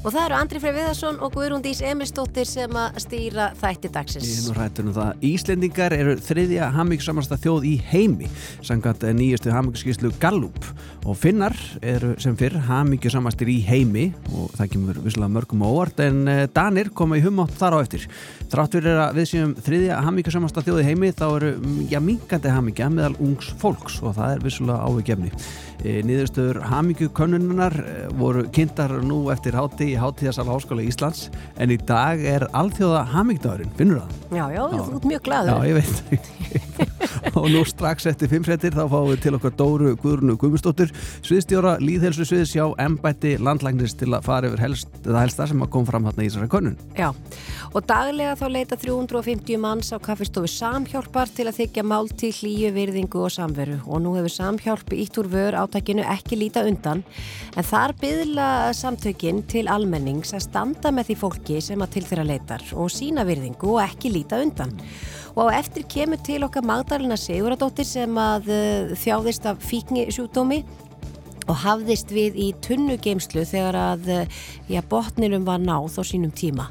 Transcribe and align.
Og 0.00 0.14
það 0.14 0.22
eru 0.22 0.36
Andri 0.38 0.60
Frey 0.62 0.72
Viðarsson 0.72 1.18
og 1.20 1.34
Guðrúndís 1.34 1.82
Emilstóttir 1.84 2.46
sem 2.48 2.72
að 2.72 2.94
stýra 3.04 3.50
þætti 3.60 3.90
dagsins. 3.92 4.28
Ég 4.30 4.38
er 4.40 4.46
nú 4.48 4.54
rættur 4.56 4.86
um 4.88 4.94
það. 4.96 5.10
Íslendingar 5.28 5.92
eru 5.92 6.14
þriðja 6.24 6.70
hammingsamasta 6.72 7.36
þjóð 7.42 7.66
í 7.68 7.74
heimi 7.90 8.30
sangat 8.64 9.04
nýjastu 9.18 9.52
hammingskíslu 9.52 10.14
Gallup 10.22 10.64
og 11.04 11.18
finnar 11.20 11.52
eru 11.84 12.14
sem 12.22 12.32
fyrr 12.40 12.56
hammingsamastir 12.64 13.50
í 13.52 13.58
heimi 13.66 14.06
og 14.32 14.54
það 14.56 14.70
kemur 14.72 15.02
visslega 15.04 15.34
mörgum 15.34 15.66
óvart 15.68 16.00
en 16.06 16.22
eh, 16.32 16.46
Danir 16.48 16.88
koma 16.96 17.20
í 17.20 17.24
humátt 17.26 17.52
þar 17.60 17.76
á 17.76 17.78
eftir. 17.84 18.08
Þrátt 18.48 18.78
fyrir 18.78 19.02
að 19.04 19.20
við 19.20 19.28
séum 19.34 19.52
þriðja 19.68 20.00
hammingsamasta 20.06 20.64
þjóð 20.64 20.80
í 20.80 20.86
heimi 20.88 21.12
þá 21.12 21.26
eru 21.28 21.52
já, 21.92 22.00
minkandi 22.00 22.54
hammingja 22.56 22.88
meðal 22.88 23.18
ungs 23.20 23.52
fólks 23.60 24.00
og 24.00 24.16
það 24.16 24.38
er 24.38 24.48
visslega 24.48 24.80
ávikefni. 24.80 25.34
E, 25.80 26.00
Nýðurstöður 26.04 26.64
hamingukönnunar 26.68 27.76
voru 28.16 28.48
kynntar 28.52 28.96
nú 29.04 29.22
eftir 29.32 29.56
hátti 29.56 29.89
í 29.90 29.96
Háttíðasal 30.00 30.46
Háskóla 30.50 30.84
Íslands 30.86 31.26
en 31.60 31.74
í 31.74 31.78
dag 31.90 32.22
er 32.22 32.46
alþjóða 32.56 33.02
hamingdagurinn, 33.14 33.72
finnur 33.78 34.02
það? 34.04 34.16
Já, 34.38 34.44
já, 34.54 34.62
þú 34.70 34.82
ert 35.00 35.08
mjög 35.12 35.22
glaður. 35.28 35.50
Já, 35.50 35.56
ég 35.66 35.74
veit 35.80 36.90
og 37.34 37.48
nú 37.52 37.64
strax 37.68 38.08
eftir 38.10 38.30
fimm 38.30 38.46
settir 38.46 38.74
þá 38.76 38.84
fáum 38.90 39.10
við 39.10 39.22
til 39.24 39.34
okkar 39.38 39.54
Dóru 39.58 39.94
Guðrunu 40.00 40.36
Guðmustóttur 40.40 40.92
sviðstjóra 41.26 41.76
Líðhelsu 41.82 42.26
sviðs 42.28 42.54
hjá 42.54 42.64
embætti 42.82 43.36
landlægnis 43.40 43.96
til 43.98 44.10
að 44.14 44.26
fara 44.26 44.50
yfir 44.50 44.64
helst, 44.64 44.92
það 45.04 45.20
helsta 45.22 45.48
sem 45.50 45.64
að 45.64 45.72
kom 45.74 45.88
fram 45.88 46.06
hérna 46.08 46.24
í 46.24 46.30
þessari 46.30 46.50
könnun. 46.52 46.78
Já, 46.98 47.10
og 47.70 47.86
daglega 47.88 48.36
þá 48.38 48.46
leita 48.54 48.78
350 48.80 49.60
manns 49.62 49.92
á 49.94 49.98
kaffistofu 50.02 50.50
Samhjálpar 50.50 51.30
til 51.34 51.48
að 51.50 51.60
þykja 51.60 51.86
mál 51.86 52.10
til 52.10 52.32
hlýju, 52.34 52.72
virðingu 52.76 53.24
og 53.24 53.32
samveru. 53.34 53.78
Og 53.86 54.02
nú 54.04 54.14
hefur 54.18 54.34
Samhjálp 54.34 54.94
ítt 54.96 55.18
úr 55.20 55.30
vör 55.30 55.58
átakinu 55.60 56.04
ekki 56.06 56.38
líta 56.40 56.64
undan 56.68 57.04
en 57.56 57.66
þar 57.66 57.94
byðla 58.00 58.48
samtökin 58.76 59.42
til 59.50 59.66
almennings 59.70 60.34
að 60.36 60.46
standa 60.48 60.92
með 60.94 61.10
því 61.10 61.18
fólki 61.22 61.60
sem 61.64 61.82
að 61.82 61.96
til 61.96 62.04
þeirra 62.08 62.28
leitar 62.28 62.64
og 62.76 62.92
sína 62.92 63.26
virðingu 63.28 63.74
og 63.76 63.82
ekki 63.84 64.12
líta 64.14 64.40
undan 64.42 64.74
og 65.36 65.50
á 65.50 65.58
eftir 65.58 65.86
kemur 65.88 66.20
til 66.26 66.44
okkar 66.46 66.66
Magdalena 66.66 67.18
Siguradóttir 67.20 67.88
sem 67.88 68.20
að 68.20 68.50
uh, 68.50 68.94
þjáðist 68.98 69.48
af 69.50 69.60
fíknisjúkdómi 69.66 70.62
og 71.50 71.56
hafðist 71.64 72.12
við 72.14 72.36
í 72.38 72.48
tunnugeimslu 72.62 73.42
þegar 73.48 73.78
að 73.78 74.10
já, 74.70 74.80
botninum 74.86 75.46
var 75.48 75.58
náð 75.62 75.96
á 75.98 76.02
sínum 76.06 76.30
tíma 76.30 76.68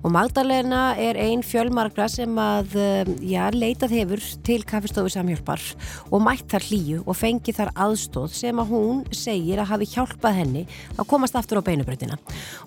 og 0.00 0.12
Magdalena 0.14 0.94
er 0.96 1.18
ein 1.20 1.42
fjölmargra 1.44 2.06
sem 2.08 2.38
að 2.40 2.76
já, 3.20 3.42
leitað 3.52 3.94
hefur 3.98 4.22
til 4.46 4.62
kaffestofu 4.68 5.12
samhjálpar 5.12 5.60
og 6.08 6.22
mætt 6.24 6.46
þar 6.50 6.66
hlýju 6.68 7.02
og 7.04 7.18
fengi 7.18 7.54
þar 7.56 7.72
aðstóð 7.86 8.32
sem 8.38 8.62
að 8.62 8.72
hún 8.72 9.02
segir 9.12 9.60
að 9.60 9.70
hafi 9.74 9.90
hjálpað 9.92 10.38
henni 10.38 10.64
að 10.96 11.08
komast 11.10 11.36
aftur 11.36 11.60
á 11.60 11.66
beinubröðina 11.68 12.16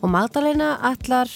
og 0.02 0.14
Magdalena 0.14 0.76
ætlar 0.92 1.32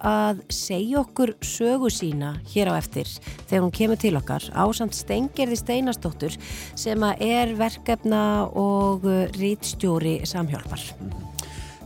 að 0.00 0.40
segja 0.48 1.02
okkur 1.04 1.34
sögu 1.44 1.92
sína 1.92 2.34
hér 2.54 2.72
á 2.72 2.80
eftir 2.80 3.10
þegar 3.44 3.66
hún 3.66 3.76
kemur 3.76 4.00
til 4.00 4.16
okkar 4.20 4.48
á 4.56 4.64
samt 4.72 4.96
Stengerði 4.96 5.60
Steinastóttur 5.60 6.40
sem 6.78 7.04
að 7.04 7.28
er 7.28 7.54
verkefna 7.60 8.24
og 8.48 9.04
rítstjóri 9.36 10.22
samhjálpar 10.28 11.33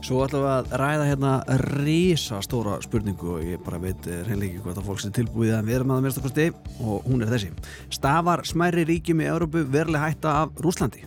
Svo 0.09 0.23
ætlum 0.25 0.41
við 0.41 0.49
að 0.49 0.71
ræða 0.81 1.03
hérna 1.05 1.31
rísa 1.69 2.39
stóra 2.41 2.79
spurningu 2.81 3.35
og 3.35 3.43
ég 3.45 3.59
bara 3.61 3.77
veit 3.83 4.07
reynleiki 4.25 4.57
hvað 4.63 4.79
það 4.79 4.87
fólk 4.87 5.03
sem 5.03 5.13
tilbúið 5.13 5.51
að 5.53 5.69
við 5.69 5.75
erum 5.75 5.93
að 5.93 6.01
mérsta 6.07 6.23
kosti. 6.23 6.47
Og 6.81 7.05
hún 7.05 7.21
er 7.21 7.29
þessi. 7.29 7.51
Stafar 7.93 8.41
smæri 8.49 8.87
ríkjum 8.89 9.21
í 9.21 9.29
Európu 9.29 9.61
verlega 9.69 10.09
hætta 10.09 10.33
af 10.39 10.57
Rúslandi 10.65 11.05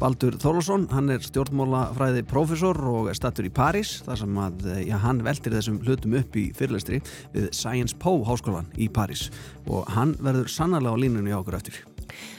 Baldur 0.00 0.34
Þórlásson, 0.42 0.88
hann 0.90 1.14
er 1.14 1.22
stjórnmálafræði 1.22 2.26
profesor 2.26 2.82
og 2.90 3.12
er 3.12 3.22
stattur 3.22 3.46
í 3.46 3.54
París 3.54 4.00
þar 4.02 4.24
sem 4.24 4.44
að 4.48 4.68
já, 4.82 4.98
hann 5.06 5.22
veltir 5.22 5.54
þessum 5.54 5.78
hlutum 5.86 6.18
upp 6.18 6.34
í 6.34 6.48
fyrirlestri 6.58 7.04
við 7.38 7.52
Science 7.54 7.94
Po 8.02 8.18
háskólan 8.26 8.66
í 8.74 8.90
París. 8.90 9.28
Og 9.70 9.86
hann 9.94 10.18
verður 10.18 10.50
sannarlega 10.50 10.98
á 10.98 11.02
línunni 11.06 11.30
á 11.30 11.38
okkur 11.38 11.62
eftir 11.62 11.84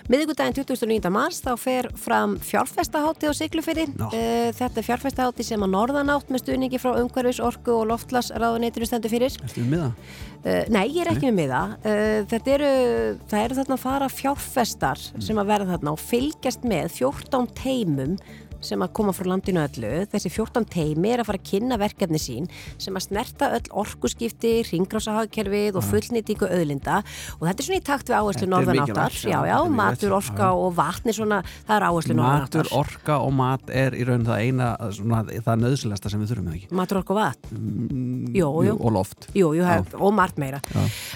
Miðugudaginn 0.05 0.53
29. 0.53 1.09
mars 1.09 1.39
þá 1.41 1.51
fer 1.57 1.87
fram 1.97 2.35
fjárfestahátti 2.37 3.25
á 3.25 3.33
Siglufyrri. 3.33 3.87
No. 3.97 4.11
Þetta 4.53 4.77
er 4.77 4.85
fjárfestahátti 4.85 5.45
sem 5.47 5.65
að 5.65 5.71
norðanátt 5.73 6.29
með 6.29 6.43
stuðningi 6.43 6.79
frá 6.81 6.91
umhverfis, 6.99 7.41
orku 7.41 7.73
og 7.73 7.87
loftlasráðuneytinu 7.89 8.85
stendur 8.85 9.09
fyrir. 9.09 9.33
Erstu 9.33 9.63
við 9.63 9.71
miða? 9.73 9.89
Uh, 10.45 10.61
nei, 10.69 10.83
ég 10.93 11.01
er 11.01 11.09
ekki 11.09 11.31
með 11.31 11.39
miða. 11.39 11.63
Uh, 11.81 12.19
þetta 12.29 12.53
eru, 12.53 12.71
það 13.31 13.47
eru 13.47 13.57
þarna 13.57 13.77
að 13.79 13.85
fara 13.87 14.11
fjárfestar 14.13 15.01
sem 15.09 15.41
að 15.41 15.49
verða 15.55 15.71
þarna 15.73 15.95
og 15.95 16.03
fylgjast 16.05 16.69
með 16.69 16.91
14 16.99 17.49
teimum 17.57 18.19
sem 18.63 18.81
að 18.83 18.93
koma 18.97 19.13
frá 19.15 19.29
landinu 19.29 19.63
öllu. 19.63 19.91
Þessi 20.11 20.31
14 20.31 20.67
teimi 20.71 21.11
er 21.13 21.23
að 21.23 21.29
fara 21.29 21.41
að 21.41 21.49
kynna 21.49 21.79
verkefni 21.81 22.21
sín 22.21 22.49
sem 22.81 22.95
að 22.95 23.07
snerta 23.07 23.51
öll 23.57 23.69
orkuskipti, 23.83 24.53
ringrásahagerfið 24.69 25.79
og 25.79 25.85
fullnýtingu 25.89 26.49
öðlinda 26.49 27.01
og 27.39 27.45
þetta 27.47 27.55
er 27.55 27.67
svona 27.69 27.79
í 27.79 27.85
takt 27.85 28.11
við 28.11 28.17
áherslu 28.19 28.49
norðanáttar. 28.49 29.17
Já, 29.25 29.37
já, 29.49 29.57
matur, 29.69 30.15
orka 30.17 30.51
og 30.57 30.75
vatn 30.77 31.11
er 31.11 31.17
svona, 31.17 31.41
það 31.67 31.75
er 31.77 31.87
áherslu 31.89 32.17
norðanáttar. 32.17 32.69
Matur, 32.69 32.79
orka 32.79 33.19
og 33.25 33.35
mat 33.37 33.73
er 33.83 33.97
í 33.97 34.07
raun 34.07 34.27
það 34.27 34.45
eina, 34.45 34.71
svona, 34.95 35.23
það 35.45 35.63
nöðsilegasta 35.65 36.13
sem 36.13 36.23
við 36.23 36.33
þurfum 36.33 36.51
ekki. 36.55 36.71
Matur, 36.79 37.01
orka 37.01 37.15
og 37.15 37.21
vatn? 37.21 37.55
Mm, 37.55 38.35
jú, 38.35 38.51
jú. 38.69 38.77
Og 38.79 38.95
loft. 38.95 39.29
Jú, 39.35 39.51
jú, 39.57 39.65
hef, 39.67 39.95
og 39.99 40.15
margt 40.15 40.39
meira. 40.41 40.61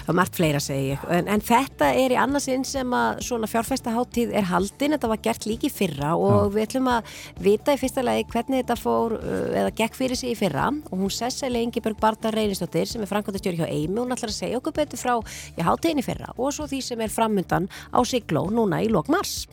Og 0.06 0.16
margt 0.16 0.38
fleira 0.38 0.60
segi 0.62 0.94
ég. 0.94 1.04
En, 1.12 1.28
en 1.30 1.44
þetta 1.44 1.90
er 1.96 2.14
í 2.14 2.18
annarsinn 2.20 2.64
sem 2.68 2.96
að 2.96 3.22
svona 3.26 3.48
fjárfæstaháttíð 3.50 4.34
er 4.36 4.48
haldin, 4.50 4.96
þetta 4.96 5.10
var 5.10 5.22
gert 5.24 5.46
líki 5.48 5.70
fyrra 5.72 6.14
og 6.18 6.50
já. 6.50 6.54
við 6.54 6.66
ætlum 6.66 6.90
að 6.92 7.14
vita 7.38 7.74
í 7.76 7.80
fyrsta 7.80 8.02
lagi 8.04 8.26
hvernig 8.32 8.64
þetta 8.64 8.76
fór 8.80 9.16
eða 9.20 9.70
gekk 9.78 9.98
fyrir 9.98 10.18
sig 10.18 10.34
í 10.34 10.38
fyrra 10.38 10.68
og 10.72 10.94
hún 10.98 11.14
Sesseli 11.14 11.62
Ingeborg 11.64 12.00
Barda 12.00 12.32
Reynistóttir 12.34 12.88
sem 12.90 13.04
er 13.04 13.10
framkvæmdastjóri 13.10 13.62
hjá 13.62 13.68
Eimi, 13.70 14.00
hún 14.00 14.14
ætlar 14.14 14.32
að 14.32 14.40
segja 14.40 14.60
okkur 14.60 14.76
betur 14.80 15.00
frá 15.00 15.16
í 15.56 15.66
hátegin 15.66 16.02
í 16.02 16.06
fyrra 16.06 16.34
og 16.36 16.54
svo 16.56 16.66
því 16.70 16.82
sem 16.84 17.04
er 17.04 17.14
framundan 17.14 17.70
á 17.94 18.00
Sigló 18.02 18.48
núna 18.50 18.82
í 18.82 18.90
lok 18.90 19.12
mars. 19.12 19.44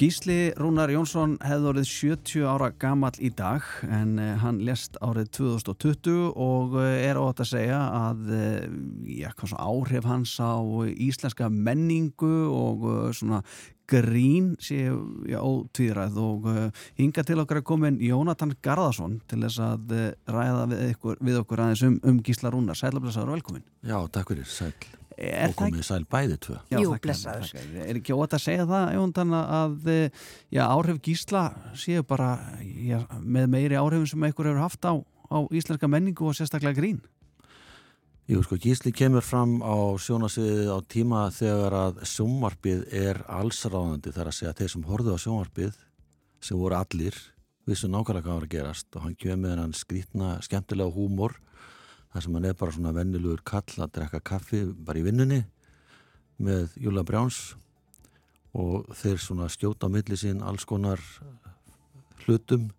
Gísli 0.00 0.48
Rúnar 0.56 0.88
Jónsson 0.88 1.34
hefði 1.44 1.66
orðið 1.74 1.88
70 1.90 2.44
ára 2.48 2.70
gamall 2.80 3.18
í 3.20 3.28
dag 3.36 3.66
en 3.84 4.14
hann 4.40 4.62
lest 4.64 4.94
árið 5.04 5.26
2020 5.36 6.30
og 6.40 6.78
er 6.80 7.18
ótt 7.20 7.42
að 7.44 7.50
segja 7.50 7.80
að 7.98 8.30
já, 9.04 9.28
áhrif 9.60 10.08
hans 10.08 10.38
á 10.40 10.56
íslenska 10.96 11.50
menningu 11.52 12.48
og 12.48 12.86
svona 13.18 13.42
grín 13.92 14.54
séu 14.56 14.96
ótvíðræð 15.36 16.16
og 16.24 16.48
hinga 16.96 17.26
til 17.28 17.42
okkar 17.44 17.60
er 17.60 17.66
komin 17.68 18.00
Jónatan 18.00 18.54
Garðarsson 18.64 19.18
til 19.28 19.42
þess 19.44 19.60
að 19.66 19.92
ræða 20.32 20.64
við, 20.72 20.86
ykkur, 20.94 21.20
við 21.28 21.42
okkur 21.42 21.64
aðeins 21.66 21.84
um, 21.90 22.00
um 22.08 22.24
Gísla 22.24 22.54
Rúnar. 22.56 22.80
Sælablasaður 22.80 23.34
og 23.34 23.38
velkomin. 23.42 23.68
Já, 23.84 23.98
takk 24.08 24.32
fyrir, 24.32 24.48
sæl. 24.48 24.72
Er 25.20 25.52
og 25.52 25.56
komið 25.58 25.84
sæl 25.84 26.04
bæði 26.08 26.36
tvö. 26.40 26.58
Já, 26.72 26.78
Jú, 26.80 26.96
blessaður. 27.04 27.50
Er 27.84 27.98
ekki 28.00 28.16
ótt 28.16 28.34
að 28.38 28.44
segja 28.46 28.66
það, 28.70 28.92
Jónatan, 28.96 29.34
að 29.36 29.90
já, 30.48 30.62
áhrif 30.64 31.00
Gísla 31.04 31.44
séu 31.76 32.04
bara 32.08 32.32
já, 32.64 33.02
með 33.20 33.50
meiri 33.52 33.76
áhrifin 33.76 34.08
sem 34.08 34.24
einhver 34.24 34.48
hefur 34.48 34.62
haft 34.64 34.88
á, 34.88 34.96
á 35.28 35.38
íslenska 35.52 35.90
menningu 35.92 36.30
og 36.30 36.38
sérstaklega 36.38 36.78
grín? 36.80 37.02
Jú, 38.30 38.44
sko, 38.46 38.56
Gísli 38.62 38.92
kemur 38.94 39.24
fram 39.26 39.58
á 39.58 39.74
sjónasviðið 39.98 40.68
á 40.70 40.78
tíma 40.86 41.26
þegar 41.34 41.74
að 41.74 41.96
sjónvarpið 42.06 42.84
er 42.94 43.18
allsráðandi 43.26 44.12
þar 44.14 44.30
að 44.30 44.36
segja 44.36 44.52
að 44.54 44.60
þeir 44.60 44.72
sem 44.76 44.84
horfðu 44.86 45.16
á 45.18 45.22
sjónvarpið 45.24 45.78
sem 46.46 46.60
voru 46.60 46.78
allir 46.78 47.18
vissu 47.66 47.90
nákvæmlega 47.90 48.28
hvað 48.28 48.38
var 48.38 48.46
að 48.46 48.54
gerast 48.54 48.94
og 48.94 49.02
hann 49.04 49.16
kemur 49.18 49.42
með 49.42 49.62
hann 49.64 49.74
skrítna, 49.74 50.28
skemmtilega 50.46 50.94
húmor 50.94 51.34
þar 52.10 52.24
sem 52.24 52.36
hann 52.36 52.48
er 52.48 52.58
bara 52.58 52.74
svona 52.74 52.94
vennilugur 52.96 53.42
kall 53.46 53.78
að 53.78 53.94
drekka 53.96 54.20
kaffi 54.32 54.64
bara 54.74 55.00
í 55.00 55.06
vinnunni 55.06 55.40
með 56.40 56.74
Júla 56.80 57.04
Brjáns 57.06 57.54
og 58.56 58.88
þeir 58.98 59.20
svona 59.22 59.48
skjóta 59.52 59.86
á 59.86 59.92
milli 59.92 60.18
sín 60.18 60.42
alls 60.42 60.66
konar 60.66 61.02
hlutum 62.24 62.70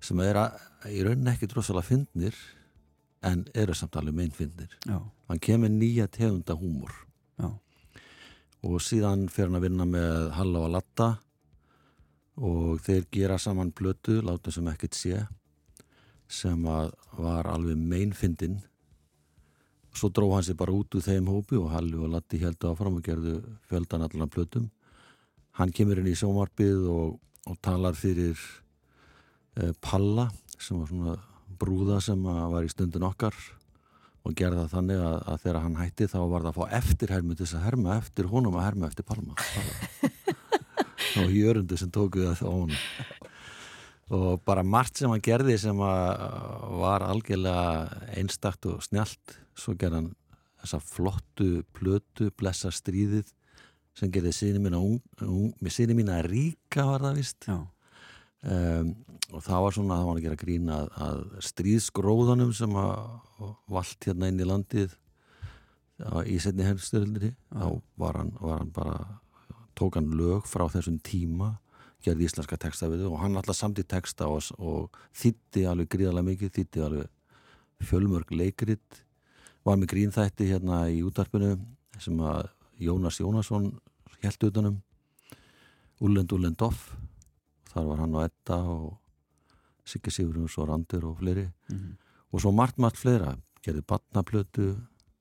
sem 0.00 0.20
er 0.24 0.38
að, 0.40 0.56
í 0.88 1.02
rauninni 1.04 1.32
ekki 1.32 1.48
drosalega 1.50 1.90
fyndnir 1.90 2.38
en 3.26 3.44
eru 3.56 3.74
samt 3.76 3.96
alveg 3.98 4.16
meinfindir 4.16 4.72
hann 4.86 5.42
kemur 5.42 5.72
nýja 5.72 6.06
tegunda 6.12 6.54
húmor. 6.56 6.92
Já. 7.36 7.50
og 8.64 8.80
síðan 8.80 9.26
fer 9.28 9.50
hann 9.50 9.58
að 9.58 9.66
vinna 9.66 9.84
með 9.84 10.30
Halla 10.38 10.62
og 10.64 10.70
Latta 10.72 11.08
og 12.36 12.80
þeir 12.84 13.04
gera 13.12 13.36
saman 13.40 13.72
blötu, 13.72 14.22
látum 14.24 14.52
sem 14.52 14.68
ekkert 14.72 14.96
sé 14.96 15.20
sem 16.28 16.64
að 16.68 16.94
var 17.22 17.48
alveg 17.50 17.78
meinfindin 17.78 18.58
svo 19.96 20.10
dró 20.12 20.30
hann 20.34 20.44
sér 20.44 20.58
bara 20.58 20.74
út 20.76 20.94
úr 20.96 21.04
þeim 21.04 21.28
hópi 21.32 21.56
og 21.56 21.70
Halli 21.72 21.96
og 21.96 22.10
Latti 22.12 22.40
heldu 22.42 22.70
áfram 22.70 22.98
og 22.98 23.06
gerðu 23.06 23.38
fjöldan 23.70 24.04
allan 24.04 24.32
blötum 24.32 24.68
hann 25.56 25.72
kemur 25.72 26.00
inn 26.02 26.10
í 26.10 26.16
sjómarpið 26.18 26.88
og, 26.92 27.16
og 27.48 27.60
talar 27.64 27.96
fyrir 27.96 28.36
eh, 29.56 29.72
Palla 29.80 30.28
sem 30.58 30.78
var 30.80 30.90
svona 30.90 31.16
brúða 31.56 32.00
sem 32.04 32.20
var 32.22 32.66
í 32.66 32.72
stundin 32.72 33.06
okkar 33.08 33.36
og 34.26 34.34
gerða 34.36 34.66
þannig 34.68 35.00
að, 35.00 35.16
að 35.30 35.42
þegar 35.44 35.60
hann 35.62 35.78
hætti 35.80 36.08
þá 36.10 36.18
var 36.18 36.44
það 36.44 36.50
að 36.50 36.58
fá 36.58 36.78
eftirhermu 36.80 37.36
til 37.36 37.46
þess 37.46 37.58
að 37.58 37.66
herma 37.68 37.98
eftir 38.00 38.30
honum 38.32 38.58
að 38.58 38.66
herma 38.66 38.90
eftir 38.90 39.06
Palma 39.06 39.36
og 41.22 41.36
jörundu 41.40 41.78
sem 41.78 41.92
tóku 41.94 42.26
það 42.26 42.42
á 42.42 42.50
honum 42.50 42.80
og 44.14 44.42
bara 44.46 44.62
margt 44.62 45.00
sem 45.00 45.10
hann 45.10 45.24
gerði 45.24 45.56
sem 45.58 45.78
var 45.78 47.04
algjörlega 47.06 48.12
einstakt 48.14 48.68
og 48.70 48.84
snjált 48.86 49.38
svo 49.58 49.74
gerði 49.74 50.00
hann 50.00 50.12
þessa 50.62 50.80
flottu 50.82 51.64
plötu, 51.76 52.30
blessa 52.38 52.70
stríðið 52.74 53.32
sem 53.96 54.12
gerði 54.12 54.34
síni 54.34 54.62
mína 54.62 54.80
með 54.80 55.72
síni 55.74 55.96
mína 55.96 56.20
ríka 56.26 56.86
var 56.86 57.06
það 57.06 57.18
vist 57.18 57.48
um, 57.50 58.94
og 59.32 59.42
það 59.42 59.64
var 59.64 59.74
svona 59.74 59.98
það 59.98 60.08
var 60.08 60.20
að 60.20 60.26
gera 60.26 60.40
grína 60.44 60.78
að, 60.78 60.88
að 61.08 61.20
stríðsgróðanum 61.50 62.54
sem 62.54 62.78
að 62.78 63.50
vald 63.74 64.06
hérna 64.06 64.30
inn 64.30 64.42
í 64.42 64.48
landið 64.48 64.96
í 66.28 66.38
setni 66.42 66.66
hennstöldri 66.66 67.32
þá 67.50 67.80
var 67.98 68.20
hann, 68.20 68.34
var 68.38 68.60
hann 68.60 68.72
bara 68.74 68.98
tók 69.76 69.96
hann 69.98 70.12
lög 70.16 70.46
frá 70.48 70.66
þessum 70.72 71.00
tíma 71.04 71.56
gerði 72.06 72.28
íslenska 72.28 72.58
texta 72.60 72.88
við 72.90 73.06
og 73.10 73.18
hann 73.20 73.36
alltaf 73.38 73.58
samtið 73.58 73.88
texta 73.90 74.28
og, 74.30 74.46
og 74.58 74.96
þýtti 75.18 75.66
alveg 75.66 75.90
gríðarlega 75.94 76.30
mikið, 76.30 76.52
þýtti 76.58 76.84
alveg 76.86 77.86
fjölmörg 77.86 78.30
leikrit 78.32 79.02
var 79.66 79.80
með 79.80 79.90
grínþætti 79.92 80.50
hérna 80.52 80.86
í 80.92 81.02
útarpinu 81.06 81.56
sem 82.00 82.20
að 82.22 82.52
Jónas 82.82 83.18
Jónasson 83.20 83.70
held 84.22 84.48
utanum 84.48 84.80
Ullend 86.04 86.32
Ullend 86.36 86.62
Off 86.64 86.92
þar 87.72 87.90
var 87.90 88.02
hann 88.04 88.16
og 88.16 88.26
Edda 88.26 88.58
og 88.72 88.90
Sigge 89.86 90.12
Sigurðurs 90.12 90.56
og 90.60 90.70
Randur 90.70 91.10
og 91.10 91.18
fleiri 91.20 91.46
mm 91.46 91.76
-hmm. 91.76 91.96
og 92.32 92.40
svo 92.40 92.52
margt 92.52 92.78
margt 92.78 92.98
fleira 92.98 93.36
gerði 93.62 93.82
batnaplötu 93.82 94.76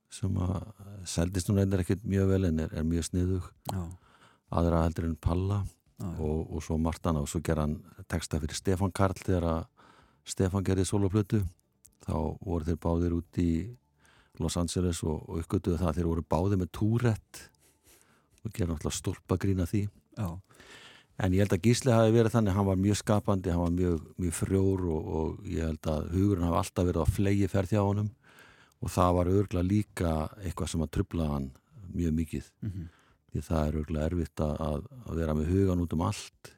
sem 0.10 0.38
að 0.38 0.64
seldist 1.06 1.50
nú 1.50 1.56
reynir 1.56 1.80
ekkert 1.80 2.04
mjög 2.04 2.28
vel 2.28 2.46
en 2.46 2.60
er, 2.60 2.70
er 2.74 2.84
mjög 2.84 3.04
sniðug 3.04 3.44
Já. 3.72 3.98
aðra 4.52 4.84
heldur 4.84 5.06
en 5.06 5.16
Palla 5.16 5.66
og, 6.04 6.52
og 6.52 6.64
svo 6.64 6.78
Martana 6.82 7.22
og 7.24 7.30
svo 7.32 7.42
ger 7.44 7.62
hann 7.62 7.78
texta 8.12 8.40
fyrir 8.42 8.58
Stefan 8.58 8.92
Karl 8.96 9.16
þegar 9.22 9.48
að 9.48 9.62
Stefan 10.28 10.66
gerði 10.66 10.88
soloplötu 10.90 11.42
þá 12.06 12.16
voru 12.42 12.66
þeir 12.68 12.80
báðir 12.82 13.16
út 13.16 13.40
í 13.42 13.52
Los 14.42 14.58
Angeles 14.60 15.00
og, 15.06 15.22
og 15.30 15.44
uppgötuðu 15.44 15.80
það 15.80 16.00
þeir 16.00 16.10
voru 16.10 16.26
báðir 16.34 16.60
með 16.60 16.72
túrætt 16.76 17.46
og 18.44 18.52
gerði 18.52 18.74
náttúrulega 18.74 18.98
stólpa 18.98 19.38
grína 19.42 19.68
því. 19.70 19.88
Já. 20.16 20.28
en 21.16 21.34
ég 21.34 21.44
held 21.44 21.54
að 21.56 21.64
Gísli 21.64 21.92
hafi 21.92 22.12
verið 22.12 22.34
þannig 22.34 22.56
hann 22.56 22.68
var 22.68 22.78
mjög 22.80 22.98
skapandi, 23.00 23.52
hann 23.52 23.64
var 23.64 23.74
mjög, 23.76 24.04
mjög 24.20 24.36
frjór 24.36 24.84
og, 24.92 25.08
og 25.20 25.48
ég 25.48 25.64
held 25.64 25.90
að 25.92 26.10
hugurinn 26.12 26.48
hafi 26.48 26.60
alltaf 26.60 26.90
verið 26.90 27.08
á 27.08 27.16
flegi 27.16 27.50
ferð 27.52 27.76
hjá 27.76 27.82
honum. 27.84 28.12
Og 28.84 28.92
það 28.92 29.16
var 29.16 29.32
örgla 29.32 29.64
líka 29.64 30.12
eitthvað 30.44 30.72
sem 30.74 30.84
að 30.84 30.92
trubla 30.98 31.30
hann 31.32 31.50
mjög 31.96 32.18
mikið. 32.20 32.52
Mm 32.60 32.72
-hmm 32.72 32.94
því 33.36 33.44
það 33.44 33.66
er 33.68 33.78
örgulega 33.82 34.10
erfitt 34.10 34.44
að, 34.44 34.86
að 35.06 35.20
vera 35.20 35.36
með 35.36 35.50
hugan 35.52 35.82
út 35.84 35.96
um 35.96 36.06
allt. 36.06 36.52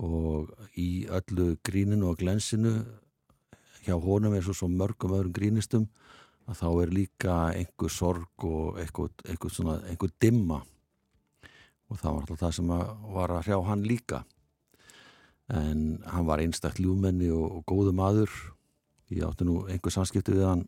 Og 0.00 0.50
í 0.80 0.90
öllu 1.12 1.52
gríninu 1.66 2.08
og 2.10 2.18
glensinu 2.18 2.74
hjá 3.84 3.94
honum 4.00 4.34
eins 4.34 4.48
og 4.50 4.58
svo 4.58 4.68
mörgum 4.72 5.14
öðrum 5.16 5.34
grínistum 5.36 5.86
að 6.50 6.58
þá 6.58 6.68
er 6.82 6.94
líka 6.94 7.36
einhver 7.54 7.92
sorg 7.94 8.46
og 8.48 8.80
einhver, 8.80 9.12
einhver, 9.28 9.54
svona, 9.54 9.78
einhver 9.86 10.12
dimma. 10.22 10.60
Og 11.90 11.98
það 12.00 12.12
var 12.12 12.20
alltaf 12.24 12.42
það 12.42 12.54
sem 12.58 12.74
að 12.74 12.84
var 13.14 13.34
að 13.34 13.44
hrjá 13.46 13.58
hann 13.68 13.86
líka. 13.86 14.22
En 15.50 15.82
hann 16.06 16.26
var 16.26 16.42
einstaklega 16.42 16.86
ljúmenni 16.86 17.30
og, 17.34 17.60
og 17.60 17.66
góðu 17.70 17.94
maður. 17.94 18.34
Ég 19.10 19.26
átti 19.26 19.46
nú 19.46 19.64
einhver 19.70 19.94
samskipti 19.94 20.34
við 20.34 20.48
hann 20.48 20.64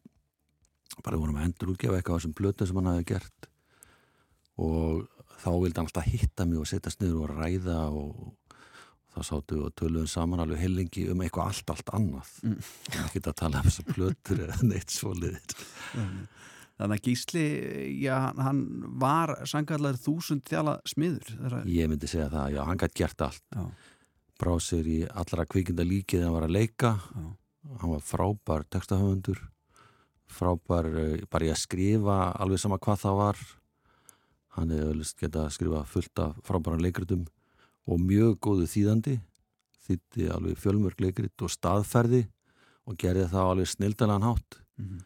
bara 1.03 1.19
vorum 1.19 1.39
að 1.41 1.49
endur 1.49 1.73
útgefa 1.73 1.99
eitthvað 1.99 2.19
á 2.19 2.19
þessum 2.21 2.37
blötu 2.37 2.69
sem 2.69 2.79
hann 2.79 2.91
hafi 2.91 3.09
gert 3.15 3.52
og 4.61 5.07
þá 5.43 5.51
vildi 5.63 5.79
hann 5.81 5.89
alltaf 5.89 6.09
hitta 6.09 6.47
mig 6.49 6.61
og 6.61 6.69
setjast 6.69 7.03
niður 7.03 7.33
og 7.33 7.41
ræða 7.41 7.81
og 7.91 8.15
þá 9.13 9.21
sáttu 9.29 9.59
við 9.59 9.67
og 9.67 9.75
töluðum 9.77 10.09
saman 10.09 10.43
alveg 10.43 10.63
heilingi 10.63 11.05
um 11.13 11.21
eitthvað 11.25 11.51
allt, 11.51 11.73
allt 11.75 11.93
annað 11.99 12.31
mm. 12.47 12.71
ekki 13.05 13.23
að 13.23 13.37
tala 13.43 13.61
um 13.61 13.69
þessar 13.69 13.89
plötur 13.91 14.43
eða 14.47 14.59
neitt 14.71 14.95
svo 14.95 15.15
liðir 15.17 15.57
Þannig 16.83 16.99
að 16.99 17.05
Gísli, 17.07 17.43
já, 18.01 18.15
hann 18.43 18.63
var 18.99 19.35
sangarlegar 19.47 20.01
þúsund 20.03 20.41
þjála 20.49 20.79
smiður 20.89 21.29
þeirra... 21.29 21.61
Ég 21.69 21.91
myndi 21.91 22.09
segja 22.11 22.31
það, 22.33 22.55
já, 22.57 22.61
hann 22.67 22.81
gætt 22.81 22.97
gert 22.99 23.25
allt 23.29 23.45
já. 23.53 23.67
bráð 24.41 24.63
sér 24.67 24.89
í 24.91 24.99
allra 25.07 25.47
kvikinda 25.47 25.87
líkið 25.87 26.25
hann 26.27 26.37
var 26.39 26.49
að 26.49 26.57
leika 26.57 26.95
já. 26.97 27.27
hann 27.83 27.93
var 27.93 28.07
frábær 28.09 28.65
textahöfundur 28.73 29.45
frábær 30.33 30.89
eh, 30.89 31.19
bara 31.29 31.51
í 31.51 31.53
að 31.53 31.61
skrifa 31.61 32.19
alveg 32.41 32.63
sama 32.63 32.81
hvað 32.83 33.05
það 33.05 33.21
var 33.21 33.45
hann 34.57 34.73
hefði 34.73 34.89
vel 34.89 35.07
geta 35.21 35.45
að 35.47 35.55
skrifa 35.57 35.85
fullt 35.89 36.23
af 36.25 36.41
frábæran 36.47 36.83
leikritum 36.85 37.25
og 37.89 38.01
mjög 38.01 38.39
góðu 38.45 38.69
þýðandi 38.71 39.19
þýtti 39.87 40.29
alveg 40.33 40.61
fjölmörg 40.63 41.01
leikrit 41.03 41.45
og 41.45 41.51
staðferði 41.53 42.27
og 42.87 42.99
gerði 42.99 43.29
það 43.33 43.53
alveg 43.53 43.71
snildanan 43.71 44.27
hátt 44.27 44.59
mm 44.79 44.89
-hmm. 44.89 45.05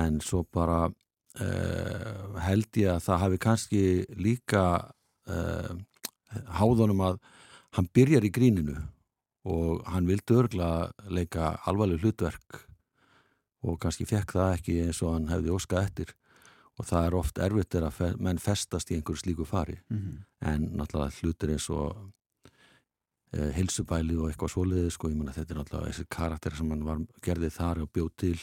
en 0.00 0.20
svo 0.20 0.44
bara 0.44 0.86
uh, 0.88 2.40
held 2.40 2.70
ég 2.76 2.90
að 2.94 3.04
það 3.06 3.22
hafi 3.24 3.38
kannski 3.38 3.82
líka 4.16 4.92
uh, 5.28 5.74
háðunum 6.58 7.00
að 7.00 7.20
hann 7.76 7.88
byrjar 7.94 8.24
í 8.24 8.32
gríninu 8.32 8.76
og 9.44 9.84
hann 9.86 10.06
vildi 10.06 10.34
örgla 10.34 10.90
leika 11.08 11.58
alvarleg 11.64 12.00
hlutverk 12.02 12.64
og 13.62 13.78
kannski 13.80 14.06
fekk 14.06 14.32
það 14.32 14.54
ekki 14.54 14.80
eins 14.86 15.02
og 15.02 15.14
hann 15.14 15.28
hefði 15.28 15.54
óskað 15.54 15.84
eftir 15.84 16.14
og 16.78 16.86
það 16.86 17.06
er 17.06 17.16
oft 17.18 17.40
erfitt 17.42 17.74
er 17.74 17.88
að 17.88 18.20
menn 18.22 18.38
festast 18.42 18.90
í 18.92 18.98
einhverju 18.98 19.22
slíku 19.22 19.46
fari 19.46 19.78
mm 19.88 19.98
-hmm. 19.98 20.22
en 20.52 20.68
náttúrulega 20.78 21.18
hlutir 21.20 21.50
eins 21.50 21.70
og 21.70 22.12
eh, 23.32 23.50
hilsubæli 23.56 24.16
og 24.16 24.28
eitthvað 24.30 24.54
svoleiði 24.54 24.90
sko, 24.90 25.10
ég 25.10 25.16
menna 25.16 25.32
þetta 25.32 25.54
er 25.54 25.60
náttúrulega 25.60 25.90
þessi 25.90 26.06
karakter 26.08 26.54
sem 26.54 26.70
hann 26.70 26.84
var, 26.84 26.98
gerði 27.22 27.50
þar 27.50 27.82
og 27.82 27.92
bjóð 27.92 28.10
til 28.16 28.38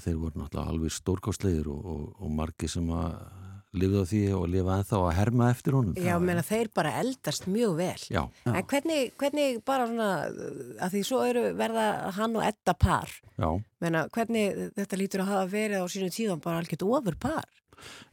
þeir 0.00 0.16
voru 0.16 0.40
náttúrulega 0.40 0.70
alveg 0.70 0.90
stórkáslegir 0.90 1.68
og, 1.68 1.84
og, 1.84 2.14
og 2.20 2.30
margi 2.30 2.68
sem 2.68 2.90
að 2.90 3.43
lifið 3.74 3.98
á 4.00 4.04
því 4.10 4.22
og 4.38 4.46
lifa 4.52 4.78
ennþá 4.78 5.00
að 5.00 5.16
herma 5.18 5.50
eftir 5.52 5.76
honum. 5.78 5.96
Já, 5.98 6.14
menna 6.22 6.44
þeir 6.46 6.70
bara 6.74 6.94
eldast 7.00 7.48
mjög 7.50 7.74
vel. 7.80 8.06
Já. 8.14 8.22
En 8.46 8.62
hvernig, 8.70 9.12
hvernig 9.20 9.60
bara 9.66 9.88
svona 9.90 10.10
að 10.84 10.94
því 10.94 11.02
svo 11.10 11.24
eru 11.26 11.44
verða 11.58 11.88
hann 12.18 12.38
og 12.38 12.46
etta 12.46 12.76
par. 12.78 13.10
Já. 13.34 13.50
Menna, 13.82 14.06
Hvernig 14.14 14.70
þetta 14.78 14.98
lítur 15.00 15.24
að 15.24 15.32
hafa 15.32 15.50
verið 15.50 15.82
á 15.82 15.86
sínu 15.90 16.12
tíðan 16.14 16.42
bara 16.44 16.62
algjört 16.62 16.86
ofur 16.86 17.16
par 17.20 17.44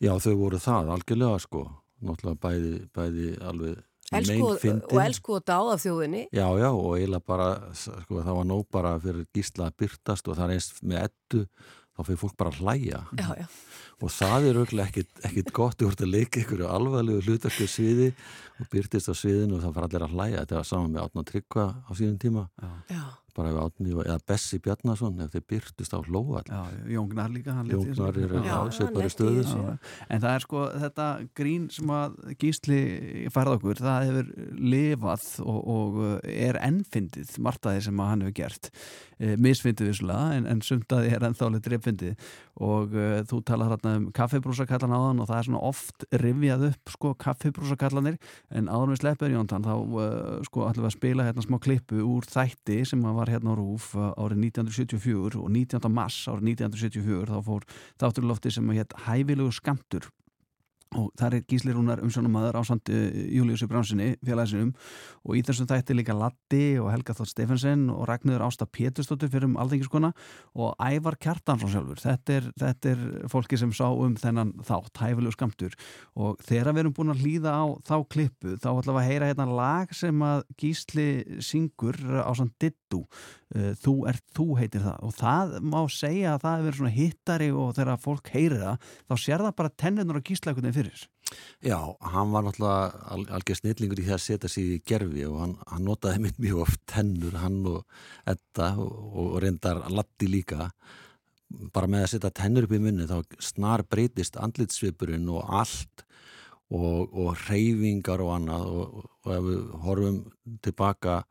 Já, 0.02 0.12
þau 0.20 0.34
voru 0.40 0.60
það, 0.62 0.90
algjörlega 0.96 1.40
sko. 1.44 1.64
Náttúrulega 2.02 2.42
bæði, 2.42 2.74
bæði 2.96 3.32
alveg 3.46 3.80
Elsku, 4.12 4.48
og 4.92 4.98
elsku 5.00 5.36
og 5.38 5.44
dáð 5.48 5.70
af 5.72 5.84
þjóðinni. 5.86 6.26
Já, 6.36 6.44
já, 6.60 6.68
og 6.68 6.98
eiginlega 6.98 7.24
bara 7.32 7.46
sko, 7.78 8.18
það 8.18 8.40
var 8.42 8.48
nóg 8.50 8.66
bara 8.74 8.90
fyrir 9.00 9.28
gísla 9.32 9.70
að 9.70 9.78
byrtast 9.80 10.28
og 10.28 10.36
það 10.36 10.50
er 10.50 10.56
eins 10.58 10.68
með 10.82 11.06
ettu 11.06 11.44
þá 11.96 12.04
fyrir 12.08 12.22
fólk 12.22 12.38
bara 12.40 12.54
að 12.54 12.62
hlæja. 12.62 13.02
Já, 13.20 13.28
já. 13.42 13.48
Og 14.02 14.14
það 14.16 14.48
er 14.50 14.60
auðvitað 14.60 14.84
ekkit, 14.88 15.12
ekkit 15.30 15.52
gott 15.54 15.84
vart 15.86 16.02
að 16.02 16.14
leika 16.16 16.42
ykkur 16.42 16.64
alvarlegu 16.66 17.22
hlutarku 17.28 17.68
sviði 17.70 18.12
og 18.58 18.70
byrtist 18.72 19.12
á 19.12 19.14
sviðinu 19.14 19.58
og 19.58 19.66
það 19.66 19.76
fara 19.78 19.90
allir 19.90 20.06
að 20.08 20.16
hlæja. 20.16 20.40
Þetta 20.42 20.58
var 20.58 20.70
saman 20.72 20.96
með 20.96 21.04
Átna 21.06 21.26
Tryggva 21.30 21.68
á 21.86 21.92
síðan 21.94 22.22
tíma. 22.22 22.48
Já. 22.90 23.04
Bara 23.38 23.54
ef 23.54 23.60
Átni, 23.62 23.94
eða 23.94 24.20
Bessi 24.28 24.62
Bjarnason 24.64 25.26
ef 25.26 25.36
þeir 25.36 25.48
byrtist 25.54 25.96
á 25.96 26.00
hlóa 26.02 26.44
Jóngnar 26.90 27.32
líka 27.34 27.56
Jóngnar 27.70 28.18
er 28.18 28.36
á 28.50 28.62
sveipari 28.74 29.12
stöðu 29.14 29.46
en 30.10 30.24
það 30.24 30.32
er 30.34 30.46
sko 30.46 30.66
þetta 30.86 31.08
grín 31.38 31.70
sem 31.74 31.92
að 31.94 32.18
gísli 32.42 32.82
færða 33.34 33.58
okkur, 33.58 33.82
það 33.82 34.08
hefur 34.10 34.32
lifað 34.58 35.28
og, 35.44 35.62
og 35.76 36.02
er 36.28 36.60
ennfindið 36.62 37.38
martaði 37.44 37.86
sem 37.88 38.02
að 38.02 38.12
hann 38.12 38.26
hefur 38.26 38.38
gert. 38.42 38.70
E, 39.22 39.36
misfindið 39.42 39.92
visslega 39.92 40.38
en, 40.38 40.48
en 40.50 40.64
sumtaði 40.66 41.12
er 41.16 41.26
ennþálið 41.28 41.66
dreifindið. 41.68 42.30
Og 42.62 42.94
uh, 42.94 43.22
þú 43.26 43.40
talar 43.48 43.72
hérna 43.72 43.96
um 43.98 44.08
kaffibrúsakallan 44.14 44.94
áðan 44.94 45.22
og 45.24 45.30
það 45.30 45.38
er 45.38 45.48
svona 45.48 45.62
oft 45.66 46.06
rivjað 46.22 46.66
upp 46.68 46.94
sko 46.94 47.14
kaffibrúsakallanir. 47.22 48.20
En 48.54 48.70
áður 48.70 48.94
við 48.94 49.02
sleppur 49.02 49.34
Jóntan 49.34 49.66
þá 49.66 49.74
uh, 49.78 50.04
sko 50.46 50.68
ætlum 50.68 50.86
við 50.86 50.92
að 50.92 50.98
spila 50.98 51.28
hérna 51.30 51.46
smá 51.46 51.58
klippu 51.64 52.04
úr 52.06 52.28
þætti 52.30 52.82
sem 52.92 53.08
var 53.22 53.32
hérna 53.34 53.54
á 53.54 53.60
Rúf 53.60 53.92
uh, 53.96 54.12
árið 54.18 54.48
1974 54.50 55.38
og 55.42 55.52
19. 55.54 55.92
mars 55.94 56.24
árið 56.32 56.56
1974 56.56 57.30
þá 57.30 57.46
fór 57.46 57.68
þátturlofti 58.02 58.54
sem 58.56 58.74
hétt 58.74 58.98
Hæfilegu 59.06 59.54
skamtur 59.54 60.10
og 61.00 61.12
þar 61.20 61.38
er 61.38 61.46
Gísli 61.48 61.74
Rúnar 61.76 62.02
umsjónumæður 62.04 62.58
á 62.60 62.62
sandi 62.68 62.96
eh, 62.96 63.20
Júliussi 63.38 63.68
Bránsinni 63.70 64.10
félagsinum 64.28 64.74
og 65.24 65.38
í 65.40 65.44
þessum 65.48 65.70
þætti 65.70 65.96
líka 65.96 66.16
Latti 66.18 66.64
og 66.82 66.90
Helga 66.92 67.16
Þótt 67.16 67.32
Stefensen 67.32 67.86
og 67.94 68.04
Ragnður 68.10 68.44
Ásta 68.48 68.68
Péturstóttir 68.68 69.32
fyrir 69.32 69.48
um 69.48 69.58
alþengiskona 69.62 70.12
og 70.60 70.76
Ævar 70.84 71.16
Kjartansson 71.22 71.72
sjálfur. 71.72 72.02
Þetta 72.04 72.38
er, 72.38 72.50
þetta 72.60 72.94
er 72.94 73.06
fólki 73.32 73.60
sem 73.60 73.72
sá 73.76 73.88
um 73.88 74.18
þennan 74.20 74.54
þátt, 74.68 75.00
hæfilegu 75.00 75.36
skamtur 75.38 75.78
og 76.20 76.42
þegar 76.48 76.74
við 76.76 76.84
erum 76.84 76.98
búin 77.00 77.16
að 77.16 77.24
hlýða 77.24 77.56
á 77.56 77.66
þá 77.88 77.96
klippu 78.12 78.58
þá 78.58 78.70
ætlum 78.74 78.98
við 78.98 79.04
að 79.04 79.12
heyra 79.12 79.32
hérna 79.32 79.48
lag 79.62 79.96
sem 79.96 80.26
að 80.28 80.44
Gísli 80.60 81.10
syngur 81.40 82.00
á 82.20 82.32
sann 82.36 82.52
Dittu 82.60 83.06
þú 83.52 83.96
ert 84.12 84.24
þú 84.36 84.46
heitir 84.60 84.86
það. 84.86 85.00
Og 85.08 85.16
það 85.18 85.56
má 85.64 85.80
segja 85.92 86.36
að 86.36 86.44
það 86.46 86.58
hefur 86.58 86.68
verið 86.70 86.80
svona 86.82 86.98
hittari 86.98 87.50
og 87.52 87.74
þegar 87.78 88.04
fólk 88.06 88.32
heyrir 88.36 88.62
það 88.62 88.94
þá 89.02 89.16
sér 89.26 89.46
það 89.46 89.58
bara 89.62 89.76
tennunur 89.84 90.22
og 90.22 90.30
gísleikunni 90.30 90.76
fyrir 90.76 91.08
Já, 91.64 91.78
hann 92.12 92.32
var 92.34 92.44
náttúrulega 92.44 93.06
al 93.14 93.22
algjör 93.38 93.60
snillingur 93.62 94.02
í 94.02 94.06
því 94.08 94.16
að 94.16 94.24
setja 94.26 94.50
sig 94.52 94.72
í 94.76 94.82
gerfi 94.88 95.24
og 95.30 95.38
hann, 95.40 95.54
hann 95.70 95.86
notaði 95.88 96.24
mitt 96.26 96.42
mjög 96.42 96.64
oft 96.66 96.82
tennur, 96.92 97.38
hann 97.40 97.62
og 97.72 97.86
Edda 98.28 98.74
og, 98.82 98.92
og 99.22 99.38
reyndar 99.44 99.80
Latti 99.94 100.28
líka. 100.28 100.72
Bara 101.72 101.90
með 101.92 102.06
að 102.06 102.12
setja 102.16 102.34
tennur 102.42 102.68
upp 102.68 102.76
í 102.76 102.82
munni 102.84 103.08
þá 103.08 103.22
snar 103.44 103.86
breytist 103.88 104.40
andlitsvipurinn 104.40 105.30
og 105.32 105.56
allt 105.62 106.06
og, 106.72 107.12
og 107.12 107.32
reyfingar 107.48 108.24
og 108.24 108.36
annað 108.36 108.68
og, 108.72 109.08
og 109.24 109.34
ef 109.36 109.48
við 109.48 109.64
horfum 109.86 110.20
tilbaka 110.66 111.22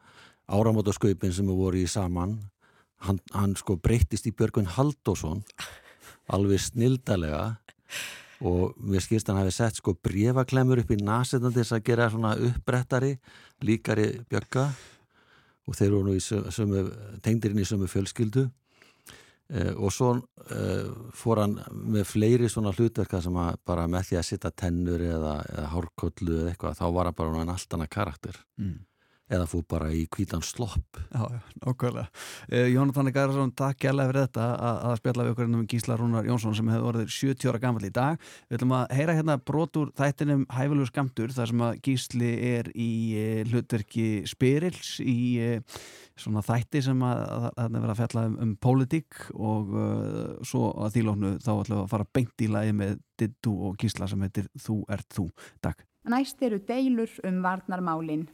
áramótasköpin 0.50 1.34
sem 1.34 1.48
við 1.48 1.60
voru 1.60 1.80
í 1.80 1.90
saman 1.90 2.38
hann, 3.06 3.20
hann 3.34 3.56
sko 3.58 3.76
breytist 3.80 4.28
í 4.28 4.34
Björgun 4.36 4.68
Haldásson 4.68 5.44
alveg 6.30 6.62
snildalega 6.62 7.44
og 8.46 8.76
mér 8.80 9.04
skilst 9.04 9.28
hann 9.28 9.40
hafi 9.40 9.52
sett 9.52 9.80
sko 9.80 9.94
brefaklemur 10.00 10.80
upp 10.82 10.94
í 10.94 11.00
nasetan 11.00 11.52
til 11.52 11.62
þess 11.62 11.76
að 11.76 11.84
gera 11.90 12.08
svona 12.12 12.36
uppbrettari 12.40 13.12
líkari 13.66 14.08
bjögga. 14.30 14.70
Og 15.68 15.76
þeir 15.76 15.90
eru 15.90 16.00
nú 16.06 16.14
í 16.16 16.22
sömu, 16.24 16.86
tengdirinn 17.22 17.60
í 17.60 17.68
sömu 17.68 17.88
fjölskyldu. 17.90 18.46
Eh, 19.50 19.74
og 19.76 19.92
svo 19.92 20.14
eh, 20.54 20.88
fór 21.14 21.42
hann 21.42 21.58
með 21.92 22.06
fleiri 22.08 22.48
svona 22.48 22.72
hlutverka 22.72 23.20
sem 23.22 23.36
að 23.42 23.58
bara 23.66 23.84
með 23.90 24.08
því 24.08 24.20
að 24.20 24.28
sitta 24.30 24.52
tennur 24.54 25.04
eða, 25.04 25.34
eða 25.50 25.72
hárkollu 25.74 26.38
eða 26.38 26.54
eitthvað 26.54 26.78
þá 26.80 26.86
var 26.96 27.10
hann 27.10 27.18
bara 27.18 27.44
allt 27.44 27.76
annað 27.76 27.92
karakter. 27.98 28.40
Mm 28.62 28.78
eða 29.30 29.46
fú 29.50 29.60
bara 29.68 29.90
í 29.94 30.04
kvítan 30.10 30.42
slopp 30.44 30.98
Já, 31.10 31.22
okkurlega. 31.66 32.08
Uh, 32.50 32.66
Jónatan 32.70 33.10
Garðarsson, 33.14 33.52
takk 33.56 33.80
gælega 33.84 34.10
fyrir 34.10 34.26
þetta 34.26 34.46
að, 34.54 34.80
að 34.88 34.96
spjalla 35.00 35.26
við 35.26 35.32
okkur 35.34 35.48
um 35.48 35.64
Gísla 35.70 35.96
Rúnar 35.98 36.28
Jónsson 36.28 36.56
sem 36.58 36.70
hefur 36.72 36.90
orðið 36.90 37.14
70 37.16 37.50
ára 37.50 37.62
gammal 37.62 37.86
í 37.86 37.92
dag. 37.94 38.28
Við 38.48 38.58
ætlum 38.58 38.76
að 38.78 38.94
heyra 38.98 39.16
hérna 39.18 39.38
brotur 39.50 39.90
þættinum 39.98 40.44
Hæfalur 40.54 40.90
skamtur 40.90 41.34
þar 41.34 41.52
sem 41.52 41.64
að 41.66 41.80
Gísli 41.86 42.30
er 42.50 42.70
í 42.74 42.90
uh, 43.16 43.42
hlutverki 43.50 44.06
Spyrils 44.30 44.96
í 45.04 45.18
uh, 45.44 45.82
svona 46.20 46.44
þætti 46.44 46.84
sem 46.84 47.04
að 47.06 47.22
það 47.26 47.62
er 47.64 47.76
verið 47.76 47.92
að 47.94 48.00
fjalla 48.02 48.24
um, 48.28 48.34
um 48.44 48.56
pólitík 48.60 49.20
og 49.32 49.70
svo 50.44 50.66
að 50.84 50.98
þýlóknu 50.98 51.30
þá 51.40 51.52
ætlum 51.54 51.78
við 51.78 51.84
að 51.86 51.92
fara 51.94 52.08
beint 52.18 52.44
í 52.44 52.50
lagi 52.52 52.74
með 52.76 52.98
Dittu 53.20 53.54
og 53.70 53.80
Gísla 53.80 54.08
sem 54.10 54.26
heitir 54.26 54.50
Þú 54.60 54.82
ert 54.92 55.08
þú. 55.16 55.30
Takk. 55.64 55.86
Næst 56.10 56.42
eru 56.44 56.60
deilur 56.64 57.12
um 57.28 57.42
varnarmálin. 57.44 58.28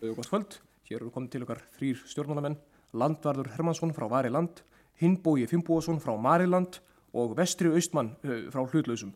Hér 0.86 1.00
eru 1.00 1.10
komið 1.10 1.32
til 1.32 1.42
okkar 1.42 1.58
þrýr 1.74 2.02
stjórnmálamenn, 2.06 2.54
Landvarður 2.94 3.48
Hermansson 3.56 3.90
frá 3.94 4.04
Variland, 4.06 4.60
Hinnbói 5.00 5.48
Finnbóasson 5.50 5.98
frá 5.98 6.12
Mariland 6.14 6.78
og 7.10 7.34
Vestri 7.34 7.72
Austmann 7.74 8.12
uh, 8.22 8.44
frá 8.54 8.62
Hlutlausum. 8.62 9.10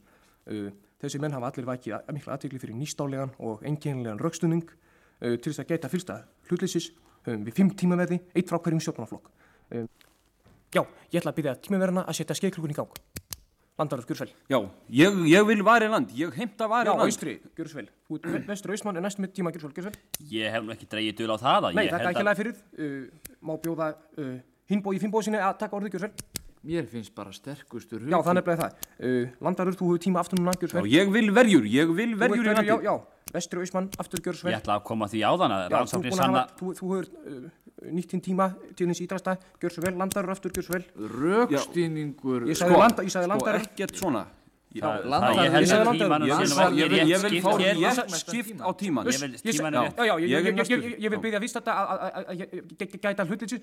Uh, 0.50 0.73
þessi 0.99 1.21
menn 1.23 1.37
hafa 1.37 1.53
allir 1.53 1.69
vakið 1.69 2.11
mikla 2.17 2.35
aðtegli 2.35 2.59
fyrir 2.59 2.75
nýstálegan 2.75 3.37
og 3.39 3.62
enginlegan 3.62 4.19
raukstunning 4.19 4.67
uh, 4.67 5.37
til 5.37 5.53
þess 5.53 5.62
að 5.62 5.71
geta 5.71 5.93
fylsta 5.93 6.19
hlutleysis 6.50 6.91
við 7.29 7.53
fimm 7.55 7.71
tímaverði, 7.77 8.17
eitt 8.33 8.49
frá 8.49 8.57
hverjum 8.57 8.81
stjórnmálaflokk. 8.81 9.27
Já, 10.73 10.81
ég 11.12 11.19
ætla 11.21 11.35
að 11.35 11.37
byrja 11.37 11.53
tímaverðina 11.61 12.07
að 12.09 12.17
setja 12.17 12.37
skeiklukun 12.39 12.73
í 12.73 12.77
gang. 12.79 12.95
Landaröf, 13.81 14.05
Gjursvel. 14.05 14.29
Já, 14.51 14.59
ég, 14.93 15.15
ég 15.31 15.47
vil 15.49 15.63
vari 15.65 15.89
land, 15.89 16.11
ég 16.13 16.35
heimta 16.37 16.67
vari 16.69 16.91
Já, 16.91 16.93
land. 16.93 17.01
Já, 17.01 17.07
austri, 17.09 17.33
Gjursvel. 17.57 17.87
Vestur 18.49 18.75
Austmann 18.75 18.99
er 19.01 19.05
næst 19.07 19.21
með 19.23 19.33
tíma 19.39 19.53
Gjursvel, 19.55 19.73
Gjursvel. 19.77 19.97
Ég 20.29 20.53
hef 20.53 20.63
nú 20.67 20.75
ekki 20.75 20.89
dreigið 20.91 21.15
döl 21.23 21.33
á 21.33 21.37
það. 21.41 21.71
Nei, 21.79 21.87
það 21.89 22.01
er 22.01 22.09
ekki 22.11 22.27
lega 22.27 22.39
fyrir. 22.43 22.55
Uh, 22.77 23.09
má 23.41 23.53
bjóða 23.63 23.87
uh, 24.21 24.37
Hinnbói 24.71 24.95
í 24.99 25.01
Finnbói 25.01 25.23
sinni 25.25 25.41
að 25.41 25.57
taka 25.63 25.79
orðið, 25.79 25.93
Gjursvel. 25.97 26.13
Mér 26.61 26.85
finnst 26.93 27.15
bara 27.17 27.33
sterkustur 27.33 28.05
hug. 28.05 28.11
Já, 28.13 28.19
það 28.21 28.35
nefnilega 28.37 28.61
það. 28.67 28.73
Uh, 29.01 29.25
Landaröf, 29.49 29.79
þú 29.81 29.85
hefur 29.89 30.03
tíma 30.05 30.21
aftur 30.21 30.37
núna, 30.43 30.53
Gjursvel. 30.61 30.85
Já, 30.85 30.93
ég 31.01 31.07
vil 31.17 31.29
verjur, 31.41 31.65
ég 31.73 31.87
vil 31.97 32.13
verjur 32.21 32.45
í 32.45 32.53
landi. 32.53 32.69
Já, 32.69 32.77
já, 32.85 32.95
Vestur 33.33 33.63
Austmann, 33.65 33.89
aftur 34.03 34.21
Gjursvel. 34.27 34.53
Ég 34.53 34.61
ætla 34.61 34.77
að 34.77 34.85
koma 34.91 35.09
því 35.09 35.25
á 35.25 35.33
þann 35.41 35.57
að 37.81 37.87
rannsóknir 37.87 37.87
sanna... 37.87 37.87
Þú 37.87 37.87
hefur 37.87 37.97
nýtt 37.97 38.11
þín 38.13 38.21
tíma 38.25 38.51
til 38.77 38.87
hins 38.91 39.01
ídrasta, 39.01 39.37
gjör 39.61 39.73
svo 39.73 39.83
vel, 39.87 39.95
landarur 39.97 40.35
aftur, 40.35 40.53
gjör 40.53 40.67
svo 40.67 40.75
vel. 40.77 40.85
Rökstýningur. 41.15 42.45
Ég 42.51 42.59
sagði 42.61 42.77
landa, 42.77 43.07
ég 43.07 43.15
sagði 43.15 43.31
landarur. 43.33 43.65
Sko, 43.65 43.73
ekkert 43.73 43.97
svona. 43.97 44.27
Já, 44.71 44.85
það, 45.03 45.25
það, 45.25 45.39
ég 46.29 46.43
að 46.55 46.77
ég, 46.79 46.93
ég, 46.95 47.09
ég 47.11 47.23
vil 47.25 47.41
fá 47.43 47.49
rétt 47.59 48.13
skipt 48.21 48.61
á 48.63 48.71
tíman 48.79 49.09
ég 49.11 49.17
vil 49.19 49.33
tímanum 49.43 49.89
rétt. 49.89 49.99
Já, 49.99 50.05
já, 50.07 50.29
ég, 50.31 51.01
ég 51.03 51.11
vil 51.11 51.19
byggja 51.25 51.41
vist 51.43 51.59
þetta 51.59 51.75
að 52.23 52.45
gæta 53.03 53.27
hlutilsi 53.27 53.59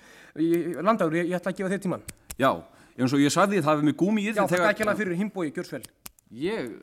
landaður, 0.83 1.15
ég 1.21 1.37
ætla 1.37 1.53
að 1.53 1.61
gefa 1.61 1.71
þér 1.71 1.81
tíman 1.85 2.03
já, 2.35 2.51
eins 2.99 3.15
og 3.15 3.23
ég 3.23 3.31
sagði 3.31 3.63
það 3.63 3.79
við 3.79 3.87
með 3.87 3.95
gúmi 4.03 4.25
í 4.25 4.33
því 4.33 4.41
já, 4.41 4.49
það 4.51 4.59
er 4.59 4.67
ekki 4.73 4.83
alveg 4.83 4.99
fyrir 4.99 5.21
himbói, 5.21 5.47
gjör 5.55 5.69
svo 5.69 5.79
vel. 5.79 5.87
Ég 6.43 6.75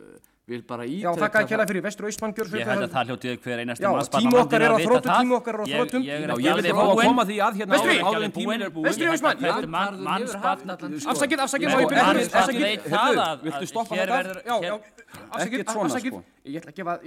Já, 0.44 1.08
þakka 1.16 1.40
ekki 1.40 1.54
alveg 1.56 1.70
fyrir 1.70 1.80
vestur 1.86 2.04
og 2.04 2.10
Ísmann 2.12 2.34
gjör 2.36 2.50
Ég 2.52 2.68
held 2.68 2.84
að 2.84 2.90
það 2.92 3.06
hljótið 3.08 3.36
hver 3.46 3.60
einasta 3.62 3.88
manns 3.88 4.10
Já, 4.12 4.20
tíma 4.20 4.40
okkar 4.42 4.60
er 4.60 4.68
á 4.68 4.76
þróttum, 4.76 5.08
tíma 5.16 5.36
okkar 5.38 5.56
er 5.56 5.60
á 5.64 5.66
þróttum 5.72 6.02
Ég 6.04 6.20
vil 6.58 6.68
fá 6.68 6.82
að 6.84 7.00
koma 7.00 7.24
því 7.24 7.36
að 7.46 7.52
hérna 7.62 7.78
Vestri 8.84 9.06
og 9.08 9.14
Ísmann 9.16 9.40
Afsakið, 11.14 11.38
afsakið 11.46 11.72
Viltu 13.46 13.70
stoppa 13.72 13.96
þetta? 13.96 14.20
Afsakið, 15.32 15.64
afsakið. 15.64 16.12
Ég 16.44 16.60
ætla 16.60 16.74
að 16.74 16.76
gefa 16.76 16.98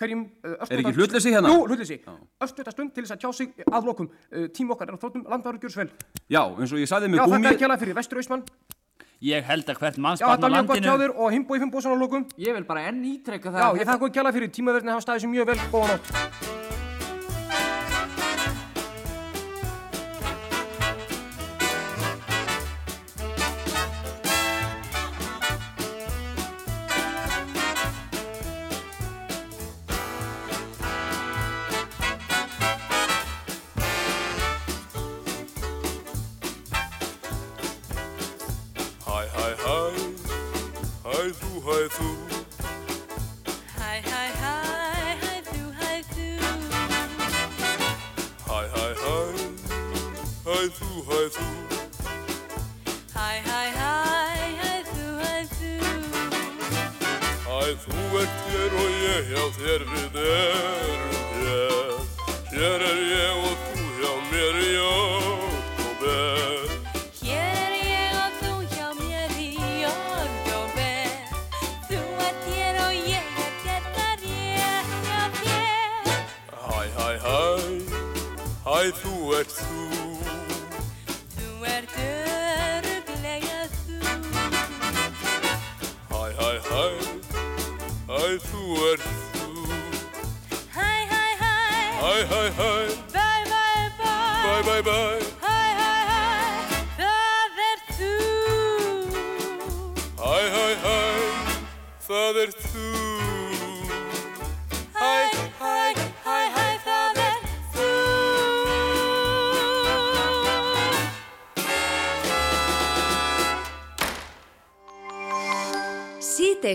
hverjum 0.00 0.24
Er 0.48 0.80
ekki 0.80 0.94
hlutleysi 0.96 1.34
hérna? 1.34 1.52
Jú, 1.52 1.68
hlutleysi. 1.68 2.00
Östuðta 2.40 2.72
stund 2.72 2.96
til 2.96 3.04
þess 3.04 3.18
að 3.18 3.20
tjá 3.26 3.30
sig 3.36 3.48
að 3.68 3.82
lokum. 3.90 4.08
Tíma 4.56 4.72
okkar 4.78 4.88
er 4.88 4.96
á 4.96 4.98
þróttum, 5.02 5.28
landvaru 5.28 5.60
gjör 5.60 5.76
svel 5.76 5.90
Já, 6.30 6.40
eins 6.56 6.72
og 6.72 6.80
ég 6.80 6.88
sagði 6.88 7.12
með 7.12 7.28
gúmi 7.28 7.52
Og 9.18 9.26
Ég 9.26 9.42
held 9.42 9.66
að 9.66 9.80
hvert 9.82 9.96
mannsbarn 9.98 10.30
á 10.30 10.46
landinu... 10.46 10.46
Já, 10.46 10.46
þetta 10.46 10.46
er 10.46 10.52
mjög 10.54 10.68
gott 10.70 10.84
hjá 10.86 11.00
þér 11.02 11.14
og 11.18 11.32
Himboi 11.34 11.58
Finnbósson 11.58 11.90
á 11.90 11.98
lókum. 11.98 12.26
Ég 12.38 12.54
vil 12.54 12.66
bara 12.68 12.86
enn 12.86 13.02
ítrekka 13.02 13.50
það... 13.50 13.64
Já, 13.64 13.80
ég 13.82 13.90
þakka 13.90 14.10
ekki 14.12 14.22
alveg 14.22 14.38
fyrir 14.38 14.52
tímaverðinu 14.54 14.94
að 14.94 14.98
hafa 15.00 15.06
staðið 15.08 15.26
sem 15.26 15.34
mjög 15.34 15.50
vel. 15.50 15.58
Góða 15.74 15.96
nótt. 15.96 16.77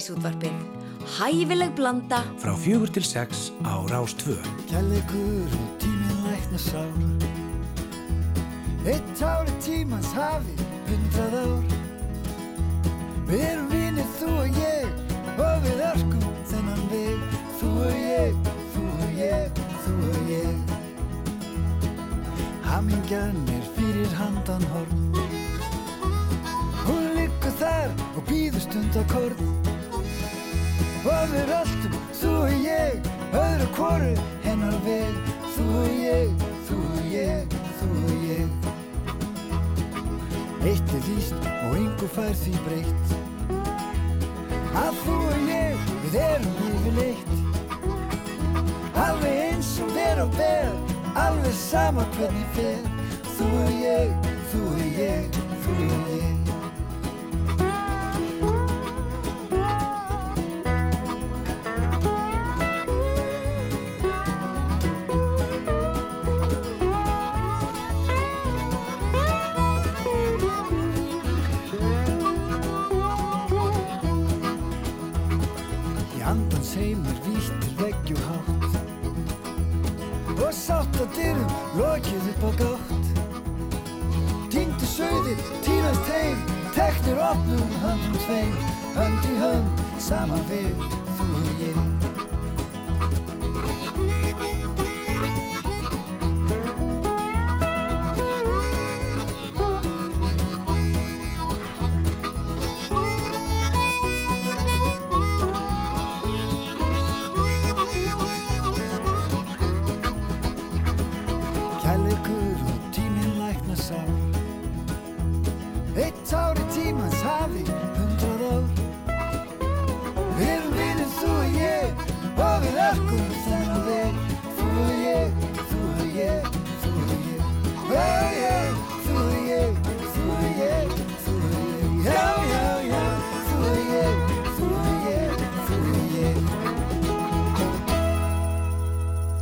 Síðdeisútvarpið. 0.03 0.55
Hæfileg 1.15 1.75
blanda. 1.77 2.23
Frá 2.41 2.51
fjögur 2.59 2.89
til 2.91 3.03
sex 3.07 3.51
á 3.63 3.79
Rástvö. 3.87 4.35
Kjallegur 4.67 5.47
og 5.47 5.69
tíminn 5.79 6.19
lækna 6.25 6.59
sár. 6.59 6.91
Eitt 8.83 9.21
ári 9.23 9.53
tímans 9.63 10.11
hafi 10.11 10.55
hundrað 10.89 11.35
ár. 11.39 11.63
Við 13.29 13.45
erum 13.47 13.69
vinið 13.71 14.09
þú 14.19 14.31
og 14.43 14.59
ég 14.59 14.87
og 15.39 15.63
við 15.63 15.83
örkum 15.87 16.27
þennan 16.51 16.83
veg. 16.91 17.23
Þú 17.61 17.71
ég, 17.95 18.35
þú 18.75 18.83
og 18.99 19.11
ég 20.27 20.59
Hamingjan 22.67 23.39
er 23.55 23.65
fyrir 23.77 24.11
handan 24.19 24.63
horn 24.73 25.15
Hún 26.83 27.05
liggur 27.15 27.55
þar 27.61 27.93
og 28.17 28.25
býður 28.27 28.65
stund 28.67 28.99
að 28.99 29.07
korn 29.13 29.72
Og 31.03 31.23
við 31.33 31.49
röltum, 31.49 31.95
þú 32.15 32.29
og 32.45 32.51
ég, 32.63 33.07
öðru 33.35 33.65
kóru 33.75 34.11
hennar 34.45 34.77
veg 34.85 35.17
Þú 35.51 35.65
og 35.81 35.89
ég, 35.99 36.45
þú 36.69 36.77
og 36.79 37.09
ég, 37.11 37.57
þú 37.81 37.87
og 37.99 38.23
ég. 38.29 38.47
Eitt 40.63 40.93
er 40.95 41.03
víst 41.09 41.35
og 41.51 41.75
yngu 41.81 42.07
fær 42.15 42.31
því 42.39 42.55
breytt. 42.63 43.13
Að 44.79 45.03
þú 45.03 45.19
og 45.27 45.45
ég, 45.51 45.85
við 46.07 46.17
erum 46.23 46.57
yfirleitt. 46.71 47.31
Alveg 49.03 49.39
eins 49.49 49.75
og 49.83 49.95
ver 49.99 50.23
og 50.23 50.35
ber 50.39 50.71
Alveg 51.27 51.55
sama 51.59 52.07
hvernig 52.15 52.49
fer. 52.55 52.83
Þú 53.35 53.53
og 53.59 53.71
ég, 53.83 54.29
þú 54.53 54.67
og 54.71 54.85
ég, 55.03 55.41
þú 55.67 55.81
og 55.83 56.13
ég 56.15 56.22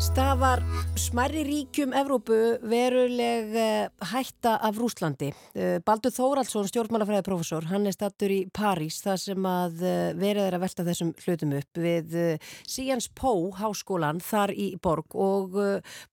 Stafar 0.01 0.63
smærri 0.97 1.43
ríkjum 1.45 1.91
Evrópu 1.93 2.33
veruleg 2.65 3.51
eh, 3.53 4.07
hætta 4.09 4.55
af 4.65 4.79
Rúslandi. 4.81 5.27
Eh, 5.53 5.75
Baldur 5.85 6.09
Þóraldsson, 6.15 6.65
stjórnmálafræðiprofessor, 6.71 7.67
hann 7.69 7.85
er 7.85 7.93
stattur 7.93 8.33
í 8.33 8.39
París 8.49 8.97
þar 9.05 9.21
sem 9.21 9.45
að 9.45 9.83
eh, 9.85 10.07
verið 10.17 10.47
er 10.47 10.57
að 10.57 10.63
velta 10.65 10.87
þessum 10.87 11.11
hlutum 11.21 11.53
upp 11.59 11.81
við 11.85 12.17
Sciences 12.65 13.11
Po 13.13 13.35
háskólan 13.59 14.23
þar 14.25 14.55
í 14.57 14.71
borg 14.81 15.13
og 15.13 15.61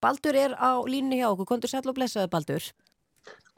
Baldur 0.05 0.37
er 0.37 0.59
á 0.61 0.85
línu 0.85 1.23
hjá 1.23 1.31
okkur. 1.31 1.49
Kondur 1.55 1.73
sæl 1.73 1.87
og 1.89 1.97
blessaði 1.97 2.29
Baldur. 2.37 2.69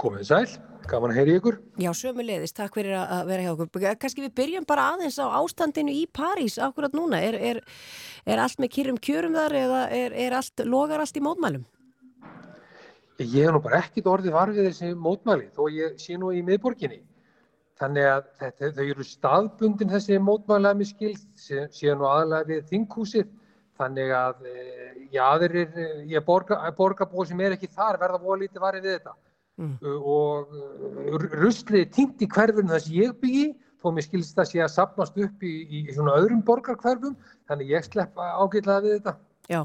Komið 0.00 0.22
sæl, 0.24 0.52
gaman 0.88 1.12
að 1.12 1.18
heyri 1.20 1.32
ykkur. 1.36 1.56
Já, 1.80 1.90
sömulegðist, 1.98 2.54
takk 2.56 2.78
fyrir 2.78 2.94
að 2.96 3.26
vera 3.28 3.42
hjá 3.44 3.50
okkur. 3.52 3.82
Kanski 4.00 4.22
við 4.24 4.32
byrjum 4.38 4.66
bara 4.68 4.86
aðeins 4.94 5.18
á 5.20 5.28
ástandinu 5.36 5.92
í 5.92 6.06
París 6.08 6.56
akkurat 6.56 6.96
núna. 6.96 7.20
Er, 7.20 7.36
er, 7.50 7.60
er 8.24 8.40
allt 8.40 8.62
með 8.62 8.72
kýrum 8.78 9.00
kjörum 9.04 9.36
þar 9.36 9.56
eða 9.60 9.82
er, 9.92 10.16
er 10.24 10.38
allt, 10.38 10.64
logar 10.64 11.04
allt 11.04 11.20
í 11.20 11.24
mótmælum? 11.26 11.68
Ég 13.20 13.44
hef 13.44 13.52
nú 13.52 13.60
bara 13.60 13.82
ekkit 13.84 14.08
orðið 14.08 14.36
varfið 14.38 14.70
þessi 14.70 14.90
mótmæli 14.96 15.50
þó 15.52 15.62
ég 15.76 16.00
sé 16.00 16.16
nú 16.16 16.32
í 16.32 16.40
miðborginni. 16.48 17.02
Þannig 17.80 18.08
að 18.08 18.26
þetta, 18.40 18.74
þau 18.78 18.84
eru 18.86 19.04
staðbundin 19.04 19.92
þessi 19.92 20.20
mótmæli 20.24 20.70
að 20.70 20.80
mér 20.80 20.94
skilt, 20.94 21.26
sé, 21.36 21.66
sé 21.76 21.92
nú 21.92 22.08
aðalega 22.08 22.54
við 22.54 22.68
þinghúsið. 22.72 23.28
Þannig 23.80 24.12
að, 24.16 24.46
já, 25.12 25.26
þeir 25.42 25.54
eru, 25.66 25.90
ég 26.08 26.24
borga, 26.24 26.64
borgarbóð 26.76 27.28
sem 27.28 27.40
er 27.44 27.56
ekki 27.56 27.68
þar 27.68 28.00
verða 28.00 28.24
voru 28.24 28.46
lítið 28.46 28.64
varfið 28.64 28.88
við 28.88 28.96
þetta. 28.96 29.20
Mm. 29.60 29.74
og 29.84 30.52
ruslið 31.36 31.90
týnt 31.92 32.22
í 32.24 32.28
hverfinu 32.30 32.72
þess 32.72 32.92
ég 32.94 33.16
byggi 33.20 33.50
þó 33.82 33.90
mér 33.92 34.06
skilst 34.06 34.38
það 34.38 34.48
sé 34.48 34.62
að 34.64 34.70
sapnast 34.72 35.18
upp 35.20 35.44
í, 35.44 35.54
í 35.68 35.80
svona 35.92 36.14
öðrum 36.20 36.40
borgarkverfum 36.46 37.18
þannig 37.50 37.74
ég 37.74 37.84
slepp 37.84 38.16
ágætlega 38.16 38.80
við 38.86 38.94
þetta 38.98 39.16
Já, 39.50 39.64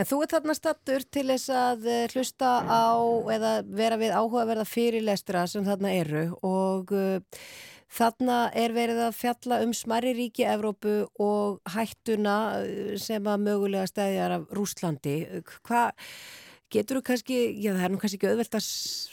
en 0.00 0.06
þú 0.08 0.18
ert 0.24 0.32
þarna 0.32 0.54
stattur 0.56 1.04
til 1.12 1.26
þess 1.28 1.50
að 1.52 1.88
hlusta 2.14 2.52
á 2.64 2.88
eða 3.36 3.50
vera 3.68 3.98
við 4.00 4.14
áhugaverða 4.16 4.64
fyrirlestra 4.64 5.44
sem 5.50 5.66
þarna 5.66 5.92
eru 5.98 6.22
og 6.46 6.94
uh, 6.96 7.20
þarna 7.90 8.38
er 8.56 8.74
verið 8.74 9.02
að 9.08 9.16
fjalla 9.18 9.60
um 9.64 9.72
smæri 9.76 10.14
ríki 10.16 10.46
Evrópu 10.48 11.02
og 11.20 11.58
hættuna 11.74 12.36
sem 13.00 13.26
að 13.26 13.44
mögulega 13.48 13.90
stæðjar 13.90 14.36
af 14.38 14.46
Rúslandi. 14.56 15.16
Hvað 15.66 16.06
Getur 16.70 17.00
þú 17.00 17.02
kannski, 17.08 17.36
já 17.58 17.72
það 17.74 17.84
er 17.84 17.90
nú 17.90 17.98
kannski 17.98 18.18
ekki 18.20 18.28
auðvelt 18.30 18.52
að 18.54 18.66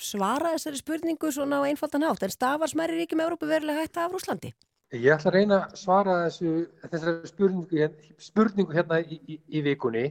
svara 0.06 0.54
þessari 0.54 0.78
spurningu 0.78 1.32
svona 1.34 1.58
á 1.58 1.66
einfaldan 1.66 2.06
hátt, 2.06 2.28
en 2.28 2.34
stafar 2.34 2.70
smæri 2.70 3.00
ríkjum 3.00 3.24
Európu 3.24 3.50
verulega 3.50 3.82
hætta 3.82 4.04
af 4.06 4.14
Rúslandi? 4.14 4.52
Ég 4.94 5.10
ætla 5.16 5.32
að 5.32 5.38
reyna 5.40 5.58
að 5.64 5.74
svara 5.82 6.18
þessu, 6.28 6.54
þessari 6.84 7.32
spurningu, 7.32 7.90
spurningu 8.22 8.78
hérna 8.78 9.02
í, 9.02 9.18
í, 9.26 9.40
í 9.58 9.64
vikunni 9.66 10.06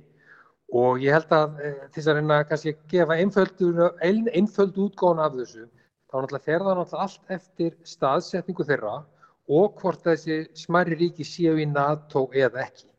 og 0.74 0.98
ég 1.04 1.14
held 1.14 1.30
að 1.38 1.62
e, 1.62 1.72
þess 1.94 2.10
að 2.10 2.18
reyna 2.18 2.42
kannski 2.50 2.74
að 2.74 2.82
gefa 2.96 3.20
ein, 3.22 4.26
einföld 4.34 4.82
útgáðan 4.88 5.24
af 5.28 5.38
þessu, 5.38 5.70
þá 6.10 6.18
náttúrulega 6.18 6.46
fer 6.50 6.66
það 6.66 6.78
náttúrulega 6.80 7.06
allt 7.06 7.34
eftir 7.38 7.80
staðsetningu 7.94 8.66
þeirra 8.66 9.00
og 9.46 9.78
hvort 9.78 10.02
þessi 10.02 10.42
smæri 10.58 10.98
ríki 10.98 11.24
séu 11.24 11.54
í 11.62 11.70
NATO 11.70 12.26
eða 12.34 12.66
ekki. 12.66 12.90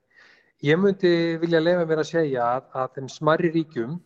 Ég 0.64 0.80
myndi 0.80 1.18
vilja 1.44 1.60
lefa 1.60 1.84
mér 1.86 2.00
að 2.02 2.14
segja 2.16 2.54
að, 2.56 2.70
að 2.80 2.94
þeim 2.96 3.10
smæri 3.12 3.52
ríkjum 3.54 4.00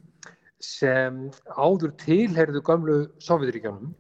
sem 0.62 1.28
áður 1.58 1.94
tilherðu 2.02 2.62
gamlu 2.66 2.98
Sovjetríkjanum 3.24 3.92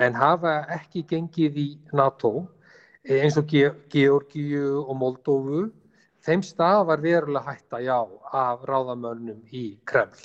en 0.00 0.16
hafa 0.16 0.54
ekki 0.76 1.02
gengið 1.10 1.58
í 1.58 1.68
NATO 1.92 2.32
eins 3.04 3.38
og 3.40 3.50
Georgíu 3.50 4.84
og 4.84 4.94
Moldófu 5.00 5.64
þeim 6.26 6.44
stafar 6.46 7.02
verulega 7.02 7.54
hætta 7.56 7.80
já 7.82 7.98
af 8.32 8.62
ráðamönnum 8.68 9.40
í 9.50 9.80
Kreml. 9.88 10.20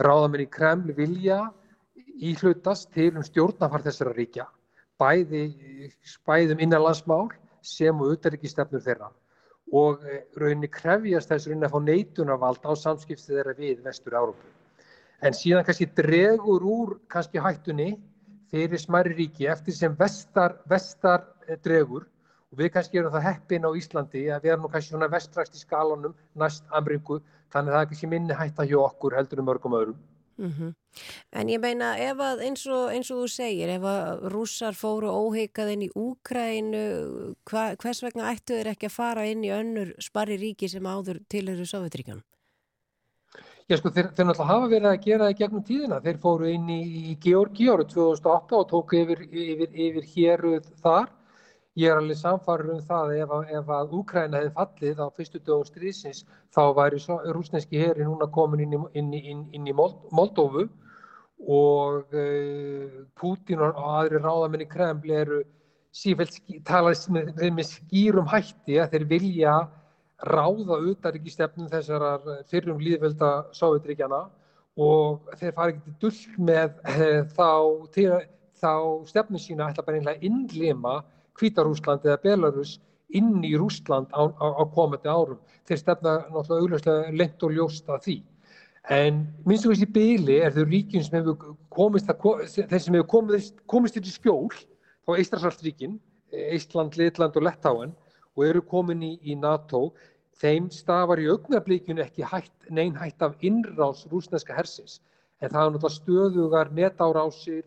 Ráðamenn 0.00 0.46
í 0.46 0.50
Kreml 0.50 0.94
vilja 0.96 1.40
íhlutast 2.14 2.90
til 2.94 3.12
um 3.14 3.26
stjórnafar 3.26 3.84
þessara 3.84 4.14
ríkja 4.16 4.48
bæði, 5.00 5.44
bæðum 6.26 6.62
innanlandsmál 6.62 7.28
sem 7.64 8.00
og 8.00 8.14
utarrikistefnur 8.14 8.82
þeirra 8.84 9.10
og 9.74 10.02
rauninni 10.38 10.68
krefjast 10.70 11.32
þess 11.32 11.48
rauninni 11.48 11.68
að 11.68 11.74
fá 11.74 11.80
neitunarvald 11.88 12.68
á 12.68 12.72
samskipti 12.78 13.32
þeirra 13.32 13.56
við 13.58 13.80
vestur 13.86 14.16
Árópu. 14.20 14.50
En 15.24 15.32
síðan 15.32 15.64
kannski 15.64 15.86
dregur 15.96 16.64
úr 16.68 16.98
kannski 17.08 17.40
hættunni 17.40 17.94
fyrir 18.52 18.80
smæri 18.80 19.14
ríki 19.16 19.48
eftir 19.48 19.72
sem 19.76 19.94
vestar, 19.96 20.58
vestar 20.68 21.24
dregur 21.64 22.04
og 22.52 22.58
við 22.60 22.74
kannski 22.74 23.00
erum 23.00 23.14
það 23.14 23.28
heppin 23.30 23.64
á 23.64 23.70
Íslandi 23.72 24.26
að 24.30 24.44
við 24.44 24.52
erum 24.54 24.68
kannski 24.72 24.92
svona 24.92 25.08
vestræst 25.10 25.56
í 25.56 25.62
skalanum 25.62 26.12
næst 26.38 26.68
Amringu 26.76 27.22
þannig 27.54 27.72
að 27.72 27.76
það 27.76 27.80
er 27.80 27.88
kannski 27.92 28.10
minni 28.12 28.36
hætta 28.36 28.66
hjá 28.68 28.76
okkur 28.82 29.16
heldur 29.16 29.40
um 29.40 29.48
mörgum 29.48 29.78
öðrum. 29.80 30.02
Mm 30.36 30.52
-hmm. 30.52 30.74
En 31.32 31.48
ég 31.48 31.60
meina 31.60 31.96
ef 31.98 32.18
að 32.18 32.42
eins 32.42 32.66
og, 32.66 32.90
eins 32.92 33.10
og 33.10 33.18
þú 33.22 33.28
segir 33.28 33.68
ef 33.68 33.82
að 33.82 34.28
rússar 34.32 34.74
fóru 34.74 35.08
óheikað 35.08 35.72
inn 35.72 35.82
í 35.82 35.90
Úkrænu 35.94 37.34
hva, 37.44 37.76
hvers 37.76 38.02
vegna 38.02 38.32
ættu 38.32 38.54
þeir 38.54 38.72
ekki 38.74 38.86
að 38.86 38.96
fara 38.98 39.26
inn 39.26 39.44
í 39.44 39.50
önnur 39.50 39.94
sparri 39.98 40.36
ríki 40.36 40.68
sem 40.68 40.84
áður 40.84 41.22
tilhöru 41.28 41.66
Sovjetríkjanum? 41.66 42.22
Já 43.72 43.78
sko 43.80 43.88
þeir, 43.96 44.08
þeir 44.12 44.26
náttúrulega 44.28 44.50
hafa 44.52 44.66
verið 44.68 44.86
að 44.90 45.04
gera 45.06 45.26
það 45.28 45.36
gegnum 45.38 45.62
tíðina. 45.64 45.98
Þeir 46.04 46.16
fóru 46.20 46.48
inn 46.52 46.66
í, 46.68 46.80
í 47.10 47.14
Georgi 47.24 47.68
árið 47.72 47.92
2008 47.94 48.58
og 48.58 48.66
tóku 48.72 48.98
yfir, 49.00 49.22
yfir, 49.30 49.70
yfir 49.86 50.08
héruð 50.14 50.66
þar. 50.84 51.06
ég 51.74 51.90
er 51.90 51.98
alveg 51.98 52.18
samfarið 52.20 52.68
um 52.70 52.82
það 52.86 53.08
að 53.08 53.16
ef, 53.22 53.30
að- 53.34 53.48
ef 53.58 53.70
að 53.76 53.94
Úkraina 53.98 54.38
hefði 54.38 54.50
fallið 54.58 55.00
á 55.02 55.06
fyrstu 55.16 55.40
dögum 55.42 55.64
stríðsins 55.66 56.20
þá 56.54 56.60
væri 56.76 57.00
rúsneski 57.34 57.80
heri 57.80 58.04
núna 58.06 58.28
komin 58.30 58.60
inn 58.62 58.76
í, 58.76 58.78
inn 59.00 59.08
í, 59.16 59.22
inn, 59.32 59.66
í 59.66 59.72
Mold- 59.74 60.04
Moldófu 60.14 60.68
og 61.48 62.14
uh, 62.14 63.00
Pútín 63.18 63.58
og, 63.64 63.74
og 63.74 63.90
aðri 64.04 64.20
ráðamenn 64.22 64.62
í 64.62 64.68
Kreml 64.70 65.10
eru 65.10 65.40
sífælt 65.90 66.38
talað 66.68 67.08
með, 67.10 67.32
með 67.50 67.66
skýrum 67.72 68.30
hætti 68.30 68.78
að 68.78 68.94
þeir 68.94 69.08
vilja 69.10 69.56
ráða 70.22 70.78
utaríkistefnum 70.90 71.68
þessarar 71.72 72.44
fyrrum 72.50 72.80
líðvelda 72.82 73.50
Sovjetríkjana 73.56 74.24
og 74.80 75.30
þeir 75.38 75.54
fara 75.56 75.72
ekki 75.72 75.82
til 75.84 75.96
dull 76.02 76.46
með 76.50 76.78
eh, 76.90 77.20
þá, 77.34 77.50
til, 77.94 78.10
þá 78.60 78.72
stefnu 79.10 79.40
sína 79.42 79.70
ætla 79.70 79.86
bara 79.86 80.00
einlega 80.00 80.18
að 80.18 80.28
innlima 80.28 80.94
Hvítarúsland 81.38 82.06
eða 82.06 82.20
Belarus 82.22 82.78
inn 83.14 83.42
í 83.46 83.54
Rúsland 83.58 84.10
á, 84.14 84.22
á, 84.26 84.46
á 84.58 84.64
komandi 84.74 85.10
árum. 85.10 85.40
Þeir 85.66 85.80
stefna 85.80 86.14
náttúrulega 86.30 86.62
augljóslega 86.62 87.16
lengt 87.18 87.42
og 87.46 87.54
ljóst 87.54 87.90
að 87.90 88.06
því. 88.06 88.16
En 88.94 89.20
minnst 89.48 89.66
og 89.66 89.72
þessi 89.72 89.88
byli 89.94 90.38
er 90.44 90.54
þau 90.54 90.64
ríkjum 90.68 91.04
sem 91.06 91.18
hefur 91.18 91.54
komist, 91.72 92.10
þeir 92.10 92.82
sem 92.82 92.96
hefur 92.98 93.10
komist, 93.14 93.54
komist 93.70 93.96
til 93.96 94.12
skjól 94.12 94.50
á 95.08 95.10
Eistrasaltríkin, 95.16 95.96
Eistland, 96.34 96.98
Litland 96.98 97.38
og 97.38 97.46
Lettáen 97.46 97.94
og 98.36 98.46
eru 98.46 98.62
komin 98.66 99.02
í, 99.06 99.12
í 99.22 99.36
NATO, 99.38 99.88
þeim 100.40 100.68
stafar 100.74 101.22
í 101.22 101.28
augnablíkjun 101.30 102.02
ekki 102.04 102.26
hætt, 102.26 102.54
nein 102.70 102.96
hætt 102.98 103.22
af 103.22 103.36
innrás 103.46 104.04
rúsneska 104.10 104.56
hersins. 104.56 105.00
En 105.40 105.52
það 105.52 105.66
er 105.66 105.74
náttúrulega 105.74 105.98
stöðugar 105.98 106.72
netárásir, 106.74 107.64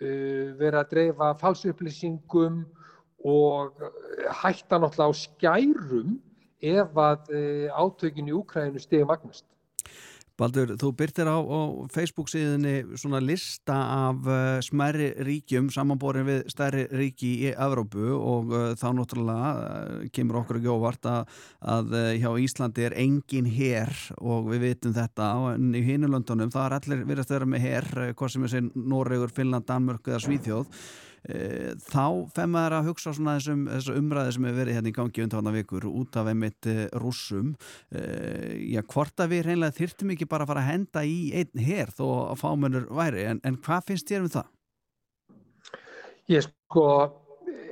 uh, 0.00 0.54
vera 0.60 0.84
að 0.84 0.92
dreifa 0.94 1.32
falsupplýsingum 1.40 2.62
og 3.24 3.82
uh, 3.82 3.90
hætta 4.42 4.78
náttúrulega 4.78 5.10
á 5.10 5.20
skærum 5.24 6.18
ef 6.64 7.02
að 7.08 7.34
uh, 7.34 7.82
átökin 7.82 8.30
í 8.30 8.36
Úkræðinu 8.36 8.82
stegi 8.82 9.08
magnast. 9.08 9.46
Baldur, 10.34 10.72
þú 10.74 10.88
byrtir 10.98 11.28
á, 11.30 11.38
á 11.38 11.60
Facebook 11.94 12.26
síðunni 12.32 12.96
svona 12.98 13.20
lista 13.22 13.76
af 14.08 14.26
uh, 14.26 14.58
smærri 14.66 15.12
ríkjum 15.22 15.68
samanborin 15.70 16.26
við 16.26 16.40
stærri 16.50 16.88
ríki 16.90 17.30
í 17.46 17.52
Evrópu 17.52 18.08
og 18.16 18.50
uh, 18.50 18.64
þá 18.74 18.88
náttúrulega 18.98 19.52
uh, 19.52 20.02
kemur 20.10 20.40
okkur 20.42 20.58
ekki 20.58 20.72
óvart 20.74 21.06
að, 21.06 21.38
að 21.76 21.96
hjá 22.18 22.28
Íslandi 22.48 22.88
er 22.88 22.98
engin 22.98 23.46
her 23.46 23.94
og 24.18 24.50
við 24.50 24.66
vitum 24.66 24.98
þetta. 24.98 25.30
En 25.54 25.70
í 25.70 25.86
hinulöndunum 25.86 26.50
það 26.50 26.66
er 26.66 26.78
allir 26.80 27.06
verið 27.06 27.24
að 27.28 27.34
vera 27.38 27.52
með 27.54 27.70
uh, 27.70 28.12
hvað 28.18 28.34
sem 28.34 28.48
er 28.48 28.56
sér 28.56 28.70
Noregur, 28.74 29.34
Finnland, 29.38 29.70
Danmörk 29.70 30.10
eða 30.10 30.24
Svíþjóð. 30.26 30.66
Eh, 30.66 31.03
þá 31.24 32.28
fem 32.36 32.50
maður 32.52 32.74
að 32.78 32.88
hugsa 32.90 33.14
svona 33.16 33.38
þessum, 33.38 33.62
þessum 33.70 34.00
umræði 34.02 34.32
sem 34.36 34.46
hefur 34.48 34.58
verið 34.60 34.76
hérna 34.76 34.90
í 34.90 34.96
gangi 34.98 35.22
undanvarna 35.24 35.54
vikur 35.54 35.86
út 35.88 36.18
af 36.20 36.28
einmitt 36.28 36.68
uh, 36.68 36.82
rússum 37.00 37.54
uh, 37.54 38.50
já, 38.60 38.82
hvort 38.92 39.22
að 39.24 39.32
við 39.32 39.46
reynilega 39.46 39.78
þyrtum 39.78 40.12
ekki 40.12 40.28
bara 40.28 40.44
að 40.44 40.52
fara 40.52 40.64
að 40.64 40.70
henda 40.72 41.04
í 41.08 41.16
einn 41.40 41.64
her 41.64 41.94
þó 41.96 42.04
að 42.10 42.42
fámennur 42.42 42.90
væri, 42.92 43.24
en, 43.30 43.40
en 43.40 43.56
hvað 43.64 43.88
finnst 43.88 44.12
þér 44.12 44.26
um 44.26 44.34
það? 44.36 44.52
Ég 46.32 46.44
sko, 46.44 46.84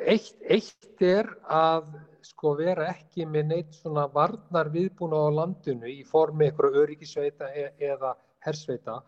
eitt, 0.08 0.34
eitt 0.48 1.04
er 1.04 1.28
að 1.52 1.92
sko 2.24 2.54
vera 2.58 2.88
ekki 2.92 3.26
með 3.28 3.48
neitt 3.50 3.76
svona 3.76 4.06
varnar 4.12 4.70
viðbúna 4.72 5.26
á 5.26 5.36
landinu 5.42 5.90
í 5.90 6.02
formi 6.08 6.48
einhverju 6.48 6.86
öryggisveita 6.86 7.50
e 7.52 7.68
eða 7.92 8.14
hersveita 8.46 9.00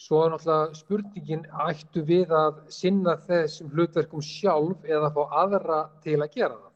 Svo 0.00 0.22
er 0.24 0.30
náttúrulega 0.32 0.76
spurningin 0.78 1.42
ættu 1.66 2.00
við 2.08 2.30
að 2.32 2.60
sinna 2.72 3.18
þessum 3.26 3.68
hlutverkum 3.74 4.22
sjálf 4.24 4.86
eða 4.88 5.10
fá 5.16 5.20
aðra 5.42 5.80
til 6.06 6.14
að 6.16 6.36
gera 6.36 6.54
það. 6.54 6.70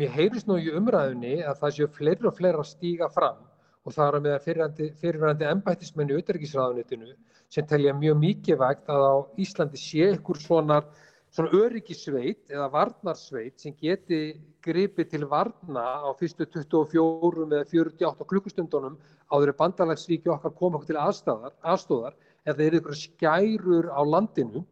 Mér 0.00 0.14
heyrðist 0.14 0.48
nú 0.48 0.56
í 0.56 0.70
umræðunni 0.78 1.34
að 1.44 1.60
það 1.60 1.74
séu 1.76 1.88
fleiri 1.98 2.30
og 2.30 2.38
fleiri 2.38 2.62
að 2.62 2.70
stíga 2.70 3.10
fram 3.12 3.42
og 3.84 3.92
það 3.96 4.16
er 4.16 4.24
með 4.26 4.46
fyrirverandi 5.02 5.48
embættismenn 5.50 6.14
í 6.14 6.16
auðverkisræðunitinu 6.16 7.12
sem 7.52 7.68
telja 7.68 7.94
mjög 7.98 8.16
mikið 8.22 8.60
vægt 8.62 8.88
að 8.94 9.04
á 9.04 9.14
Íslandi 9.44 9.82
sé 9.82 10.08
ykkur 10.14 10.40
svona, 10.40 10.80
svona 11.34 11.52
öryggisveit 11.60 12.54
eða 12.54 12.70
varnarsveit 12.72 13.60
sem 13.60 13.76
geti 13.76 14.22
gripið 14.64 15.12
til 15.12 15.28
varna 15.28 15.84
á 16.06 16.10
fyrstu 16.16 16.48
24 16.56 17.50
eða 17.50 17.68
48 17.68 18.30
klukkustundunum 18.32 18.96
áður 19.28 19.56
bandalagsríki 19.60 20.32
okkar 20.32 20.56
koma 20.56 20.80
okkur 20.80 20.94
til 20.94 21.02
aðstóðar 21.04 22.16
eða 22.48 22.66
eru 22.66 22.80
ykkur 22.80 22.98
skærur 22.98 23.90
á 23.92 24.00
landinu 24.04 24.64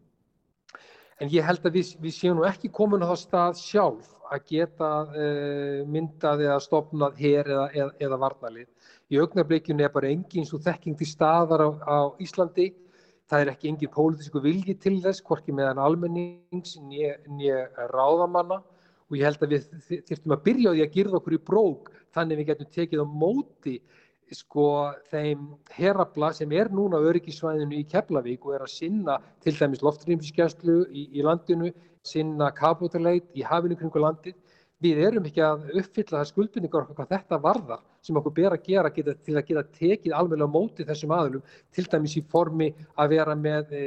en 1.19 1.33
ég 1.33 1.45
held 1.45 1.67
að 1.67 1.81
við, 1.81 1.93
við 2.03 2.15
séum 2.15 2.39
nú 2.39 2.47
ekki 2.49 2.71
komin 2.73 3.03
á 3.05 3.11
það 3.11 3.21
stað 3.25 3.61
sjálf 3.63 4.15
að 4.29 4.45
geta 4.51 4.91
uh, 5.09 5.85
myndað 5.89 6.45
eða 6.47 6.59
stopnað 6.63 7.21
hér 7.23 7.49
eða, 7.49 7.69
eða, 7.73 7.93
eða 8.05 8.19
varnalið. 8.25 8.69
Í 9.09 9.21
augnablikjunni 9.23 9.87
er 9.87 9.95
bara 9.95 10.11
engin 10.13 10.47
svo 10.47 10.61
þekking 10.61 10.99
til 11.01 11.09
staðar 11.09 11.65
á, 11.65 11.71
á 11.81 11.99
Íslandi. 12.21 12.69
Það 13.29 13.45
er 13.45 13.51
ekki 13.53 13.71
engin 13.71 13.93
pólitísku 13.93 14.43
vilji 14.45 14.77
til 14.81 14.99
þess, 15.05 15.25
hvorki 15.25 15.53
meðan 15.57 15.81
almennings 15.81 16.77
nýja 16.81 17.65
ráðamanna 17.93 18.61
og 19.09 19.17
ég 19.17 19.25
held 19.25 19.45
að 19.45 19.55
við 19.55 19.69
þurftum 20.11 20.35
að 20.37 20.45
byrja 20.45 20.73
á 20.73 20.75
því 20.75 20.85
að 20.85 20.95
girða 20.97 21.19
okkur 21.19 21.37
í 21.37 21.45
brók 21.51 21.91
þannig 22.17 22.41
við 22.41 22.51
getum 22.51 22.71
tekið 22.77 23.05
á 23.05 23.07
móti 23.09 23.77
sko 24.35 24.67
þeim 25.11 25.45
herabla 25.77 26.33
sem 26.37 26.53
er 26.53 26.71
núna 26.75 27.01
öryggisvæðinu 27.11 27.79
í 27.79 27.87
Keflavík 27.89 28.45
og 28.47 28.57
er 28.57 28.65
að 28.67 28.75
sinna 28.75 29.19
til 29.45 29.55
dæmis 29.57 29.85
loftrýmskjæslu 29.87 30.79
í, 30.91 31.07
í 31.19 31.25
landinu, 31.25 31.73
sinna 32.05 32.51
kapotaleit 32.57 33.29
í 33.37 33.45
hafinu 33.47 33.79
kringu 33.79 34.03
landið. 34.05 34.37
Við 34.85 35.01
erum 35.09 35.25
ekki 35.27 35.43
að 35.43 35.65
uppfylla 35.81 36.21
það 36.21 36.29
skuldbindingar 36.31 36.85
okkar 36.85 36.99
hvað 37.01 37.15
þetta 37.17 37.39
varðar 37.43 37.81
sem 38.07 38.19
okkur 38.21 38.35
ber 38.37 38.55
að 38.55 38.69
gera 38.69 38.93
geta, 38.95 39.15
til 39.27 39.35
að 39.35 39.49
geta 39.49 39.65
tekið 39.75 40.15
alveg 40.15 40.45
á 40.45 40.49
móti 40.49 40.87
þessum 40.87 41.15
aðlum, 41.17 41.43
til 41.75 41.87
dæmis 41.91 42.15
í 42.21 42.23
formi 42.31 42.69
að 42.95 43.17
vera 43.17 43.35
með 43.35 43.75
e, 43.75 43.83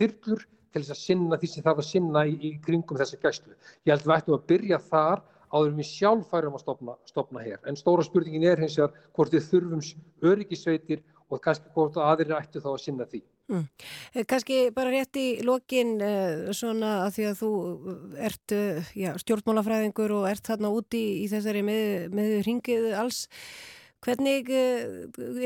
þyrlur 0.00 0.42
til 0.72 0.82
þess 0.82 0.94
að 0.96 1.02
sinna 1.02 1.38
því 1.38 1.50
sem 1.52 1.64
það 1.66 1.76
var 1.76 1.84
að 1.84 1.90
sinna 1.90 2.24
í, 2.26 2.34
í 2.48 2.50
kringum 2.64 2.98
þessa 2.98 3.20
gæslu. 3.22 3.54
Ég 3.86 3.92
held 3.92 4.02
að 4.02 4.10
við 4.10 4.16
ættum 4.16 4.36
að 4.38 4.48
byrja 4.50 4.80
þar 4.88 5.22
áður 5.52 5.76
við 5.78 5.88
sjálf 5.88 6.30
færum 6.32 6.56
að 6.56 6.64
stopna, 6.64 6.96
stopna 7.08 7.44
hér. 7.44 7.60
En 7.68 7.78
stóra 7.78 8.04
spurningin 8.06 8.48
er 8.48 8.62
hins 8.62 8.78
vegar 8.80 8.96
hvort 9.16 9.34
við 9.34 9.48
þurfum 9.50 9.84
öryggisveitir 10.32 11.04
og 11.32 11.40
kannski 11.44 11.70
hvort 11.74 11.96
aðrir 12.00 12.34
ættu 12.36 12.60
þá 12.60 12.72
að 12.74 12.82
sinna 12.82 13.06
því. 13.08 13.22
Mm. 13.52 13.66
Kanski 14.30 14.58
bara 14.72 14.92
rétt 14.92 15.18
í 15.18 15.26
lokin 15.44 15.96
uh, 16.00 16.52
svona 16.56 16.92
að 17.06 17.16
því 17.16 17.28
að 17.28 17.38
þú 17.40 17.52
ert 18.30 18.54
uh, 18.56 18.90
já, 18.96 19.10
stjórnmálafræðingur 19.20 20.14
og 20.20 20.28
ert 20.30 20.48
þarna 20.48 20.72
úti 20.72 21.00
í, 21.00 21.14
í 21.24 21.30
þessari 21.32 21.64
með, 21.66 22.08
með 22.16 22.34
ringið 22.46 22.90
alls 23.02 23.26
Hvernig, 24.02 24.48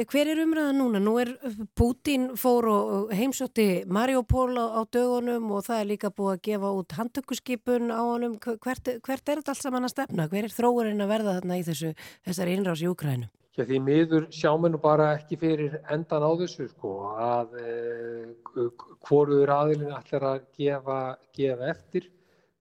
hver 0.08 0.28
er 0.32 0.38
umræðan 0.40 0.78
núna? 0.80 1.00
Nú 1.02 1.18
er 1.20 1.34
Putin 1.76 2.30
fór 2.40 2.64
og 2.72 3.10
heimsótti 3.12 3.82
Mariupol 3.92 4.56
á, 4.56 4.80
á 4.80 4.82
dögunum 4.88 5.50
og 5.52 5.66
það 5.66 5.80
er 5.82 5.88
líka 5.90 6.08
búið 6.08 6.30
að 6.32 6.40
gefa 6.48 6.70
út 6.78 6.94
handtökkuskipun 6.96 7.92
á 7.92 8.00
honum. 8.00 8.38
Hvert, 8.40 8.88
hvert 9.04 9.28
er 9.28 9.42
þetta 9.42 9.52
allt 9.52 9.60
saman 9.60 9.84
að 9.84 9.92
stefna? 9.92 10.24
Hver 10.32 10.48
er 10.48 10.54
þróurinn 10.56 11.04
að 11.04 11.12
verða 11.12 11.34
þarna 11.36 11.58
í 11.60 11.66
þessu, 11.66 11.90
þessari 12.24 12.54
innrás 12.56 12.80
í 12.80 12.88
Ukrænu? 12.88 13.28
Já, 13.58 13.66
því 13.68 13.82
miður 13.84 14.24
nú 14.72 14.80
bara 14.80 15.10
ekki 15.18 15.36
fyrir 15.40 15.76
endan 15.92 16.24
á 16.24 16.32
þessu 16.40 16.70
sko 16.72 16.94
að 17.12 17.60
eh, 17.60 18.64
hvoruður 19.04 19.52
aðilin 19.52 19.92
ætlar 19.98 20.28
að 20.32 20.48
gefa, 20.56 20.98
gefa 21.36 21.70
eftir. 21.74 22.08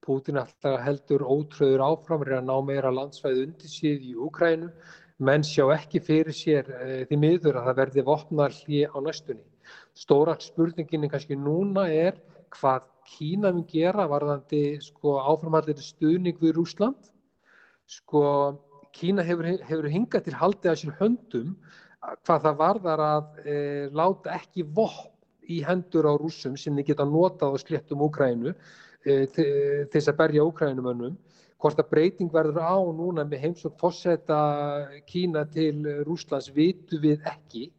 Putin 0.04 0.44
ætlar 0.44 0.76
að 0.76 0.86
heldur 0.90 1.24
ótröður 1.24 1.88
áfram 1.88 2.28
er 2.28 2.36
að 2.42 2.46
ná 2.52 2.56
meira 2.68 2.92
landsvæði 2.92 3.48
undir 3.48 3.72
síð 3.72 4.08
í 4.12 4.14
Ukrænu 4.28 4.74
menn 5.24 5.44
sjá 5.48 5.66
ekki 5.76 6.02
fyrir 6.04 6.36
sér 6.36 6.70
e, 6.76 7.06
því 7.10 7.20
miður 7.20 7.60
að 7.60 7.70
það 7.70 7.80
verði 7.80 8.04
vopnar 8.10 8.56
hlið 8.56 8.92
á 8.92 8.98
næstunni. 9.06 9.46
Stóra 9.96 10.36
spurningin 10.42 11.10
kannski 11.10 11.38
núna 11.40 11.88
er 11.92 12.20
hvað 12.56 12.92
Kína 13.06 13.52
mun 13.54 13.68
gera 13.70 14.08
varðandi 14.10 14.80
sko, 14.82 15.20
áframallir 15.22 15.78
stuðning 15.78 16.40
við 16.42 16.56
Rúsland. 16.58 17.12
Sko, 17.86 18.24
Kína 18.98 19.22
hefur, 19.28 19.46
hefur 19.62 19.88
hingað 19.94 20.26
til 20.26 20.34
haldið 20.40 20.72
að 20.72 20.80
sér 20.82 20.96
höndum 21.00 21.52
hvað 22.26 22.48
það 22.48 22.58
varðar 22.62 23.04
að 23.06 23.38
e, 23.46 23.58
láta 23.94 24.34
ekki 24.40 24.66
vopn 24.66 25.14
í 25.46 25.62
hendur 25.66 26.08
á 26.10 26.14
rúsum 26.18 26.56
sem 26.58 26.76
þið 26.78 26.90
geta 26.90 27.06
notað 27.06 27.54
á 27.54 27.58
sléttum 27.62 28.04
Úkrænu 28.06 28.54
e, 29.06 29.26
til 29.30 29.46
þess 29.94 30.10
að 30.10 30.20
berja 30.22 30.46
Úkrænumönnum 30.46 31.16
hvort 31.62 31.80
að 31.80 31.90
breyting 31.92 32.32
verður 32.34 32.62
á 32.62 32.78
núna 32.96 33.26
með 33.26 33.46
heimsók 33.46 33.78
fórseta 33.80 34.40
Kína 35.10 35.46
til 35.52 35.82
Rúslands 36.08 36.52
vitu 36.56 37.00
við 37.04 37.24
ekki. 37.32 37.70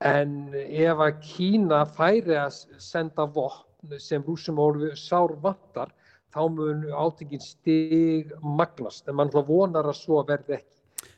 En 0.00 0.54
ef 0.54 1.02
að 1.04 1.18
Kína 1.26 1.84
færi 1.96 2.38
að 2.40 2.62
senda 2.80 3.26
vopn 3.26 3.98
sem 4.00 4.22
rúsum 4.24 4.60
orðu 4.60 4.94
sár 4.96 5.34
vantar 5.42 5.92
þá 6.30 6.42
mun 6.54 6.86
átingin 6.94 7.42
stig 7.42 8.30
magnast. 8.42 9.08
En 9.08 9.18
mann 9.18 9.32
vonar 9.34 9.88
að 9.88 9.98
svo 9.98 10.22
verði 10.26 10.60
ekki. 10.60 10.76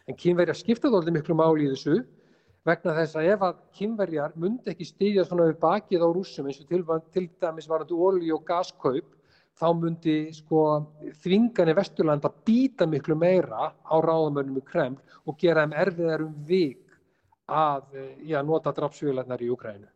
En 0.09 0.19
kínverjar 0.19 0.59
skipta 0.59 0.91
þóldið 0.91 1.19
miklu 1.19 1.37
máli 1.39 1.69
í 1.69 1.73
þessu 1.75 2.03
vegna 2.67 2.95
þess 2.97 3.19
að 3.19 3.29
ef 3.35 3.45
að 3.47 3.59
kínverjar 3.79 4.35
myndi 4.39 4.73
ekki 4.73 4.87
stigja 4.87 5.25
svona 5.27 5.49
við 5.51 5.59
bakið 5.63 6.05
á 6.07 6.09
rúsum 6.15 6.49
eins 6.49 6.61
og 6.63 6.71
til, 6.71 6.83
til 7.15 7.27
dæmis 7.43 7.69
varandi 7.71 7.99
ólí 7.99 8.31
og 8.35 8.45
gaskaup 8.47 9.09
þá 9.59 9.69
myndi 9.79 10.17
sko 10.35 10.63
þvinganir 11.23 11.77
Vesturland 11.79 12.25
að 12.27 12.39
býta 12.47 12.87
miklu 12.89 13.17
meira 13.19 13.73
á 13.73 13.97
ráðamönnum 14.03 14.61
í 14.61 14.67
Kreml 14.67 15.01
og 15.29 15.39
gera 15.41 15.67
þeim 15.67 15.77
erfiðar 15.85 16.27
um 16.27 16.37
vik 16.49 16.81
að 17.53 17.99
eh, 17.99 18.13
já, 18.33 18.41
nota 18.47 18.73
drapsvílarnar 18.75 19.43
í 19.43 19.51
Ukrænu. 19.53 19.89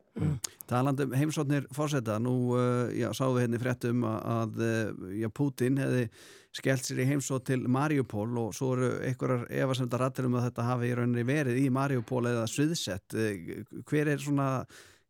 Talandi 0.67 1.05
um 1.05 1.15
heimsóknir 1.15 1.67
fórseta, 1.77 2.17
nú 2.19 2.57
uh, 2.57 2.89
já, 2.97 3.11
við 3.13 3.43
henni 3.45 3.61
fréttum 3.61 4.05
að, 4.09 4.19
að 4.33 4.63
uh, 4.65 5.11
já, 5.21 5.29
Putin 5.31 5.81
hefði 5.81 6.07
skellt 6.57 6.87
sér 6.87 7.03
í 7.05 7.09
heimsók 7.11 7.45
til 7.47 7.61
Mariupol 7.69 8.31
og 8.41 8.55
svo 8.57 8.73
eru 8.79 8.89
einhverjar 9.05 9.45
efasemdar 9.65 10.07
rættir 10.07 10.29
um 10.29 10.39
að 10.41 10.49
þetta 10.49 10.69
hafi 10.71 10.89
í 10.89 10.95
rauninni 10.97 11.27
verið 11.29 11.61
í 11.61 11.67
Mariupol 11.73 12.25
eða 12.33 12.47
sviðsett. 12.49 13.17
Hver 13.85 14.13
er 14.15 14.25
svona, 14.25 14.49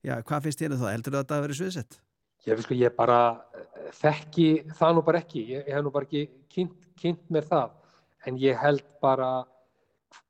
já, 0.03 0.19
hvað 0.27 0.49
finnst 0.49 0.65
þér 0.65 0.75
um 0.75 0.83
það? 0.83 0.97
Heldur 0.97 1.19
þetta 1.21 1.39
að 1.39 1.47
verið 1.47 1.61
sviðsett? 1.61 2.01
Ég, 2.47 2.63
sko, 2.63 2.77
ég 2.79 2.95
bara 2.95 3.21
eh, 3.57 3.91
þekki 3.99 4.49
það 4.79 4.95
nú 4.95 5.03
bara 5.07 5.21
ekki, 5.25 5.43
ég, 5.51 5.67
ég 5.67 5.75
hef 5.75 5.83
nú 5.83 5.91
bara 5.95 6.07
ekki 6.07 6.27
kynnt, 6.53 6.89
kynnt 7.01 7.25
mér 7.35 7.47
það, 7.49 7.73
en 8.27 8.39
ég 8.39 8.59
held 8.61 8.85
bara 9.03 9.31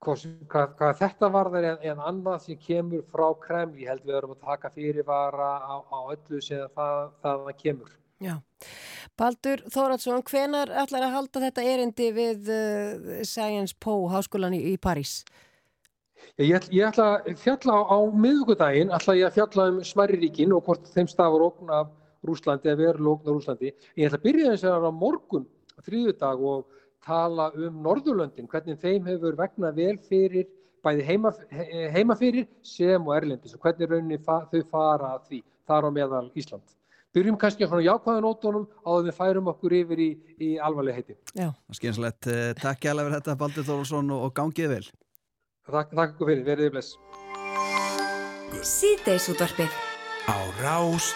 hvað, 0.00 0.24
hvað, 0.48 0.94
þetta 1.00 1.30
varðar 1.34 1.68
en, 1.74 1.78
en 1.92 2.00
annað 2.08 2.46
sem 2.46 2.60
kemur 2.60 3.04
frá 3.12 3.26
Kreml, 3.42 3.76
ég 3.82 3.92
held 3.92 4.06
við 4.06 4.18
erum 4.20 4.32
að 4.32 4.48
taka 4.48 4.72
fyrirvara 4.72 5.50
á, 5.60 5.74
á 5.92 5.98
öllu 6.14 6.40
sem 6.44 6.64
það, 6.76 7.02
það 7.24 7.50
kemur. 7.60 7.92
Já. 8.24 8.38
Baldur 9.16 9.60
Þóratsson, 9.72 10.24
hvenar 10.24 10.72
ætlar 10.72 11.04
að 11.04 11.14
halda 11.18 11.42
þetta 11.44 11.66
erindi 11.68 12.08
við 12.16 12.48
uh, 12.48 13.20
Science 13.28 13.76
Po 13.80 14.06
háskólan 14.12 14.56
í, 14.56 14.62
í 14.72 14.78
París? 14.80 15.20
Ég, 16.40 16.64
ég, 16.72 16.82
ætla 16.88 17.18
að 17.18 17.36
fjalla 17.40 17.76
á, 17.76 17.80
á 17.92 17.98
miðugudaginn, 18.12 18.92
ætla 18.92 19.16
ég 19.16 19.28
að 19.28 19.36
fjalla 19.36 19.68
um 19.72 19.84
Sværiríkin 19.84 20.56
og 20.56 20.64
hvort 20.64 20.88
þeim 20.92 21.08
stafur 21.12 21.44
okn 21.50 21.72
af 21.76 21.92
Rúslandi 22.24 22.70
eða 22.72 22.80
veru 22.82 23.10
okn 23.12 23.28
af 23.28 23.34
Rúslandi. 23.34 23.72
Ég 23.96 24.08
ætla 24.08 24.20
að 24.20 24.26
byrja 24.26 24.52
þess 24.52 24.68
að 24.70 24.88
á 24.88 24.92
morgun, 24.94 25.48
þrýðudag 25.86 26.44
og 26.52 26.78
tala 27.06 27.50
um 27.54 27.82
Norðurlöndin, 27.84 28.48
hvernig 28.50 28.80
þeim 28.82 29.10
hefur 29.10 29.36
vegnað 29.38 29.76
vel 29.80 29.98
fyrir, 30.08 30.48
bæði 30.86 31.04
heima, 31.06 31.32
heima 31.94 32.16
fyrir 32.18 32.48
sem 32.66 33.02
og 33.02 33.14
Erlendis 33.16 33.54
og 33.56 33.62
hvernig 33.62 33.90
rauninni 33.90 34.18
fa 34.22 34.42
þau 34.50 34.60
fara 34.70 35.12
að 35.16 35.30
því, 35.30 35.42
þar 35.68 35.88
á 35.88 35.90
meðal 35.98 36.26
Ísland. 36.38 36.76
Byrjum 37.16 37.38
kannski 37.40 37.64
á 37.64 37.80
jákvæðanótonum 37.80 38.66
á 38.84 38.90
að 38.92 39.06
við 39.08 39.16
færum 39.16 39.46
okkur 39.48 39.74
yfir 39.78 40.02
í, 40.04 40.10
í 40.36 40.50
alvarlega 40.60 41.00
heiti. 41.00 41.16
Já. 41.32 41.48
Skynslegt, 41.72 42.28
takk 42.60 42.84
ég 42.84 42.92
alveg 42.92 43.08
fyrir 43.08 43.16
þetta 43.22 43.38
Baldur 43.40 43.68
Þólusson 43.70 44.12
og 44.18 44.34
gangið 44.36 44.74
vel. 44.74 44.84
Takk, 45.66 45.96
takk 45.96 46.20
fyrir, 46.20 46.44
verið 46.44 46.74
bless. 46.76 46.98
Síðdeis 48.62 49.30
útvarpið 49.32 49.72
Á 50.26 50.36
Rás 50.60 51.14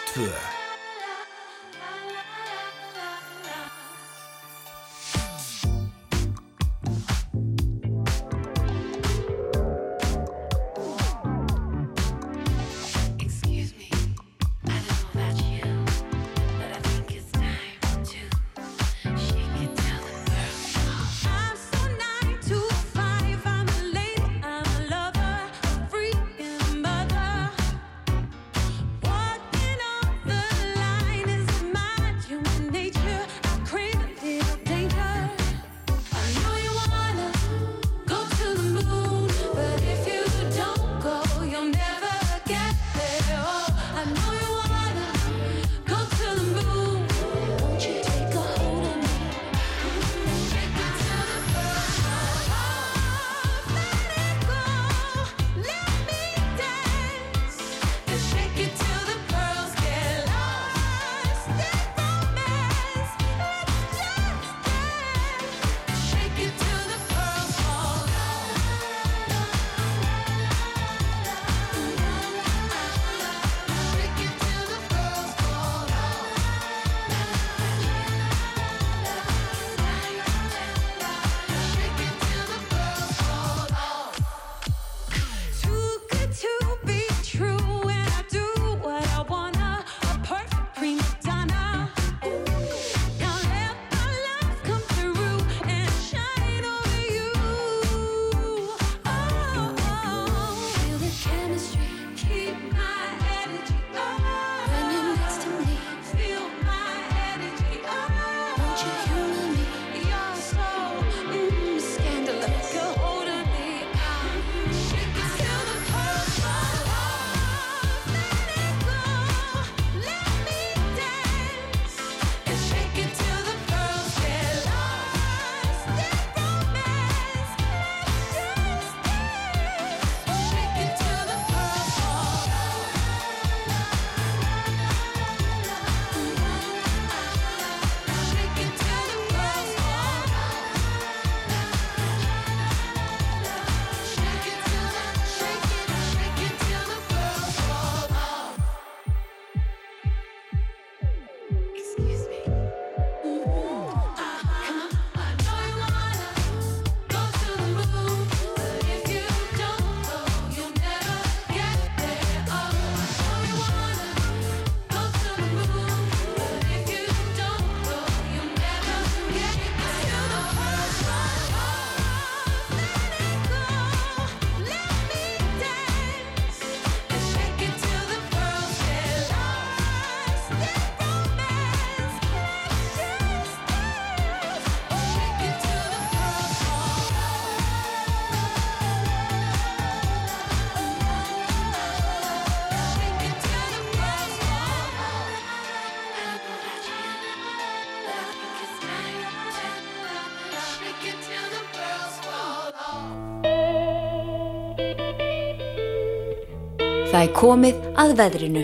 Það 207.21 207.27
er 207.29 207.35
komið 207.37 207.83
að 208.01 208.11
veðrinu. 208.17 208.61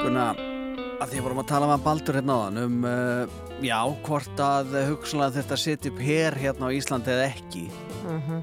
Gunna, 0.00 0.22
að 0.98 1.12
því 1.12 1.20
vorum 1.22 1.38
að 1.38 1.44
tala 1.52 1.66
með 1.70 1.84
Baldur 1.84 2.16
hérna 2.18 2.34
áðan 2.40 2.56
um, 2.64 2.80
uh, 2.82 3.36
já, 3.62 3.76
hvort 4.08 4.40
að 4.42 4.72
hugsanlega 4.88 5.36
þetta 5.36 5.58
setja 5.62 5.92
upp 5.92 6.00
hér 6.02 6.34
hérna 6.40 6.66
á 6.66 6.74
Íslandi 6.74 7.12
eða 7.14 7.28
ekki 7.28 7.62
Mhm. 8.10 8.40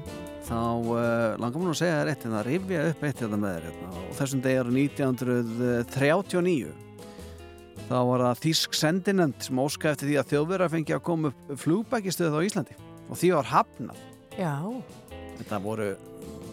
þá 0.48 0.56
uh, 0.56 1.36
langar 1.36 1.60
mér 1.60 1.66
nú 1.68 1.74
að 1.74 1.80
segja 1.82 1.98
þér 1.98 2.08
eitt 2.14 2.24
hérna, 2.24 2.40
að 2.40 2.48
rifja 2.48 2.86
upp 2.94 3.04
eitt 3.10 3.20
hérna 3.20 3.40
með 3.44 3.52
þér 3.58 3.68
hérna. 3.68 3.90
og 4.00 4.16
þessum 4.22 4.42
degi 4.48 4.58
eru 4.62 4.72
1939 4.78 6.72
þá 7.84 7.94
var 8.08 8.24
það 8.30 8.42
Þísk 8.46 8.80
sendinend 8.80 9.44
sem 9.44 9.60
óska 9.60 9.92
eftir 9.92 10.08
því 10.08 10.16
að 10.22 10.32
þjóðverða 10.32 10.70
fengi 10.72 10.96
að 10.96 11.04
koma 11.10 11.34
upp 11.34 11.60
flugbækistöð 11.66 12.32
á 12.32 12.40
Íslandi 12.48 12.80
og 13.10 13.20
því 13.20 13.34
var 13.36 13.52
hafnað 13.52 14.00
Já, 14.40 14.56
þetta 15.36 15.60
voru 15.68 15.92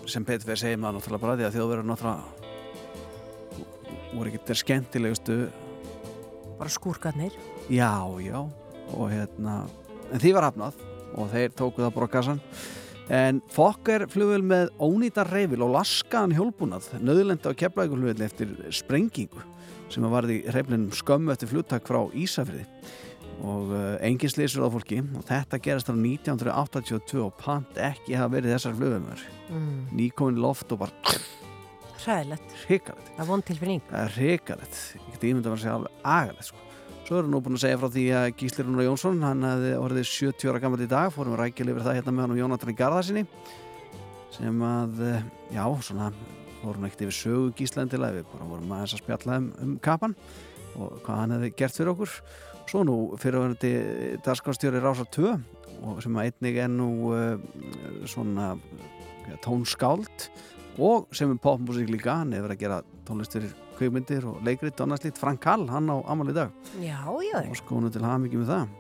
sem 0.09 0.25
Petur 0.25 0.47
fyrir 0.49 0.61
segja 0.63 0.79
maður 0.79 0.99
náttúrulega 0.99 1.23
bara 1.25 1.37
því 1.39 1.45
að 1.47 1.55
þjóðverða 1.57 1.89
náttúrulega 1.91 2.23
voru 4.11 4.27
ekki 4.31 4.45
þeir 4.47 4.59
skemmtilegustu. 4.61 5.35
Bara 6.59 6.71
skúrkarnir. 6.71 7.33
Já, 7.71 7.93
já 8.21 8.39
og 8.91 9.07
hérna, 9.11 9.65
en 10.11 10.19
því 10.21 10.31
var 10.35 10.49
hafnað 10.49 10.79
og 11.19 11.31
þeir 11.31 11.53
tóku 11.55 11.83
það 11.83 11.93
bara 11.95 12.07
á 12.07 12.15
kassan 12.15 12.41
en 13.11 13.41
Fokker 13.51 14.05
flugvel 14.11 14.43
með 14.47 14.71
ónýta 14.79 15.25
reyfil 15.27 15.63
og 15.65 15.73
laskaðan 15.75 16.35
hjólbúnað 16.37 16.89
nöðlenda 17.03 17.51
á 17.51 17.59
keflægulflugvel 17.59 18.25
eftir 18.27 18.53
sprengingu 18.73 19.43
sem 19.91 20.05
var 20.11 20.27
í 20.31 20.41
reyflinum 20.47 20.91
skömmu 20.95 21.33
eftir 21.33 21.51
fluttak 21.51 21.87
frá 21.87 21.99
Ísafriði 22.15 22.65
og 23.41 23.71
uh, 23.73 23.97
engin 24.05 24.29
slísur 24.29 24.63
á 24.65 24.69
fólki 24.69 24.99
og 25.17 25.23
þetta 25.25 25.57
gerast 25.65 25.89
á 25.89 25.95
1982 25.97 27.21
og 27.25 27.33
pant 27.41 27.77
ekki 27.81 28.13
hafa 28.17 28.35
verið 28.37 28.53
þessar 28.57 28.75
flugvelmar 28.77 29.21
Mm. 29.51 29.87
nýkomin 29.97 30.37
loft 30.39 30.71
og 30.71 30.79
bara 30.79 30.93
Hræðilegt. 32.01 32.53
hrikalegt 32.65 33.09
Það 33.17 33.19
er 33.19 33.27
vond 33.27 33.43
tilfinning. 33.45 33.81
Það 33.89 34.03
er 34.05 34.13
hrikalegt, 34.15 34.77
ég 34.95 35.11
get 35.11 35.25
ímynda 35.27 35.49
að 35.49 35.51
vera 35.51 35.57
að 35.57 35.63
segja 35.65 35.73
alveg 35.75 35.91
agalegt 36.13 36.47
sko. 36.47 36.57
Svo 37.05 37.17
erum 37.19 37.27
við 37.27 37.33
nú 37.35 37.41
búin 37.43 37.57
að 37.57 37.63
segja 37.65 37.79
frá 37.81 37.89
því 37.91 38.05
að 38.15 38.27
Gísli 38.39 38.63
Rúnar 38.63 38.85
Jónsson, 38.87 39.19
hann 39.25 39.43
hefði 39.43 39.71
orðið 39.81 40.07
70 40.07 40.49
ára 40.53 40.61
gammal 40.63 40.79
í 40.81 40.87
dag, 40.87 41.11
fórum 41.11 41.33
við 41.35 41.41
rækjali 41.43 41.73
yfir 41.75 41.83
það 41.89 41.97
hérna 41.99 42.13
með 42.15 42.21
hann 42.23 42.31
og 42.31 42.39
Jónatan 42.41 42.71
í 42.71 42.77
Garðarsinni 42.79 43.23
sem 44.31 44.61
að, 44.63 45.01
eh, 45.11 45.23
já, 45.51 45.65
svona 45.83 46.07
fórum 46.61 46.85
ekkert 46.87 47.03
yfir 47.09 47.17
sögu 47.19 47.51
Gísla 47.59 47.83
endilega 47.83 48.21
við 48.21 48.25
bara 48.31 48.47
vorum 48.47 48.71
að 48.71 48.85
svo 52.71 52.85
nú 52.87 52.97
fyrirverandi 53.19 53.71
dagskrástjóri 54.23 54.79
Rása 54.79 55.03
2 55.03 55.31
og 55.81 55.97
sem 56.03 56.17
einnig 56.21 56.59
er 56.61 56.69
nú 56.71 57.11
uh, 57.11 57.35
svona 58.07 58.53
tónskáld 59.43 60.29
og 60.79 61.09
sem 61.15 61.33
er 61.33 61.41
popmusík 61.41 61.91
líka, 61.91 62.21
hann 62.21 62.31
hefur 62.35 62.53
að 62.53 62.61
gera 62.61 62.77
tónlist 63.07 63.35
fyrir 63.35 63.51
kveikmyndir 63.75 64.27
og 64.29 64.39
leikrit 64.45 64.79
og 64.79 64.87
annars 64.87 65.03
lít 65.03 65.19
Frank 65.19 65.43
Hall, 65.49 65.65
hann 65.67 65.89
á 65.91 65.97
amal 66.13 66.31
í 66.31 66.35
dag. 66.37 66.53
Já, 66.79 67.01
já, 67.25 67.41
og 67.43 67.57
skónu 67.59 67.91
til 67.91 68.05
hamingi 68.05 68.39
með 68.39 68.53
það. 68.53 68.77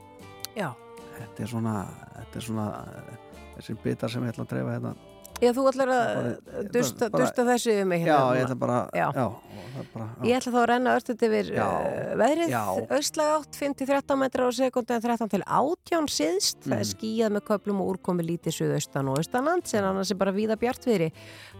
Já. 0.55 0.69
þetta 1.17 1.43
er 1.43 1.51
svona, 1.51 1.75
þetta 2.15 2.39
er 2.39 2.45
svona 2.47 2.67
eh, 2.79 3.15
þessi 3.57 3.75
bitar 3.83 4.13
sem 4.13 4.23
ég 4.23 4.31
ætla 4.31 4.45
að 4.47 4.53
dreifa 4.53 4.77
hérna 4.77 4.93
Já, 5.41 5.49
þú 5.57 5.63
ætlar 5.71 5.89
að 5.89 6.27
dusta, 6.71 7.07
dusta 7.09 7.43
þessu 7.47 7.73
um 7.81 7.87
mig 7.89 8.03
já, 8.05 8.13
hérna 8.13 8.35
ég 8.37 8.43
núna. 8.43 8.45
ætla 8.45 8.57
bara, 8.61 8.79
Já. 8.93 9.07
já, 9.15 9.25
bara 9.93 10.05
já. 10.05 10.25
Ég 10.29 10.35
ætla 10.37 10.51
þá 10.53 10.59
að 10.61 10.67
renna 10.69 10.93
örstuð 10.99 11.23
yfir 11.27 11.47
Já. 11.55 11.65
uh, 11.65 12.11
veðrið, 12.21 12.51
Já. 12.53 12.61
austlag 12.97 13.31
átt 13.39 13.57
5-13 13.57 14.19
metrar 14.21 14.45
á 14.45 14.51
sekundi 14.53 14.93
en 14.93 15.01
13 15.01 15.31
til 15.33 15.43
18 15.47 16.07
síðst, 16.13 16.59
það 16.67 16.77
er 16.77 16.85
Mm. 16.85 16.91
skíjað 16.93 17.33
með 17.37 17.45
köplum 17.49 17.81
og 17.81 17.89
úrkomi 17.95 18.23
lítið 18.27 18.53
suðaustan 18.59 19.09
og 19.09 19.17
austanlands 19.17 19.73
en 19.73 19.83
annars 19.89 20.11
er 20.11 20.15
bara 20.21 20.31
víða 20.31 20.55
bjartviðri. 20.61 21.11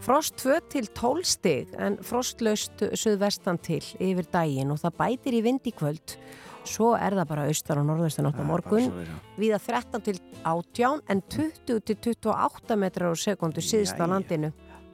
Frost 0.02 0.38
2 0.38 0.60
til 0.70 0.86
12 0.94 1.26
stig 1.26 1.68
en 1.80 1.98
frostlaust 1.98 2.78
suðvestan 2.94 3.58
til 3.62 3.82
yfir 4.00 4.30
daginn 4.32 4.72
og 4.72 4.78
það 4.78 4.98
bætir 5.02 5.34
í 5.34 5.42
vind 5.42 5.62
í 5.66 5.74
kvöld. 5.74 6.18
Svo 6.68 6.92
er 6.94 7.16
það 7.18 7.30
bara 7.32 7.48
austan 7.50 7.82
og 7.82 7.88
norðaustan 7.90 8.28
átt 8.30 8.42
á 8.42 8.46
morgun, 8.46 8.92
víða 9.40 9.58
13 9.62 10.04
til 10.06 10.20
18 10.44 11.02
en 11.10 11.24
20 11.34 11.82
til 11.88 11.98
28 12.14 12.78
metrar 12.78 13.14
á 13.14 13.16
sekundu 13.18 13.64
síðst 13.66 13.98
á 13.98 14.06
landinu. 14.06 14.52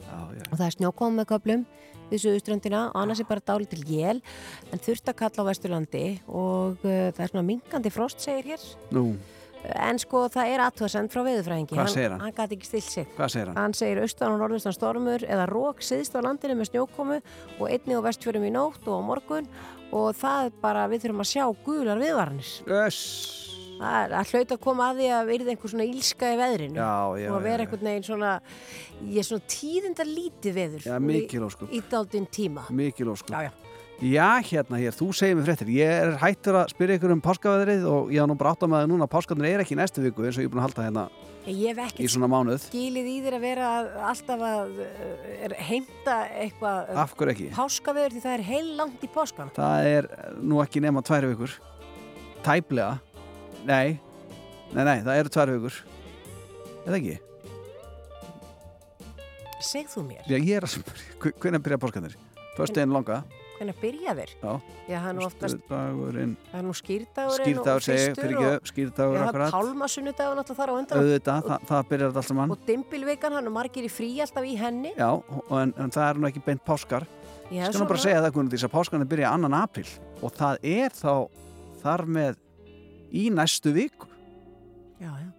Já, 0.07 0.19
já. 0.31 0.43
og 0.47 0.55
það 0.55 0.67
er 0.67 0.75
snjókom 0.77 1.19
með 1.19 1.29
köplum 1.33 1.65
við 2.11 2.23
Suðuströndina 2.23 2.85
og 2.91 3.01
annars 3.01 3.21
er 3.21 3.27
bara 3.27 3.43
dálit 3.43 3.73
til 3.73 3.83
jél 3.83 4.21
en 4.71 4.83
þurft 4.83 5.11
að 5.11 5.17
kalla 5.23 5.43
á 5.43 5.49
Vesturlandi 5.49 6.05
og 6.27 6.85
uh, 6.85 7.09
það 7.11 7.25
er 7.25 7.33
svona 7.33 7.47
minkandi 7.47 7.91
frost 7.91 8.23
segir 8.23 8.53
hér. 8.53 8.63
Nú, 8.95 9.09
en 9.67 9.99
sko 10.01 10.23
það 10.31 10.53
er 10.53 10.63
aðtöðsend 10.67 11.11
frá 11.13 11.23
veðurfræðingi. 11.25 11.77
Hvað 11.77 11.91
segir 11.93 12.13
hann? 12.13 12.23
Hann 12.23 12.35
gæti 12.37 12.57
ekki 12.57 12.69
stilt 12.69 12.87
sig. 12.87 13.09
Hann? 13.17 13.55
Hann 13.57 13.75
segir 13.77 14.01
austan 14.03 14.35
og 14.35 14.41
norðustan 14.43 14.75
stormur 14.75 15.25
eða 15.27 15.47
rók 15.51 15.83
siðst 15.85 16.15
á 16.15 16.23
landinu 16.23 16.57
með 16.59 16.71
snjókomu 16.71 17.19
og 17.57 17.65
einni 17.67 17.97
á 17.97 18.01
vestfjörum 18.05 18.47
í 18.47 18.53
nótt 18.55 18.87
og 18.87 19.01
á 19.03 19.07
morgun 19.09 19.49
og 19.91 20.09
það 20.19 20.51
bara, 20.61 20.87
við 20.91 21.05
þurfum 21.05 21.23
að 21.23 21.31
sjá 21.31 21.45
gular 21.65 22.01
viðvarnir. 22.01 22.53
Öss 22.85 23.01
Það 23.77 23.95
er 24.07 24.13
að 24.17 24.29
hlauta 24.33 24.55
að 24.55 24.61
koma 24.63 24.85
að 24.89 24.97
því 25.03 25.07
að 25.13 25.27
verða 25.29 25.51
einhver 25.53 25.69
svona 25.69 25.85
ílska 25.85 26.29
í 26.33 26.37
veðrinu. 26.39 26.77
Já, 26.81 26.93
já, 27.21 27.27
og 27.29 27.35
að 27.37 27.43
vera 27.45 27.61
einhvern 27.67 27.83
veginn 27.85 28.05
svona, 28.07 28.31
ég 29.05 29.19
er 29.21 29.27
svona 29.27 29.45
tíðinda 29.53 30.05
lítið 30.09 30.55
veður 30.57 30.87
Já, 30.87 30.95
í- 30.97 31.77
í 31.77 31.81
daldinn 31.91 32.25
tíma. 32.33 32.63
Mikil 32.73 33.11
óskum 33.13 33.37
Já, 33.97 34.37
hérna 34.45 34.77
hér, 34.77 34.93
þú 34.93 35.07
segir 35.17 35.33
mér 35.39 35.47
fréttir. 35.47 35.69
Ég 35.73 35.89
er 35.89 36.11
hættur 36.21 36.59
að 36.59 36.67
spyrja 36.69 36.99
ykkur 36.99 37.13
um 37.15 37.21
páskaveðrið 37.25 37.85
og 37.89 38.11
ég 38.13 38.21
har 38.21 38.27
nú 38.29 38.35
bara 38.37 38.51
átt 38.53 38.65
að 38.67 38.75
það 38.75 38.91
núna. 38.91 39.07
Að 39.07 39.13
páskarnir 39.15 39.47
er 39.55 39.63
ekki 39.63 39.73
í 39.73 39.77
næstu 39.79 40.03
viku 40.03 40.27
eins 40.27 40.37
og 40.37 40.43
ég 40.43 40.49
er 40.49 40.53
búin 40.53 40.61
að 40.61 40.67
halda 40.67 40.85
hérna 40.85 41.05
Ég 41.47 41.71
hef 41.71 41.79
í 41.79 41.85
ekki 42.03 42.09
svona 42.11 42.27
mánuð. 42.29 42.59
skilið 42.67 43.07
í 43.09 43.15
þér 43.23 43.35
að 43.37 43.45
vera 43.47 43.67
alltaf 44.11 44.41
að 44.43 44.81
er, 45.47 45.55
heimta 45.69 46.17
eitthvað 46.43 46.91
uh, 46.91 46.99
Af 47.01 47.15
hverju 47.17 47.33
ekki? 47.33 47.47
páskaveður 47.55 48.13
því 48.17 48.21
það 48.25 48.35
er 48.35 48.43
heil 48.51 48.67
langt 48.77 49.05
í 49.07 49.09
páskan. 49.15 49.51
Það 49.55 49.87
er 49.95 50.09
nú 50.43 50.59
ekki 50.61 50.83
nema 50.83 51.01
tvær 51.07 51.27
vikur. 51.31 51.55
Tæplega. 52.45 52.99
Nei, 53.65 53.97
nei, 54.75 54.83
nei, 54.83 54.97
það 55.07 55.21
eru 55.23 55.33
tvær 55.33 55.53
vikur. 55.55 55.79
Eða 56.85 56.99
ekki? 57.01 57.17
Segð 59.63 59.89
þú 59.95 60.05
mér, 60.11 60.21
Já, 60.29 60.37
ég 60.37 60.53
er 60.59 60.67
að 60.67 60.75
spyrja, 60.75 61.33
hvernig 61.41 61.63
byrja 61.65 61.81
páskarnir? 61.81 62.17
Föstu 62.59 62.83
einn 62.83 62.93
langa 62.93 63.23
hvernig 63.57 63.75
byrja 63.81 64.13
þeir? 64.17 64.31
Já, 64.41 64.51
Já, 64.87 64.97
það 65.01 65.09
er 65.09 65.17
nú 65.17 65.27
skýrdagurinn 65.27 66.33
Skýrdagur 67.37 67.83
segi, 67.85 68.13
fyrir 68.17 68.37
ekki 68.37 68.71
Skýrdagur 68.71 69.17
akkurat. 69.27 69.51
pálmasunnudagur 69.55 70.37
náttúrulega 70.39 70.59
þar 70.61 70.71
á 70.71 70.75
undan. 70.77 71.01
Auðvitað, 71.01 71.47
það, 71.47 71.65
það 71.71 71.87
byrjar 71.91 72.09
þetta 72.11 72.21
allt 72.23 72.29
saman. 72.31 72.51
Og 72.55 72.65
dimbilvikan, 72.67 73.35
hann 73.37 73.49
er 73.49 73.55
margir 73.57 73.87
í 73.87 73.91
frí 73.91 74.09
alltaf 74.23 74.45
í 74.47 74.55
henni. 74.59 74.93
Já, 74.97 75.09
og- 75.13 75.51
en, 75.61 75.73
en 75.77 75.89
það 75.91 76.09
er 76.09 76.21
nú 76.21 76.27
ekki 76.31 76.43
beint 76.45 76.63
páskar. 76.65 77.07
Já, 77.51 77.69
Skal 77.71 77.81
nú 77.85 77.87
bara 77.87 77.99
segja 78.03 78.21
það. 78.21 78.33
Gunnur 78.35 78.51
Dís 78.51 78.63
að 78.67 78.73
páskarnir 78.75 79.07
byrja 79.07 79.31
annan 79.33 79.53
april 79.55 79.87
og 80.21 80.33
það 80.35 80.57
er 80.63 80.89
þá 80.91 81.29
þar 81.81 82.05
með 82.05 82.35
í 83.15 83.29
næstu 83.31 83.71
viku. 83.73 84.07
Já, 84.99 85.11
já. 85.15 85.29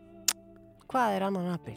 Hvað 0.88 1.16
er 1.18 1.22
annan 1.28 1.50
april? 1.52 1.76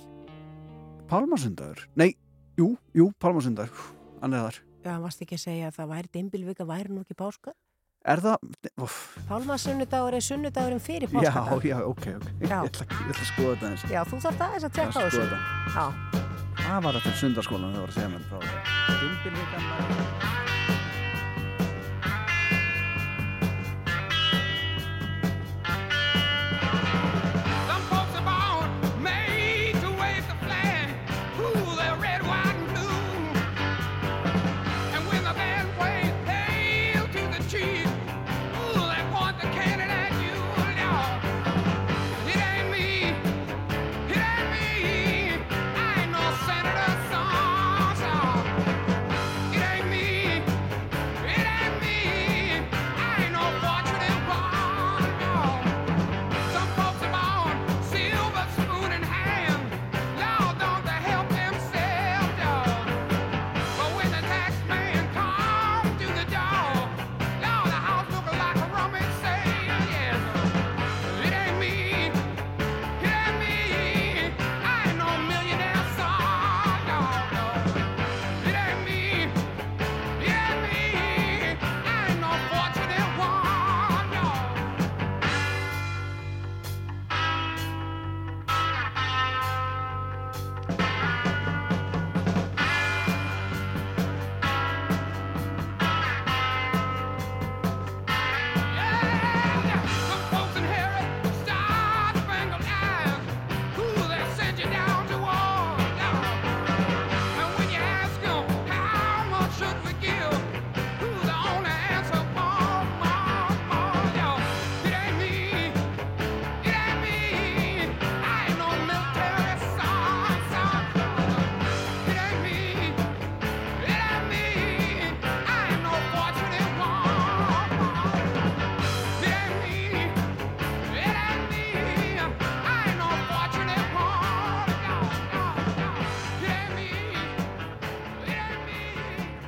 Pálmasundagur? 1.11 1.81
Nei, 1.99 2.13
jú, 2.57 2.77
jú, 2.95 3.11
Pálmasundagur. 3.19 3.89
Hann 4.21 4.31
þar 4.31 4.59
Já, 4.81 4.89
hann 4.95 5.03
varst 5.05 5.21
ekki 5.21 5.35
að 5.37 5.43
segja 5.45 5.67
að 5.69 5.75
það 5.77 5.91
væri 5.95 6.09
dimbilvika, 6.17 6.65
væri 6.65 6.89
nú 6.95 7.01
ekki 7.05 7.15
páska? 7.19 7.53
Er 8.01 8.17
það? 8.17 8.37
Pálmasunnudagur 9.29 10.15
er 10.17 10.23
sunnudagurinn 10.25 10.81
fyrir 10.81 11.05
já, 11.11 11.19
páskadag. 11.29 11.65
já, 11.69 11.77
ok, 11.85 11.85
ok 11.91 12.05
Ég 12.41 12.49
Já. 12.49 12.59
ætla, 12.65 12.85
ég 12.89 13.11
ætla 13.13 13.21
að 13.21 13.29
skoða 13.29 13.51
þetta 13.53 13.69
eins 13.69 13.83
Já, 13.93 14.01
þú 14.09 14.21
þarf 14.25 14.41
aðeins 14.47 14.65
að 14.65 14.73
tekka 14.79 14.91
á 14.91 15.01
Að 15.01 15.05
þessu. 15.05 15.21
skoða 15.21 15.37
Já. 15.75 15.85
Það 16.61 16.79
var 16.85 16.93
þetta 16.97 17.11
sundarskólan 17.21 17.73
það 17.75 17.81
var 17.81 17.91
að 17.91 17.97
segja 17.99 18.09
mér 18.09 18.23
frá 18.31 18.39
Dimbilvikan 19.01 19.61
Some 19.61 20.80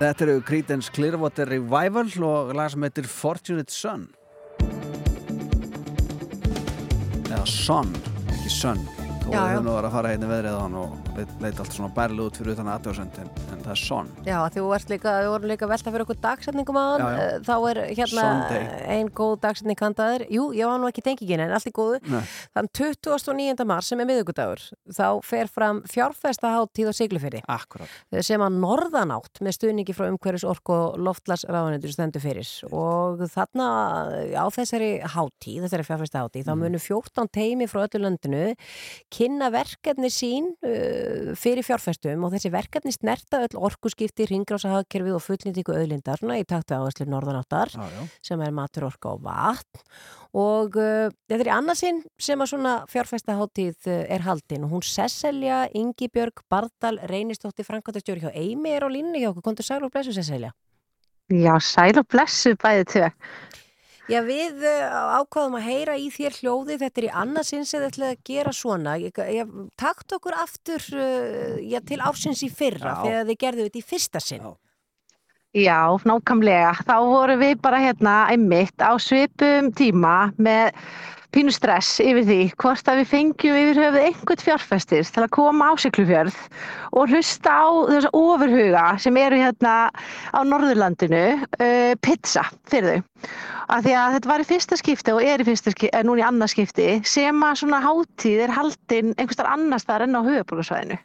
Þetta 0.04 0.26
eru 0.26 0.41
Creedence 0.43 0.91
Clearwater 0.91 1.47
Revival 1.47 2.10
og 2.28 2.49
lag 2.58 2.68
sem 2.74 2.84
heitir 2.84 3.06
Fortunate 3.08 3.72
Son 3.72 4.01
eða 7.30 7.45
Son, 7.47 7.93
ekki 8.28 8.51
Son 8.51 8.84
og 8.84 9.30
við 9.30 9.39
höfum 9.39 9.64
nú 9.64 9.78
verið 9.78 9.88
að 9.88 9.95
fara 9.95 10.12
hérna 10.12 10.32
veðrið 10.34 10.60
á 10.60 10.64
hann 10.66 10.76
og 10.82 11.08
leit, 11.16 11.32
leit 11.45 11.64
allt 11.64 11.78
svona 11.78 11.93
bærlega 11.95 12.28
út 12.28 12.41
fyrir 12.41 12.60
en, 12.60 12.74
en 12.76 13.32
það 13.66 13.76
er 13.76 13.82
Son. 13.84 14.11
Já, 14.28 14.38
þú 14.55 14.66
ert 14.78 14.93
líka, 14.93 15.16
við 15.24 15.32
vorum 15.34 15.51
líka 15.53 15.70
velta 15.72 15.93
fyrir 15.93 16.05
okkur 16.05 16.22
dagsetningum 16.24 16.80
á 16.80 16.84
hann, 16.84 17.05
þá 17.47 17.53
er 17.72 17.82
hérna 17.93 18.28
Sunday. 18.28 18.68
ein 18.97 19.11
góð 19.14 19.36
dagsetning 19.43 19.80
kantaður, 19.80 20.28
jú, 20.32 20.49
ég 20.57 20.70
var 20.70 20.82
nú 20.82 20.89
ekki 20.89 21.05
tengingin 21.05 21.45
en 21.45 21.55
allt 21.55 21.70
í 21.70 21.76
góðu, 21.76 22.01
þann 22.55 22.72
29. 22.76 23.68
mars 23.68 23.91
sem 23.91 24.03
er 24.03 24.09
miðugudagur, 24.09 24.64
þá 24.91 25.07
fer 25.26 25.51
fram 25.51 25.84
fjárfestaháttíð 25.89 26.91
á 26.91 26.93
Siglufyrði 26.93 27.43
Akkurat 27.51 28.24
sem 28.24 28.41
að 28.43 28.57
norðanátt 28.61 29.41
með 29.43 29.57
stuðningi 29.57 29.95
frá 29.95 30.07
umhverfis 30.09 30.45
orku 30.47 30.74
og 30.76 30.97
loftlagsráðanendur 31.03 31.93
stendur 31.93 32.24
fyrir. 32.24 32.49
Og 32.74 33.24
þarna 33.34 33.68
á 34.38 34.45
þessari 34.53 34.91
háttíð, 35.14 35.66
þessari 35.66 35.88
fjárfestaháttíð, 35.88 36.47
þá 36.47 36.53
munu 36.59 36.82
14 36.82 37.32
teimi 37.34 37.68
frá 37.70 37.84
öllu 37.86 38.03
löndinu 38.05 38.43
kynna 39.14 39.49
verkefni 39.53 40.11
sín 40.14 40.51
uh, 40.66 41.34
fyrir 41.39 41.66
fjárfestum. 41.66 42.24
Og 42.26 42.36
þessi 42.36 42.53
verkefni 42.53 42.93
snerta 42.95 43.43
öll 43.45 43.53
orkuskipti, 43.56 44.28
ringrása 44.30 44.74
og 44.80 45.24
fullnýtingu 45.24 45.76
auðlindar 45.76 46.20
svona 46.22 46.39
í 46.41 46.45
takt 46.47 46.72
við 46.72 46.82
áherslu 46.82 47.08
norðanáttar 47.12 47.74
Já, 47.74 47.86
já. 47.89 48.04
sem 48.22 48.41
er 48.41 48.51
matur, 48.51 48.88
orka 48.89 49.14
og 49.14 49.24
vatn 49.24 49.84
og 50.34 50.78
uh, 50.82 51.14
þetta 51.30 51.39
er 51.39 51.51
í 51.51 51.54
annarsinn 51.54 52.01
sem 52.18 52.41
að 52.41 52.54
svona 52.56 52.74
fjárfestaháttíð 52.89 53.89
uh, 53.91 54.04
er 54.10 54.26
haldin 54.26 54.66
og 54.66 54.78
hún 54.78 54.86
Sesselja 54.88 55.68
Ingibjörg 55.78 56.41
Bardal 56.49 56.99
reynistótti 57.10 57.66
Frankvæntastjóri 57.68 58.26
hjá 58.26 58.34
Eimi 58.34 58.74
er 58.74 58.86
á 58.86 58.89
línni 58.89 59.22
hjá 59.22 59.30
okkur, 59.32 59.45
kontur 59.51 59.68
sæl 59.68 59.84
og 59.86 59.93
blessu 59.93 60.16
Sesselja 60.16 60.54
Já, 61.32 61.56
sæl 61.64 61.97
og 62.01 62.08
blessu 62.12 62.51
bæði 62.60 62.84
tvö. 62.91 63.08
Já, 64.12 64.20
við 64.28 64.66
uh, 64.68 65.22
ákvaðum 65.22 65.54
að 65.60 65.68
heyra 65.70 65.93
í 65.95 66.10
þér 66.12 66.36
hljóði, 66.41 66.76
þetta 66.82 66.99
er 66.99 67.06
í 67.08 67.14
annarsinn 67.22 67.68
sem 67.68 67.84
þetta 67.86 68.10
að 68.10 68.26
gera 68.28 68.51
svona. 68.56 68.97
Takt 69.80 70.18
okkur 70.18 70.36
aftur 70.41 70.84
uh, 70.97 71.56
já, 71.64 71.80
til 71.88 72.01
ársins 72.04 72.43
í 72.43 72.51
fyrra 72.51 72.97
Já. 72.97 72.99
þegar 73.06 73.30
þið 73.30 73.39
gerðu 73.45 73.70
þetta 73.70 73.80
í 73.80 73.88
fyrsta 73.93 74.24
sinn. 74.24 74.51
Já, 75.54 75.80
nákvæmlega. 76.10 76.74
Þá 76.82 76.95
vorum 77.06 77.41
við 77.45 77.56
bara 77.62 77.80
hérna 77.84 78.14
einmitt 78.34 78.82
á 78.82 78.91
svipum 78.97 79.70
tíma 79.78 80.34
með 80.41 80.74
pínu 81.34 81.53
stress 81.53 81.97
yfir 82.03 82.25
því 82.27 82.39
hvort 82.61 82.89
að 82.89 82.99
við 83.01 83.09
fengjum 83.09 83.57
yfir 83.57 83.79
höfuð 83.81 84.03
einhvern 84.07 84.43
fjárfestir 84.43 85.07
til 85.15 85.23
að 85.23 85.31
koma 85.34 85.71
á 85.71 85.73
Siglufjörð 85.81 86.38
og 86.93 87.13
hlusta 87.13 87.55
á 87.57 87.67
þessa 87.89 88.11
ofurhuga 88.19 88.84
sem 89.01 89.17
eru 89.17 89.39
hérna 89.41 89.73
á 89.89 90.39
Norðurlandinu 90.45 91.23
uh, 91.41 91.93
pizza 92.05 92.45
fyrir 92.69 93.01
þau. 93.01 93.31
Af 93.73 93.86
því 93.86 93.95
að 93.97 94.17
þetta 94.17 94.29
var 94.34 94.43
í 94.43 94.47
fyrsta 94.51 94.77
skipti 94.77 95.15
og 95.15 95.23
er 95.25 95.41
í 95.41 95.47
fyrsta 95.47 95.73
skipti, 95.73 96.03
núna 96.05 96.21
í 96.21 96.27
annað 96.27 96.53
skipti 96.53 96.88
sem 97.07 97.45
að 97.47 97.59
svona 97.63 97.81
hátíð 97.81 98.45
er 98.45 98.53
haldin 98.53 99.15
einhverstaðar 99.17 99.55
annars 99.55 99.88
staðar 99.88 100.05
enn 100.05 100.19
á 100.19 100.21
höfuborgarsvæðinu 100.27 100.99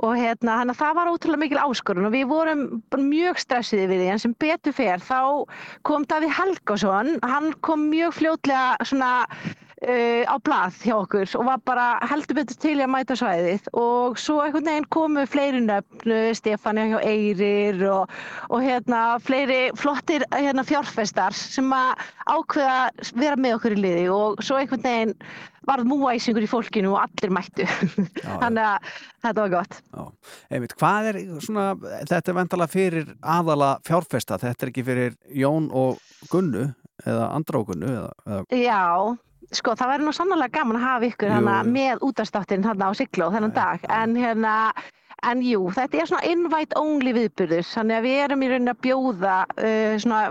og 0.00 0.14
hérna, 0.16 0.58
þannig 0.60 0.74
að 0.74 0.80
það 0.80 0.94
var 0.98 1.10
ótrúlega 1.12 1.42
mikil 1.42 1.60
áskorun 1.62 2.08
og 2.08 2.14
við 2.14 2.28
vorum 2.30 2.62
mjög 3.10 3.40
stressið 3.42 3.84
yfir 3.86 4.00
því 4.00 4.08
en 4.12 4.22
sem 4.22 4.36
betur 4.44 4.76
fer 4.76 5.02
þá 5.04 5.20
kom 5.88 6.06
Davíð 6.08 6.36
Helgason, 6.38 7.12
hann 7.26 7.52
kom 7.66 7.88
mjög 7.92 8.16
fljótlega 8.20 8.88
svona 8.88 9.12
uh, 9.82 10.24
á 10.26 10.34
blað 10.44 10.78
hjá 10.84 10.94
okkur 10.96 11.36
og 11.38 11.46
var 11.48 11.62
bara 11.66 11.86
heldur 12.10 12.38
betur 12.40 12.58
til 12.62 12.74
að 12.80 12.92
mæta 12.94 13.16
svæðið. 13.18 13.68
Og 13.78 14.18
svo 14.20 14.40
einhvern 14.44 14.68
veginn 14.70 14.88
komu 14.94 15.24
fleiri 15.30 15.62
nöfn, 15.64 16.02
uh, 16.06 16.32
Stefania 16.38 16.88
hjá 16.92 16.98
Eyrir 17.12 17.86
og, 17.90 18.18
og 18.50 18.64
hérna 18.64 19.04
fleiri 19.22 19.62
flottir 19.78 20.26
hérna, 20.34 20.66
fjárfestar 20.66 21.36
sem 21.36 21.70
að 21.76 22.04
ákveða 22.26 22.76
að 22.90 23.16
vera 23.22 23.40
með 23.40 23.56
okkur 23.58 23.78
í 23.78 23.80
liði. 23.86 24.04
Og 24.12 24.44
svo 24.44 24.60
einhvern 24.60 24.86
veginn 24.86 25.16
varð 25.68 25.86
múæsingur 25.86 26.42
í 26.42 26.50
fólkinu 26.50 26.92
og 26.94 27.02
allir 27.04 27.32
mættu. 27.34 27.66
Þannig 28.42 28.62
að 28.66 28.92
þetta 29.22 29.44
var 29.44 29.52
gott. 29.52 29.80
Einmitt, 30.50 30.76
hvað 30.78 31.10
er 31.12 31.20
svona, 31.44 31.66
þetta 32.10 32.32
er 32.32 32.38
vendala 32.38 32.68
fyrir 32.70 33.12
aðala 33.20 33.74
fjárfesta, 33.86 34.40
þetta 34.42 34.66
er 34.66 34.72
ekki 34.72 34.86
fyrir 34.86 35.18
Jón 35.38 35.70
og 35.70 36.00
Gunnu 36.32 36.70
eða 37.06 37.28
Andra 37.34 37.62
og 37.62 37.70
Gunnu 37.70 37.92
eða, 37.92 38.10
eða... 38.26 38.42
Já, 38.58 38.82
sko 39.50 39.74
það 39.78 39.92
væri 39.92 40.06
nú 40.06 40.14
sannlega 40.16 40.58
gaman 40.58 40.78
að 40.80 40.88
hafa 40.88 41.08
ykkur 41.10 41.36
hana, 41.36 41.60
með 41.66 42.02
útastáttin 42.08 42.66
á 42.86 42.90
Sigló 42.94 43.30
þennan 43.34 43.54
dag. 43.56 43.86
en 43.88 44.16
hérna 44.16 44.56
En 45.22 45.38
jú, 45.46 45.68
þetta 45.70 46.00
er 46.02 46.08
svona 46.10 46.26
invite 46.26 46.78
only 46.80 47.12
viðburður, 47.14 47.62
þannig 47.68 47.98
að 48.00 48.06
við 48.08 48.20
erum 48.24 48.40
í 48.42 48.46
rauninni 48.50 48.72
að 48.72 48.80
bjóða 48.82 49.34
uh, 49.54 49.92
svona 50.02 50.22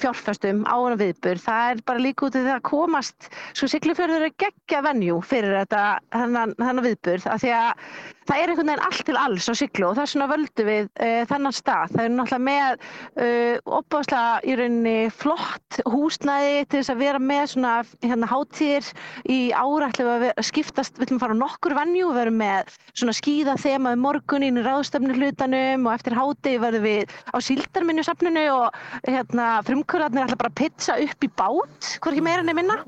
fjárfestum 0.00 0.62
á 0.64 0.76
hana 0.78 0.96
viðburð. 1.02 1.42
Það 1.44 1.72
er 1.72 1.82
bara 1.90 2.04
líka 2.04 2.24
út 2.24 2.38
af 2.38 2.46
því 2.46 2.54
að 2.54 2.62
komast, 2.70 3.28
svo 3.52 3.68
Siglufjörður 3.68 4.24
er 4.30 4.36
geggja 4.40 4.80
venjú 4.86 5.18
fyrir 5.20 5.52
þetta 5.58 5.82
þennan, 6.16 6.56
þennan 6.62 6.86
viðburð, 6.86 7.28
af 7.28 7.44
því 7.44 7.52
að 7.58 7.84
það 8.28 8.42
er 8.42 8.52
einhvern 8.52 8.70
veginn 8.70 8.84
allt 8.86 9.04
til 9.08 9.16
alls 9.18 9.48
á 9.48 9.54
Sigló 9.58 9.90
og 9.92 9.98
þess 9.98 10.16
vegna 10.16 10.28
völdu 10.32 10.66
við 10.66 10.88
uh, 11.00 11.22
þennan 11.30 11.56
stað. 11.56 11.94
Það 11.94 12.04
er 12.04 12.14
náttúrulega 12.14 12.44
með 12.48 12.86
uh, 13.24 13.72
opbáslega 13.78 14.34
í 14.44 14.56
rauninni 14.58 14.96
flott 15.14 15.78
húsnæði 15.88 16.66
til 16.68 16.80
þess 16.82 16.92
að 16.92 17.02
vera 17.04 17.22
með 17.22 17.44
svona 17.54 17.74
hérna 18.04 18.30
hátíðir 18.30 18.90
í 19.32 19.38
árætlu 19.56 20.08
að 20.12 20.24
vera- 20.26 20.46
skiptast, 20.48 20.98
við 20.98 21.08
ætlum 21.08 21.20
að 21.20 21.24
fara 21.24 21.38
á 21.38 21.42
nokkur 21.42 21.76
venjú, 21.78 22.10
við 22.12 22.20
verum 22.20 22.38
með 22.42 22.72
svona 22.92 23.16
skíða 23.16 23.56
þema 23.62 23.94
um 23.96 24.04
morgunin 24.04 24.60
í 24.60 24.64
ráðstöfnu 24.66 25.16
hlutanum 25.18 25.88
og 25.88 25.94
eftir 25.96 26.16
hátegi 26.18 26.60
verðum 26.62 26.86
við 26.86 27.16
á 27.32 27.36
síldarminju 27.48 28.04
safninu 28.06 28.44
og 28.54 28.78
hérna 29.08 29.48
frumkvörðarnir 29.68 30.26
ætla 30.28 30.40
bara 30.40 30.52
að 30.52 30.58
pizza 30.60 30.98
upp 31.02 31.24
í 31.26 31.30
bát, 31.38 31.90
hvorki 32.04 32.24
meira 32.24 32.44
enn 32.44 32.54
minna. 32.58 32.78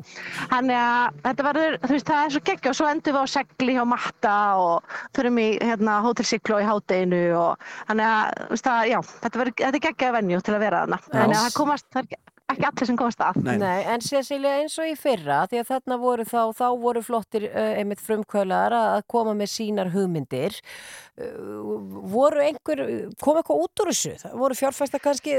Þannig 0.51 0.79
að 0.81 1.21
þetta 1.27 1.47
verður, 1.49 1.79
þú 1.85 1.93
veist, 1.95 2.09
það 2.11 2.25
er 2.25 2.35
svo 2.35 2.43
geggja 2.51 2.73
og 2.73 2.79
svo 2.81 2.89
endum 2.91 3.17
við 3.17 3.25
á 3.25 3.35
segli 3.35 3.77
hjá 3.77 3.85
Matta 3.89 4.37
og 4.61 4.95
förum 5.31 5.39
í 5.39 5.59
hérna 5.63 6.01
Hotel 6.05 6.27
Siglo 6.27 6.59
í 6.61 6.67
hátteginu 6.67 7.23
og 7.39 7.71
þannig 7.89 8.11
að, 8.11 8.43
veist 8.51 8.67
það, 8.67 8.83
já, 8.91 8.99
þetta, 9.23 9.39
verður, 9.39 9.57
þetta 9.61 9.79
er 9.79 9.87
geggja 9.87 10.13
venju 10.19 10.43
til 10.43 10.57
að 10.57 10.67
vera 10.67 10.83
þarna. 10.85 11.01
Þannig 11.07 11.39
að 11.39 11.47
það 11.47 11.57
komast, 11.57 11.89
það 11.91 12.01
er 12.03 12.19
ekki 12.51 12.67
allir 12.67 12.89
sem 12.89 12.99
komast 12.99 13.21
að. 13.23 13.37
Nei, 13.47 13.83
en 13.93 14.03
Cecilia 14.03 14.55
eins 14.59 14.75
og 14.83 14.89
í 14.91 14.95
fyrra 14.99 15.45
því 15.51 15.61
að 15.61 15.69
þarna 15.69 15.99
voru 16.03 16.27
þá, 16.27 16.41
þá 16.59 16.65
voru 16.83 17.03
flottir 17.07 17.47
uh, 17.47 17.69
einmitt 17.79 18.03
frumkvölar 18.03 18.75
að 18.75 19.05
koma 19.13 19.37
með 19.39 19.53
sínar 19.53 19.93
hugmyndir. 19.95 20.57
Uh, 21.15 21.77
voru 22.11 22.43
einhver, 22.49 22.83
kom 23.23 23.39
eitthvað 23.39 23.63
út 23.67 23.85
úr 23.85 23.93
þessu? 23.93 24.17
Það 24.25 24.35
voru 24.43 24.59
fjárfæsta 24.59 25.03
kannski 25.05 25.39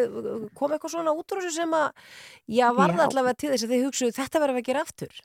kom 0.55 0.71
eitthvað 0.71 0.95
svona 0.95 1.15
út 1.17 1.35
úr 1.35 1.43
þessu 1.43 1.57
sem 1.59 1.75
að 1.75 1.91
já, 2.47 2.69
varða 2.77 3.09
allavega 3.09 3.43
til 3.43 3.51
þess 3.51 3.67
að 3.67 3.75
þið 3.75 3.85
hugsuðu 3.89 4.17
þetta 4.21 4.45
verður 4.45 4.63
að 4.63 4.71
gera 4.71 4.87
aftur 4.87 5.21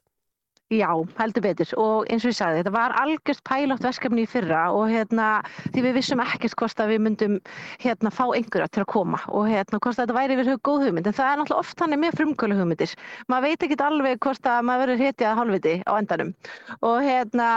Já, 0.66 0.90
heldur 1.14 1.44
betur. 1.44 1.68
Og 1.78 2.08
eins 2.10 2.24
og 2.26 2.32
ég 2.32 2.34
sagði, 2.34 2.58
þetta 2.64 2.72
var 2.74 2.90
algjört 2.98 3.42
pælótt 3.46 3.84
verkefni 3.86 4.24
í 4.24 4.26
fyrra 4.26 4.64
og 4.74 4.88
hérna 4.90 5.26
því 5.70 5.84
við 5.84 5.92
vissum 5.94 6.18
ekkert 6.24 6.56
hvort 6.58 6.80
að 6.82 6.88
við 6.90 7.04
myndum 7.04 7.36
hérna 7.78 8.10
fá 8.10 8.24
einhverja 8.34 8.66
til 8.74 8.82
að 8.82 8.88
koma 8.90 9.20
og 9.30 9.46
hérna 9.46 9.78
hvort 9.78 10.00
þetta 10.00 10.16
væri 10.16 10.34
yfir 10.34 10.50
hug 10.50 10.62
góð 10.66 10.88
hugmynd. 10.88 11.06
En 11.06 11.14
það 11.14 11.28
er 11.30 11.38
náttúrulega 11.38 11.62
oft 11.62 11.78
þannig 11.78 12.00
með 12.02 12.16
frumkvölu 12.18 12.56
hugmyndir. 12.58 12.94
Maður 13.30 13.46
veit 13.46 13.66
ekki 13.68 13.78
alveg 13.86 14.18
hvort 14.26 14.50
að 14.50 14.66
maður 14.66 14.82
verður 14.82 15.04
hetjað 15.04 15.38
halvviti 15.38 15.76
á 15.86 15.92
endanum. 16.00 16.34
Og 16.80 16.98
hérna 17.06 17.48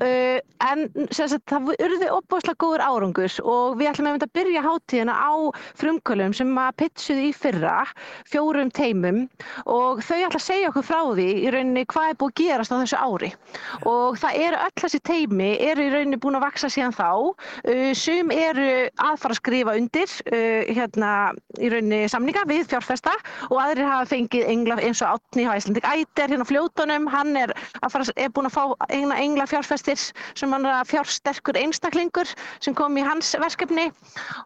uh, 0.00 0.38
en 0.66 1.06
sagt, 1.14 1.46
það 1.46 1.70
urði 1.86 2.10
opbáslega 2.16 2.58
góður 2.66 2.82
árangus 2.82 3.38
og 3.46 3.78
við 3.78 3.92
ætlum 3.92 4.10
að 4.10 4.26
byrja 4.34 4.66
hátíðina 4.66 5.14
á 5.14 5.54
frumkvölum 5.78 6.34
sem 6.34 6.50
að 6.58 6.74
pitchuðu 6.82 7.30
í 7.30 7.32
fyrra 7.44 7.78
fjórum 8.26 8.74
teimum. 8.74 9.28
Og 9.70 10.02
þau 10.02 10.18
ætla 10.26 10.42
er 12.56 12.64
gerast 12.64 12.72
á 12.72 12.80
þessu 12.80 12.98
ári. 12.98 13.30
Og 13.86 14.16
það 14.20 14.38
eru 14.46 14.60
öll 14.64 14.74
þessi 14.80 15.00
teimi 15.04 15.50
eru 15.60 15.84
í 15.84 15.90
rauninni 15.92 16.18
búin 16.20 16.38
að 16.38 16.46
vaksa 16.46 16.70
síðan 16.72 16.94
þá. 16.96 17.10
Uh, 17.66 17.92
sum 17.96 18.32
eru 18.34 18.68
að 18.88 19.18
fara 19.22 19.34
að 19.34 19.40
skrifa 19.40 19.76
undir 19.76 20.14
uh, 20.32 20.62
hérna 20.76 21.10
í 21.60 21.70
rauninni 21.72 22.06
samninga 22.10 22.46
við 22.48 22.66
fjárfesta 22.70 23.14
og 23.50 23.58
aðrir 23.60 23.88
hafa 23.88 24.08
fengið 24.14 24.48
engla 24.52 24.78
eins 24.82 25.02
og 25.04 25.16
Átni 25.16 25.46
á 25.46 25.56
Íslandik 25.56 25.86
Æter 25.86 26.32
hérna 26.32 26.46
fljótonum, 26.48 27.08
hann 27.12 27.36
er, 27.38 27.52
fara, 27.92 28.06
er 28.16 28.32
búin 28.34 28.48
að 28.48 28.56
fá 28.56 28.64
engla, 28.88 29.18
engla 29.20 29.48
fjárfestir 29.50 30.00
sem 30.36 30.52
hann 30.52 30.66
er 30.66 30.78
að 30.80 30.92
fjársterkur 30.94 31.58
einstaklingur 31.60 32.32
sem 32.64 32.76
kom 32.76 32.96
í 32.98 33.04
hans 33.06 33.34
verkefni. 33.40 33.88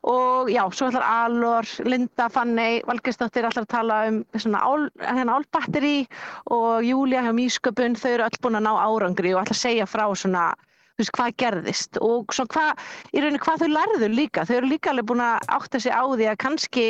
Og 0.08 0.50
já, 0.52 0.62
svo 0.74 0.90
ætlar 0.90 1.06
Alor, 1.06 1.68
Linda, 1.86 2.28
Fanney, 2.32 2.80
Valgeistóttir 2.88 3.48
ætlar 3.48 3.66
að 3.66 3.72
tala 3.72 4.00
um 4.11 4.20
svona 4.36 4.62
ál, 4.66 4.88
hérna 5.02 5.38
álbatteri 5.38 6.04
og 6.50 6.84
Júlia 6.86 7.24
hjá 7.24 7.32
Mísköpun, 7.36 7.96
þau 8.03 8.11
eru 8.14 8.26
öll 8.26 8.42
búin 8.42 8.61
að 8.61 8.66
ná 8.66 8.72
árangri 8.80 9.34
og 9.34 9.42
ætla 9.44 9.57
að 9.57 9.62
segja 9.62 9.88
frá 9.90 10.05
svona 10.16 10.51
þú 11.01 11.05
veist, 11.05 11.16
hvað 11.16 11.34
gerðist 11.40 12.03
og 12.05 12.36
svona 12.36 12.55
hvað, 12.55 12.84
í 13.14 13.22
rauninni 13.22 13.42
hvað 13.46 13.64
þau 13.64 13.72
lærðu 13.72 14.12
líka, 14.12 14.44
þau 14.44 14.55
eru 14.59 14.70
líka 14.74 14.92
alveg 14.92 15.11
búin 15.11 15.24
að 15.24 15.51
átta 15.57 15.80
sig 15.80 15.94
á 15.94 16.03
því 16.05 16.30
að 16.30 16.40
kannski 16.44 16.86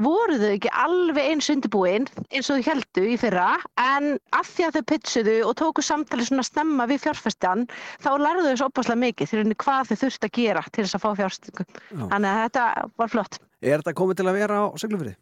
voru 0.00 0.38
þau 0.40 0.50
ekki 0.54 0.70
alveg 0.80 1.28
eins 1.32 1.48
undirbúin 1.52 2.06
eins 2.30 2.48
og 2.48 2.60
þau 2.60 2.68
heldu 2.70 3.04
í 3.12 3.16
fyrra 3.20 3.48
en 3.82 4.14
af 4.36 4.48
því 4.54 4.66
að 4.66 4.78
þau 4.78 4.86
pitsuðu 4.92 5.36
og 5.48 5.56
tóku 5.60 5.84
samtali 5.84 6.26
svona 6.26 6.46
snemma 6.46 6.86
við 6.90 7.04
fjárfestan 7.04 7.66
þá 8.00 8.10
lærðu 8.22 8.46
þau 8.48 8.60
svo 8.62 8.70
opaslega 8.70 9.02
mikið 9.04 9.34
henni 9.36 9.58
hvað 9.60 9.90
þau 9.90 10.00
þurft 10.04 10.28
að 10.28 10.34
gera 10.38 10.64
til 10.70 10.84
þess 10.86 10.96
að 10.96 11.04
fá 11.04 11.10
fjárfestingu. 11.20 11.66
Já. 11.68 12.04
Þannig 12.14 12.30
að 12.30 12.40
þetta 12.44 12.66
var 13.02 13.12
flott. 13.16 13.40
Er 13.60 13.82
þetta 13.82 13.96
komið 14.00 14.20
til 14.20 14.28
að 14.30 14.40
vera 14.40 14.62
á 14.64 14.66
Siglufyrði? 14.80 15.16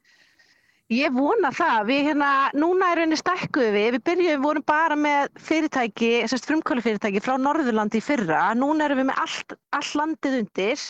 Ég 0.88 1.12
vona 1.12 1.50
það. 1.52 1.82
Við 1.90 2.06
hérna, 2.06 2.28
núna 2.56 2.86
er 2.88 2.96
rauninni 3.02 3.16
stækkuðu 3.20 3.72
við. 3.74 3.88
Við 3.92 4.04
byrjuðum, 4.08 4.44
vorum 4.46 4.64
bara 4.70 4.96
með 4.96 5.34
fyrirtæki, 5.44 6.08
sérst 6.32 6.46
frumkvæli 6.48 6.80
fyrirtæki 6.86 7.20
frá 7.20 7.34
Norðurlandi 7.36 8.00
fyrra. 8.00 8.46
Núna 8.56 8.86
erum 8.86 9.02
við 9.02 9.08
með 9.10 9.20
allt, 9.20 9.52
allt 9.76 9.98
landið 10.00 10.38
undir. 10.38 10.84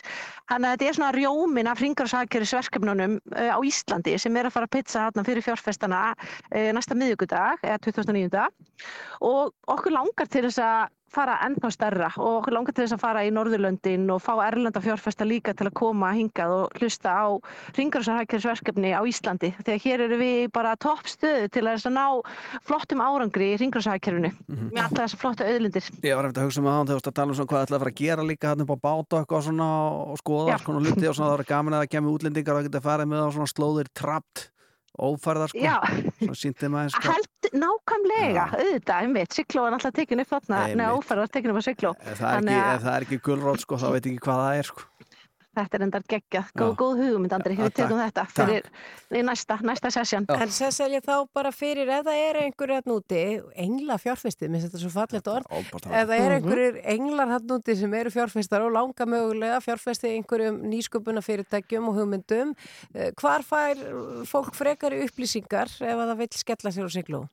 Þannig 0.53 0.68
að 0.68 0.76
þetta 0.76 0.86
er 0.86 0.99
svona 1.01 1.11
rjómin 1.16 1.70
af 1.72 1.82
hringarásakjörisverkefnunum 1.82 3.16
uh, 3.18 3.51
á 3.51 3.59
Íslandi 3.66 4.14
sem 4.22 4.38
er 4.38 4.46
að 4.46 4.55
fara 4.55 4.70
að 4.70 4.76
pizza 4.76 5.09
hérna 5.09 5.26
fyrir 5.26 5.46
fjárfestana 5.49 6.05
uh, 6.14 6.70
næsta 6.78 6.94
miðugudag, 6.94 7.66
eða 7.66 7.82
2009. 7.88 8.46
Og 9.26 9.51
okkur 9.74 9.99
langar 9.99 10.30
til 10.30 10.46
þess 10.46 10.62
að 10.62 10.94
fara 11.09 11.38
ennþá 11.46 11.70
stærra 11.72 12.09
og 12.16 12.42
okkur 12.42 12.52
langar 12.52 12.74
til 12.76 12.84
þess 12.84 12.96
að 12.96 13.00
fara 13.00 13.22
í 13.24 13.30
Norðurlöndin 13.32 14.04
og 14.12 14.20
fá 14.22 14.34
erlenda 14.46 14.80
fjárfesta 14.84 15.24
líka 15.24 15.54
til 15.56 15.66
að 15.70 15.74
koma 15.80 16.11
hingað 16.12 16.50
og 16.59 16.76
hlusta 16.80 17.09
á 17.16 17.26
ringarsarhækjarsverkefni 17.78 18.92
á 18.92 19.00
Íslandi 19.09 19.50
þegar 19.64 19.80
hér 19.84 20.00
eru 20.06 20.18
við 20.20 20.50
bara 20.52 20.76
toppstöðu 20.76 21.48
til 21.52 21.64
að 21.66 21.86
ná 21.92 22.04
flottum 22.68 23.00
árangri 23.00 23.54
í 23.54 23.59
ringarsarhækjarfinu 23.62 24.32
Mhm. 24.48 24.70
með 24.72 24.82
alltaf 24.84 25.02
þessar 25.04 25.20
flottu 25.22 25.44
auðlindir. 25.48 25.84
Ég 26.02 26.16
var 26.16 26.24
eftir 26.28 26.42
að 26.42 26.46
hugsa 26.48 26.62
með 26.62 26.72
það 26.76 26.86
þegar 26.88 27.02
þú 27.09 27.12
tala 27.14 27.28
um 27.28 27.34
svona 27.34 27.48
hvað 27.48 27.64
ætlaði 27.64 27.78
að 27.78 27.82
fara 27.84 27.90
að 27.90 28.00
gera 28.02 28.22
líka 28.22 28.48
hann 28.48 28.61
upp 28.61 28.70
á 28.72 28.78
bát 28.78 29.12
og 29.12 29.18
eitthvað 29.26 29.42
svona 29.48 29.68
og 30.12 30.18
skoða 30.18 30.59
svona 30.61 30.80
hluti 30.84 31.09
og 31.09 31.14
svona 31.14 31.28
það 31.28 31.36
var 31.38 31.44
gaman 31.48 31.74
að 31.74 31.82
það 31.82 31.92
kemur 31.94 32.12
útlendingar 32.18 32.54
og 32.54 32.62
það 32.64 34.57
ófærðar 34.99 35.53
sko. 35.53 35.62
Já. 35.62 35.76
svona 36.18 36.38
síndi 36.42 36.70
maður 36.72 36.94
sko 36.96 37.14
Held 37.14 37.51
nákvæmlega, 37.62 38.46
auðvitað, 38.59 39.03
einmitt, 39.07 39.36
Sigló 39.36 39.64
er 39.66 39.74
náttúrulega 39.74 39.99
tekin 40.03 40.24
upp 40.24 40.32
þarna, 40.34 40.62
neða 40.76 40.99
ófæra 40.99 41.24
var 41.24 41.32
tekin 41.32 41.55
upp 41.55 41.61
á 41.61 41.64
Sigló. 41.68 41.92
ef 42.03 42.18
það 42.20 42.34
er 42.34 42.49
ekki, 42.53 42.92
er 42.92 43.07
ekki 43.09 43.20
gulrót 43.28 43.64
sko 43.64 43.78
þá 43.80 43.88
veit 43.94 44.09
ekki 44.11 44.24
hvað 44.26 44.42
það 44.44 44.62
er 44.62 44.70
sko 44.72 44.88
þetta 45.59 45.78
er 45.78 45.84
endar 45.86 46.04
geggjað, 46.09 46.50
góð, 46.59 46.72
góð 46.80 47.02
hugmynd 47.02 47.32
Andri, 47.36 47.56
við 47.59 47.72
takk, 47.76 47.92
þetta 47.98 48.24
fyrir 48.32 49.24
næsta, 49.28 49.59
næsta 49.66 49.90
sesjón. 49.94 50.26
En 50.38 50.48
Cecilia 50.54 51.00
þá 51.04 51.14
bara 51.34 51.50
fyrir 51.54 51.88
ef 51.88 52.04
það 52.06 52.20
er 52.28 52.40
einhverju 52.44 52.78
hann 52.78 52.94
úti, 52.94 53.22
engla 53.56 53.98
fjárfestið, 53.98 54.50
minnst 54.52 54.68
þetta 54.68 54.78
er 54.78 54.84
svo 54.86 54.92
fallegt 54.94 55.30
orð, 55.32 55.46
ef 55.52 55.80
það 55.82 56.14
er 56.18 56.28
Mhm. 56.28 56.36
einhverjir 56.38 56.80
englar 56.94 57.28
hann 57.28 57.48
úti 57.59 57.76
sem 57.76 57.94
eru 57.94 58.11
fjárfestar 58.11 58.61
og 58.66 58.72
langa 58.72 59.04
mögulega 59.06 59.61
fjárfestið 59.64 60.16
einhverjum 60.18 60.61
nýsköpuna 60.68 61.22
fyrirtækjum 61.24 61.88
og 61.88 61.94
hugmyndum, 61.98 62.54
eh, 62.94 63.11
hvar 63.16 63.42
fær 63.42 63.76
fólk 64.24 64.54
frekari 64.54 65.02
upplýsingar 65.06 65.68
ef 65.80 65.96
að 65.98 66.09
það 66.12 66.16
vil 66.18 66.28
skella 66.32 66.70
sér 66.70 66.86
á 66.86 66.90
siglu? 66.92 67.28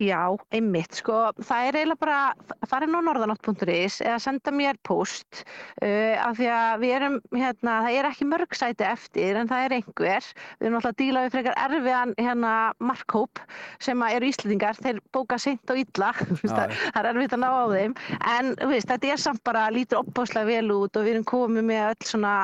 Já, 0.00 0.32
einmitt, 0.54 0.96
sko, 0.96 1.14
það 1.44 1.66
er 1.68 1.76
eiginlega 1.78 2.00
bara 2.00 2.66
farin 2.66 2.96
á 2.96 3.00
norðanátt.is 3.04 4.00
eða 4.02 4.16
senda 4.24 4.54
mér 4.54 4.78
post 4.88 5.42
uh, 5.84 6.16
af 6.16 6.38
því 6.38 6.48
að 6.50 6.82
við 6.82 6.94
erum, 6.96 7.18
hérna, 7.36 7.76
það 7.84 7.98
er 7.98 8.08
ekki 8.08 8.28
mörg 8.30 8.56
sæti 8.56 8.86
eftir 8.88 9.38
en 9.38 9.50
það 9.50 9.66
er 9.66 9.76
einhver. 9.76 10.30
Við 10.58 10.66
erum 10.66 10.78
alltaf 10.80 10.94
að 10.94 10.98
díla 11.02 11.24
við 11.26 11.36
frekar 11.36 11.60
erfiðan 11.66 12.16
hérna 12.18 12.54
markhóp 12.82 13.44
sem 13.84 14.02
að 14.02 14.16
eru 14.16 14.32
íslendingar 14.32 14.80
þeir 14.80 15.00
bóka 15.14 15.38
seint 15.42 15.74
og 15.74 15.84
illa 15.84 16.10
það 16.40 16.74
það 16.80 17.00
er 17.04 17.10
erfitt 17.12 17.36
að 17.36 17.44
ná 17.44 17.48
á 17.52 17.64
þeim. 17.76 17.96
En 18.32 18.52
þú 18.58 18.72
veist, 18.72 18.90
þetta 18.90 19.14
er 19.14 19.24
samt 19.28 19.44
bara 19.46 19.68
lítur 19.74 20.02
opbáslega 20.02 20.50
vel 20.50 20.76
út 20.80 20.96
og 20.96 21.06
við 21.06 21.18
erum 21.18 21.30
komið 21.30 21.68
með 21.68 21.88
öll 21.92 22.10
svona 22.10 22.36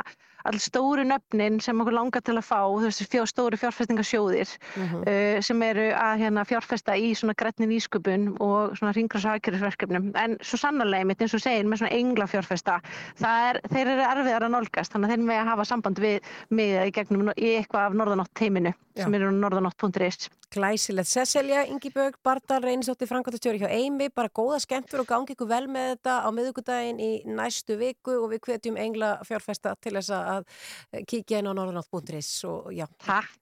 all 0.48 0.60
stóru 0.62 1.04
nöfnin 1.06 1.60
sem 1.62 1.80
okkur 1.80 1.96
langar 1.96 2.24
til 2.24 2.36
að 2.38 2.46
fá 2.48 2.60
þessi 2.82 3.06
fjó, 3.08 3.24
stóru 3.28 3.58
fjárfestingasjóðir 3.60 4.54
Mhm. 4.76 5.02
uh, 5.06 5.40
sem 5.44 5.62
eru 5.62 5.88
að 5.92 6.24
hérna, 6.24 6.44
fjárfesta 6.48 6.96
í 6.96 7.12
svona 7.14 7.36
grætni 7.38 7.68
nýsköpun 7.70 8.36
og 8.40 8.76
svona 8.78 8.92
aðgerðisverkefnum 8.96 10.10
en 10.16 10.36
svo 10.42 10.58
sannarlega 10.60 11.06
mitt 11.08 11.22
eins 11.22 11.34
og 11.36 11.42
segir 11.44 11.66
með 11.68 11.82
svona 11.82 11.94
engla 11.98 12.26
fjárfesta 12.30 12.78
er, 13.20 13.60
þeir 13.68 13.92
eru 13.94 14.04
erfiðar 14.08 14.46
að 14.48 14.54
nálgast 14.56 14.92
þannig 14.92 15.08
að 15.10 15.14
þeir 15.14 15.26
með 15.28 15.40
að 15.42 15.50
hafa 15.52 15.68
samband 15.68 16.02
við 16.02 16.18
mig 16.50 16.74
í 16.88 16.92
gegnum 16.98 17.32
í 17.36 17.54
eitthvað 17.58 17.86
af 17.88 17.98
norðanátt 17.98 18.34
teiminu 18.38 18.74
sem 18.98 19.14
eru 19.14 19.30
norðanátt.is 19.30 20.28
Glæsilegt. 20.50 21.10
Cecilia 21.12 21.66
Ingibjörg 21.68 22.14
Bardal 22.24 22.62
reynisótti 22.64 23.04
Frankværtastjóri 23.06 23.60
hjá 23.60 23.68
Eimi, 23.68 24.08
bara 24.08 24.30
góða 24.32 24.62
skemmtur 24.64 25.02
og 25.02 25.06
gangi 25.10 25.34
ykkur 25.34 25.48
vel 25.50 25.66
með 25.68 25.90
þetta 25.92 26.14
á 26.24 26.28
miðugudaginn 26.32 27.02
í 27.04 27.10
næstu 27.28 27.76
viku 27.76 28.14
og 28.22 28.30
við 28.32 28.40
hvetjum 28.46 28.78
engla 28.80 29.18
fjárfesta 29.28 29.74
til 29.76 29.92
þess 29.98 30.14
að 30.16 30.37
eh, 30.44 31.04
kíkja 31.08 31.42
inn 31.42 31.50
á 31.50 31.52
norðanátt.is 31.58 32.32
og 32.48 32.72
já. 32.76 32.86
Takk. 33.04 33.36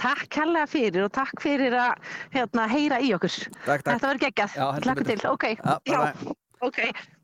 Takk 0.00 0.22
kærlega 0.32 0.68
fyrir 0.72 1.04
og 1.04 1.10
takk 1.12 1.42
fyrir 1.42 1.74
að 1.76 2.14
hérna, 2.32 2.68
heyra 2.72 3.00
í 3.04 3.10
okkur. 3.12 3.34
Takk, 3.66 3.82
takk. 3.84 3.90
Þetta 3.90 4.06
verður 4.06 4.22
geggjað. 4.24 4.54
Já, 4.56 4.70
betur. 4.86 5.10
til. 5.10 5.18
Ok. 5.28 5.44
Já, 5.52 5.74
bye, 5.84 6.14
bye. 6.24 6.38
ok. 6.70 6.80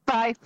Bye. 0.07 0.37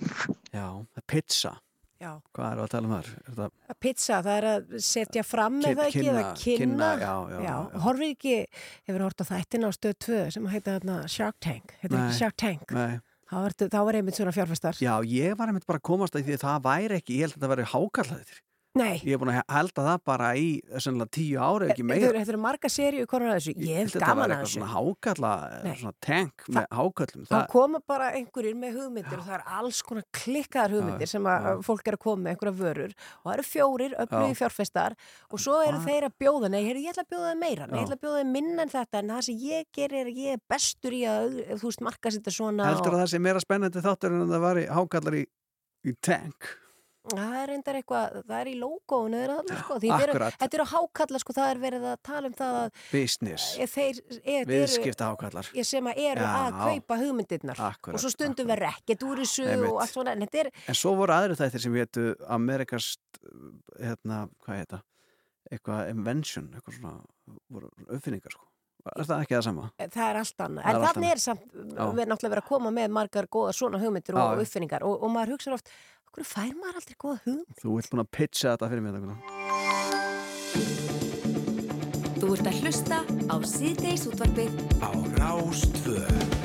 Já, 0.55 0.67
pizza 1.05 1.57
Já. 2.01 2.15
Hvað 2.33 2.47
er 2.47 2.59
að 2.63 2.69
tala 2.73 2.87
um 2.87 2.93
þar? 2.95 3.09
Er 3.21 3.35
það 3.37 3.75
Pizza, 3.83 4.19
það 4.25 4.37
er 4.39 4.45
að 4.49 4.71
setja 4.81 5.23
fram 5.25 5.59
með 5.61 5.75
það 5.77 5.83
ekki 5.85 6.05
eða 6.09 6.23
kynna- 6.41 6.89
já, 6.97 7.11
já, 7.29 7.37
já. 7.45 7.55
Horfir 7.83 8.13
ekki, 8.15 8.33
hefur 8.89 9.03
hort 9.05 9.21
á 9.21 9.25
þættin 9.29 9.67
á 9.67 9.69
stöð 9.69 9.95
2 10.07 10.21
sem 10.33 10.47
heita 10.49 10.79
þarna 10.79 10.95
Shark 11.07 11.37
Tank. 11.39 11.75
Heitir 11.83 11.99
ekki 11.99 12.17
Shark 12.17 12.37
Tank. 12.41 12.73
Nei. 12.73 12.99
Þá 13.31 13.35
var, 13.45 13.53
þá 13.53 13.79
var 13.85 13.99
einmitt 13.99 14.17
svona 14.17 14.33
fjárfestar. 14.33 14.81
Já, 14.81 14.95
ég 15.05 15.37
var 15.37 15.51
einmitt 15.51 15.67
bara 15.69 15.77
að 15.77 15.87
komast 15.91 16.17
að 16.17 16.25
því 16.25 16.39
að 16.39 16.45
það 16.47 16.65
væri 16.65 16.97
ekki, 16.97 17.19
ég 17.19 17.27
held 17.27 17.35
að 17.35 17.37
þetta 17.37 17.53
væri 17.53 17.67
hákallaðir 17.75 18.41
Nei. 18.79 19.01
Ég 19.03 19.17
er 19.17 19.19
búin 19.19 19.33
að 19.33 19.41
halda 19.51 19.83
það 19.83 19.97
bara 20.07 20.27
í 20.39 20.45
sennilega 20.79 21.11
tíu 21.11 21.39
ári, 21.43 21.65
ekki 21.73 21.83
Þetta 21.83 21.87
meira. 21.89 22.11
þetta 22.21 22.31
eru 22.31 22.39
marga 22.39 22.69
seríu 22.71 23.07
konar 23.11 23.33
að 23.33 23.39
þessu. 23.41 23.53
Ég 23.67 23.79
hef 23.81 23.89
Þetta 23.91 24.05
gaman 24.05 24.21
var 24.21 24.23
að 24.23 24.31
eitthvað 24.31 24.45
þessu. 24.45 24.55
svona 24.61 24.69
hákalla, 24.71 25.31
svona 25.81 25.93
tank 26.07 26.45
með 26.55 26.67
hákallum 26.79 27.25
Það 27.31 27.43
koma 27.51 27.81
bara 27.91 28.07
einhverjir 28.15 28.55
með 28.61 28.77
hugmyndir 28.79 29.17
og 29.19 29.25
það 29.27 29.35
er 29.35 29.43
alls 29.59 29.81
konar 29.89 30.05
klikkaðar 30.15 30.75
hugmyndir 30.77 31.11
sem 31.11 31.27
að 31.33 31.49
fólk 31.67 31.91
er 31.91 31.97
að 31.97 32.03
koma 32.07 32.23
með 32.23 32.31
einhverja 32.31 32.55
vörur 32.61 32.95
og 32.95 33.27
það 33.27 33.35
eru 33.35 33.47
fjórir 33.49 33.97
öflugi 34.05 34.31
Já. 34.31 34.39
fjárfestar 34.39 34.95
og 35.27 35.43
svo 35.43 35.57
eru 35.67 35.83
þeir 35.83 36.07
að 36.07 36.15
bjóða, 36.23 36.51
nei, 36.55 36.61
ég 36.79 36.89
ætla 36.93 37.03
að 37.03 37.11
bjóða 37.11 37.33
þeim 37.33 37.43
meira, 37.43 37.67
ég 37.75 37.83
ætla 37.83 37.99
að 37.99 38.03
bjóða 38.07 38.23
þeim 38.23 38.31
minna 38.39 38.63
en 38.63 38.71
þetta 38.71 39.03
en 39.03 39.11
það 39.11 39.21
sem 39.27 39.43
ég 39.51 39.67
gerir 39.75 39.99
er 40.05 40.15
ég 40.15 40.39
er 40.39 40.41
bestur 40.47 40.95
í 40.95 41.03
að, 41.11 41.37
þú 41.59 41.67
veist, 41.67 41.83
þetta 42.15 42.31
það 43.03 43.03
það 43.03 43.11
í, 45.19 45.23
í 45.91 45.95
tank 45.99 46.53
það 47.09 47.35
er 47.39 47.49
reyndar 47.49 47.77
eitthvað, 47.79 48.17
það 48.27 48.35
er 48.37 48.49
í 48.51 48.53
logoinu 48.61 49.21
þeirra 49.21 49.37
þarna, 49.39 49.57
sko, 49.61 49.77
akkurat. 49.95 50.35
þetta 50.43 50.57
eru 50.59 50.65
hákalla, 50.71 51.21
sko, 51.23 51.35
það 51.37 51.49
er 51.53 51.61
verið 51.63 51.87
að 51.91 51.95
tala 52.07 52.29
um 52.29 52.35
það 52.37 52.59
að 52.59 52.83
business, 52.91 53.47
e, 53.55 53.67
þeir 53.71 54.01
er, 54.21 54.51
viðskipta 54.51 55.09
hákallar 55.09 55.49
ég 55.57 55.67
sem 55.67 55.89
að 55.91 56.03
eru 56.05 56.27
Já. 56.27 56.35
að 56.41 56.59
kaupa 56.61 56.99
hugmyndirnar. 57.01 57.63
Akkurat, 57.71 57.97
og 57.97 58.03
svo 58.03 58.13
stundum 58.13 58.51
verður 58.51 58.69
ekkert 58.69 59.07
úr 59.07 59.23
þessu 59.23 59.47
og 59.55 59.81
allt 59.81 59.95
svona, 59.95 60.15
en 60.15 60.27
þetta 60.27 60.43
er 60.43 60.51
En 60.67 60.77
svo 60.77 60.93
voru 60.99 61.17
aðri 61.17 61.39
þættir 61.41 61.65
sem 61.65 61.81
hétu 61.81 62.05
Amerikast 62.37 63.21
hérna, 63.79 64.23
hvað 64.45 64.61
heita 64.61 64.83
eitthvað 65.51 65.91
invention 65.91 66.51
eitthvað 66.53 66.77
svona, 66.77 66.95
uppfinningar 67.89 68.37
sko 68.37 68.50
Er 68.81 69.05
það 69.05 69.23
ekki 69.23 69.35
það 69.37 69.45
sama? 69.47 69.65
Það 69.81 70.05
er 70.07 70.19
allt 70.21 70.43
annað. 70.45 70.67
En 70.71 70.85
þannig 70.85 71.11
er 71.11 71.21
samt, 71.21 71.43
við 71.53 71.77
erum 71.77 72.11
náttúrulega 72.11 72.33
verið 72.33 72.43
að 72.43 72.49
koma 72.49 72.69
með 72.75 72.87
margar 72.97 73.25
góða 73.37 73.55
svona 73.57 73.81
hugmyndir 73.81 74.17
og 74.17 74.21
já. 74.21 74.45
uppfinningar 74.45 74.85
og, 74.87 74.93
og 75.05 75.09
maður 75.13 75.35
hugsa 75.35 75.53
oft, 75.57 75.67
okkur 76.09 76.27
fær 76.31 76.53
maður 76.57 76.81
aldrei 76.81 76.97
góða 77.05 77.17
hugmynd? 77.27 77.57
Þú 77.61 77.69
vilt 77.77 77.91
búin 77.93 78.03
að 78.05 78.11
pitcha 78.17 78.55
þetta 78.55 78.71
fyrir 78.73 78.83
mér 78.85 78.93
Dagmar. 78.97 79.19
Þú 82.21 82.27
ert 82.35 82.51
að 82.51 82.59
hlusta 82.61 82.97
á 83.33 83.35
síðdeis 83.49 84.03
útvarpið 84.09 84.51
Á 84.81 84.91
Rástvö 85.17 86.40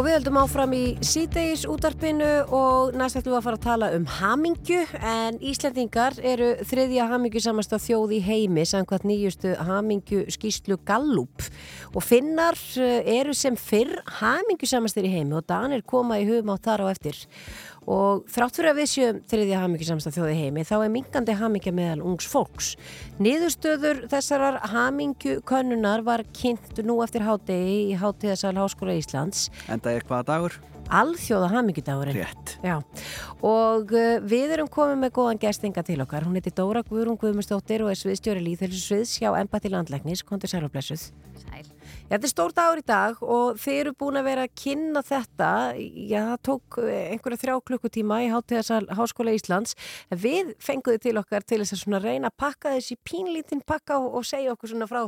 Og 0.00 0.06
við 0.06 0.14
höldum 0.14 0.38
áfram 0.40 0.70
í 0.72 0.84
síðdeis 1.04 1.66
útarpinu 1.68 2.28
og 2.56 2.94
næst 2.96 3.18
ætlum 3.18 3.34
við 3.34 3.36
að 3.36 3.42
fara 3.44 3.58
að 3.58 3.64
tala 3.66 3.88
um 3.92 4.06
hamingju. 4.08 4.78
En 4.96 5.36
Íslendingar 5.44 6.14
eru 6.24 6.46
þriðja 6.70 7.08
hamingju 7.10 7.42
samast 7.44 7.74
að 7.76 7.82
þjóð 7.84 8.14
í 8.16 8.20
heimi 8.24 8.64
samkvæmt 8.64 9.04
nýjustu 9.04 9.52
hamingju 9.60 10.22
skýslu 10.32 10.78
Gallup. 10.88 11.44
Og 11.92 12.00
finnar 12.00 12.56
eh, 12.80 13.18
eru 13.18 13.36
sem 13.36 13.60
fyrr 13.60 13.92
hamingju 14.22 14.70
samastir 14.72 15.04
í 15.04 15.12
heimi 15.18 15.36
og 15.36 15.44
Danir 15.52 15.84
koma 15.84 16.16
í 16.16 16.24
hugum 16.30 16.54
á 16.54 16.56
þar 16.56 16.86
á 16.88 16.96
eftir 16.96 17.20
og 17.88 18.24
þrátt 18.30 18.58
fyrir 18.58 18.72
að 18.72 18.80
við 18.80 18.88
séum 18.92 19.20
þriðja 19.30 19.60
hamingju 19.62 19.88
samast 19.88 20.10
að 20.10 20.16
þjóð 20.18 20.32
í 20.32 20.38
heimi 20.40 20.64
þá 20.68 20.74
er 20.78 20.92
mingandi 20.94 21.36
hamingja 21.40 21.74
meðal 21.76 22.02
ungs 22.10 22.28
fólks. 22.30 22.72
Niðurstöður 23.22 24.02
þessarar 24.12 24.60
hamingju 24.72 25.40
könnunar 25.48 26.04
var 26.06 26.24
kynnt 26.36 26.82
nú 26.84 27.00
eftir 27.04 27.24
hádegi 27.26 27.78
í 27.90 27.96
hátíðasal 28.00 28.56
Háskóla 28.58 28.98
Íslands 28.98 29.48
Enda 29.70 29.94
er 29.94 30.04
hvaða 30.06 30.28
dagur? 30.34 30.60
Alþjóða 30.90 31.50
hamingjudagurinn. 31.52 32.16
Rétt. 32.18 32.56
Já, 32.66 32.80
og 33.46 33.92
uh, 33.94 34.16
við 34.26 34.56
erum 34.56 34.70
komið 34.72 35.04
með 35.04 35.12
góðan 35.20 35.42
gestinga 35.44 35.84
til 35.86 36.00
okkar. 36.02 36.26
Hún 36.26 36.34
heiti 36.34 36.50
Dóra 36.50 36.82
Guðrún 36.82 37.18
Guðmustóttir 37.20 37.84
og 37.86 37.92
er 37.92 38.00
sviðstjóri 38.00 38.42
líðhelsu 38.42 38.82
sviðs 38.82 39.14
hjá 39.22 39.30
Embati 39.38 39.70
Landlæknis, 39.70 40.24
kontur 40.26 40.50
sælublessuð. 40.50 41.12
Sæl. 41.44 41.68
Þetta 42.10 42.26
er 42.26 42.30
stór 42.32 42.52
dagur 42.56 42.80
í 42.80 42.84
dag 42.86 43.20
og 43.22 43.58
þeir 43.62 43.76
eru 43.84 43.92
búin 44.00 44.18
að 44.18 44.24
vera 44.26 44.44
að 44.48 44.54
kynna 44.58 45.02
þetta, 45.06 45.50
já 45.78 46.22
það 46.32 46.40
tók 46.48 46.78
eh, 46.82 47.12
einhverja 47.14 47.38
þrjá 47.44 47.54
klukkutíma 47.70 48.16
í 48.24 48.30
Háttíðarsal 48.32 48.80
Háskóla 48.98 49.34
Íslands. 49.36 49.76
Við 50.10 50.50
fenguðu 50.58 50.98
til 51.04 51.14
okkar 51.22 51.46
til 51.46 51.60
þess 51.62 51.86
að 51.86 52.08
reyna 52.08 52.32
að 52.32 52.38
pakka 52.42 52.74
þessi 52.74 52.98
pínlítinn 53.06 53.62
pakka 53.62 54.00
og, 54.02 54.18
og 54.18 54.26
segja 54.26 54.56
okkur 54.56 54.72
svona 54.74 54.90
frá 54.90 55.04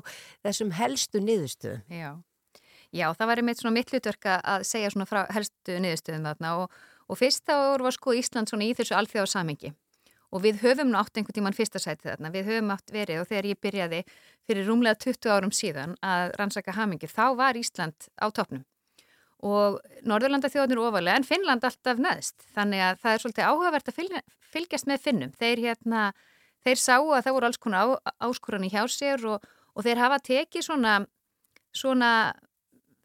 þessum 0.46 0.70
helstu 0.78 1.24
niðurstöðum. 1.26 1.82
Já. 1.90 2.12
Já, 2.92 3.08
það 3.18 3.30
væri 3.32 3.46
mitt 3.48 3.58
svona 3.64 3.74
mitt 3.80 3.90
hlutverk 3.90 4.30
að- 4.30 4.66
segja 4.68 4.94
svona 4.94 5.08
frá 5.10 5.24
helstu 5.34 5.78
niðurstöðum 5.82 6.28
þarna 6.30 6.56
og, 6.62 6.82
og 7.10 7.18
fyrst 7.18 7.42
þá 7.48 7.56
voru 7.72 7.88
var 7.88 7.98
sko 7.98 8.14
Ísland 8.14 8.52
svona 8.52 8.68
í 8.68 8.74
þessu 8.78 8.94
alþjóða 8.94 9.30
samengi 9.32 9.72
og 10.32 10.42
við 10.44 10.62
höfum 10.64 10.90
nú 10.90 10.98
átt 11.00 11.16
einhvern 11.16 11.36
tíman 11.36 11.56
fyrsta 11.56 11.80
sæti 11.82 12.08
þarna, 12.08 12.32
við 12.32 12.48
höfum 12.48 12.72
átt 12.74 12.92
verið 12.92 13.22
og 13.22 13.28
þegar 13.28 13.48
ég 13.50 13.60
byrjaði 13.62 14.02
fyrir 14.48 14.68
rúmlega 14.68 14.98
20 15.04 15.32
árum 15.32 15.54
síðan 15.54 15.96
að 16.00 16.34
rannsaka 16.40 16.74
hamingi, 16.76 17.10
þá 17.10 17.24
var 17.38 17.58
Ísland 17.60 18.08
á 18.16 18.26
toppnum. 18.32 18.64
Og 19.42 19.80
Norðurlanda 20.06 20.48
þjóðnir 20.52 20.80
ofalega 20.84 21.18
en 21.18 21.26
Finnland 21.26 21.64
alltaf 21.66 21.98
neðst, 21.98 22.44
þannig 22.54 22.84
að 22.86 23.00
það 23.02 23.14
er 23.16 23.24
svolítið 23.24 23.48
áhugavert 23.50 23.90
að 23.90 23.98
fylgja, 23.98 24.22
fylgjast 24.52 24.88
með 24.88 25.02
Finnum, 25.02 25.34
þeir 25.40 25.64
hérna, 25.66 26.04
þeir 26.62 26.78
sáu 26.78 27.10
að 27.10 27.26
það 27.26 27.36
voru 27.36 27.50
alls 27.50 27.60
konar 27.60 27.82
á, 27.82 27.86
áskorunni 28.22 28.70
hjá 28.72 28.86
sér 28.86 29.26
og, 29.34 29.44
og 29.74 29.84
þeir 29.84 30.00
hafa 30.04 30.20
tekið 30.22 30.66
svona, 30.68 30.94
svona 31.74 32.12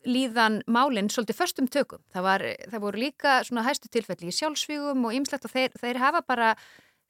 líðan 0.07 0.61
málinn 0.69 1.09
svolítið 1.11 1.39
förstum 1.39 1.67
tökum. 1.71 2.01
Það, 2.13 2.25
var, 2.27 2.45
það 2.71 2.83
voru 2.85 3.01
líka 3.01 3.39
svona 3.47 3.65
hæstu 3.65 3.89
tilfelli 3.91 4.29
í 4.29 4.35
sjálfsvígum 4.37 5.07
og 5.07 5.17
ymslegt 5.17 5.47
og 5.47 5.53
þeir, 5.53 5.73
þeir 5.81 5.99
hafa 6.01 6.21
bara, 6.27 6.53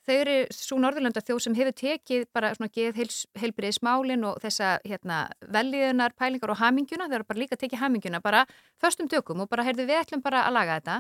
þau 0.08 0.16
eru 0.16 0.38
svo 0.56 0.80
Norðurlanda 0.80 1.22
þjóð 1.26 1.44
sem 1.44 1.58
hefur 1.58 1.76
tekið 1.82 2.26
bara 2.36 2.54
svona 2.56 2.72
geð 2.74 3.02
heils, 3.02 3.20
heilbriðismálinn 3.38 4.26
og 4.30 4.40
þessa 4.44 4.78
hérna 4.88 5.20
velliðunar, 5.54 6.16
pælingar 6.18 6.54
og 6.54 6.62
haminguna, 6.62 7.10
þeir 7.12 7.20
eru 7.20 7.30
bara 7.30 7.44
líka 7.44 7.60
tekið 7.60 7.84
haminguna 7.84 8.24
bara 8.24 8.46
förstum 8.82 9.12
tökum 9.12 9.44
og 9.44 9.52
bara 9.52 9.68
heyrðu 9.68 9.88
við 9.90 10.02
ætlum 10.02 10.24
bara 10.24 10.46
að 10.48 10.58
laga 10.58 10.80
þetta. 10.80 10.98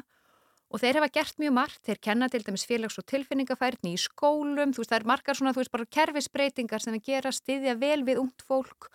Og 0.67 0.81
þeir 0.83 0.97
hafa 0.99 1.11
gert 1.15 1.37
mjög 1.39 1.53
margt, 1.55 1.83
þeir 1.87 1.99
kenna 2.03 2.27
til 2.27 2.41
dæmis 2.43 2.67
félags- 2.67 2.97
og 2.99 3.05
tilfinningafærni 3.07 3.93
í 3.95 3.99
skólum, 4.03 4.73
þú 4.75 4.83
veist 4.83 4.91
það 4.91 4.99
er 4.99 5.05
margar 5.07 5.37
svona, 5.39 5.53
þú 5.55 5.63
veist 5.63 5.71
bara 5.71 5.91
kerfisbreytingar 5.95 6.83
sem 6.83 6.97
þeir 6.97 7.05
gera 7.07 7.31
stiðja 7.31 7.77
vel 7.79 8.01
við 8.03 8.19
ungt 8.19 8.43
fólk 8.43 8.89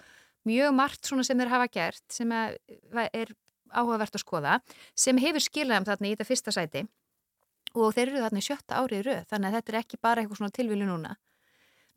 mjög 0.49 0.75
margt 0.77 1.09
svona 1.09 1.25
sem 1.25 1.39
þeir 1.39 1.53
hafa 1.53 1.71
gert 1.73 2.05
sem 2.13 2.33
er 2.33 3.33
áhugavert 3.73 4.17
að 4.17 4.25
skoða 4.25 4.59
sem 4.99 5.19
hefur 5.23 5.45
skilaðum 5.45 5.87
þarna 5.89 6.09
í 6.09 6.13
þetta 6.15 6.29
fyrsta 6.29 6.55
sæti 6.55 6.85
og 7.75 7.93
þeir 7.97 8.09
eru 8.09 8.23
þarna 8.25 8.43
í 8.43 8.47
sjötta 8.47 8.81
árið 8.81 9.05
röð 9.09 9.29
þannig 9.31 9.49
að 9.49 9.59
þetta 9.59 9.73
er 9.73 9.79
ekki 9.83 10.01
bara 10.03 10.23
eitthvað 10.23 10.41
svona 10.41 10.57
tilvílu 10.57 10.89
núna. 10.89 11.15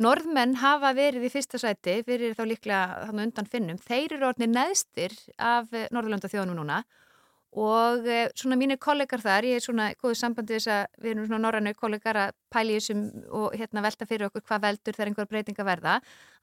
Norðmenn 0.04 0.58
hafa 0.60 0.92
verið 0.96 1.24
í 1.24 1.32
fyrsta 1.32 1.60
sæti 1.62 2.02
fyrir 2.04 2.36
þá 2.36 2.44
líklega 2.50 3.02
þarna 3.06 3.26
undan 3.30 3.48
finnum. 3.48 3.78
Þeir 3.80 4.18
eru 4.18 4.28
orðinir 4.28 4.52
neðstir 4.52 5.16
af 5.40 5.72
Norðurlanda 5.72 6.32
þjóðunum 6.32 6.60
núna 6.60 6.82
og 7.56 8.08
eh, 8.08 8.28
svona 8.36 8.58
mínir 8.60 8.80
kollegar 8.82 9.22
þar, 9.24 9.48
ég 9.48 9.60
er 9.60 9.64
svona 9.64 9.88
góðið 9.96 10.18
sambandi 10.20 10.58
þess 10.58 10.72
að 10.76 11.04
við 11.04 11.12
erum 11.14 11.28
svona 11.30 11.42
norrannu 11.46 11.72
kollegar 11.80 12.20
að 12.20 12.34
pæli 12.52 12.76
þessum 12.76 13.04
og 13.32 13.56
hérna 13.56 13.84
velta 13.86 14.08
fyrir 14.10 14.28
okkur 14.28 14.44
hvað 14.44 14.66
veldur 14.68 14.98
þegar 14.98 15.12
einhver 15.12 15.30
breytinga 15.32 15.68
verða, 15.68 15.94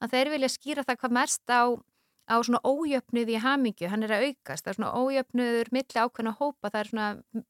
að 0.01 0.15
þeir 0.15 0.31
vilja 0.33 0.53
skýra 0.55 0.87
það 0.89 1.01
hvað 1.03 1.17
mest 1.19 1.53
á 1.53 1.63
á 2.31 2.37
svona 2.39 2.61
ójöfnuð 2.63 3.31
í 3.35 3.39
hamingju, 3.43 3.89
hann 3.91 4.07
er 4.07 4.15
að 4.15 4.27
aukast 4.29 4.65
það 4.65 4.73
er 4.73 4.79
svona 4.79 4.93
ójöfnuður 4.95 5.71
milli 5.75 5.99
ákveðna 5.99 6.35
hópa 6.39 6.71
það 6.71 6.81
er 6.81 6.91
svona 6.91 7.09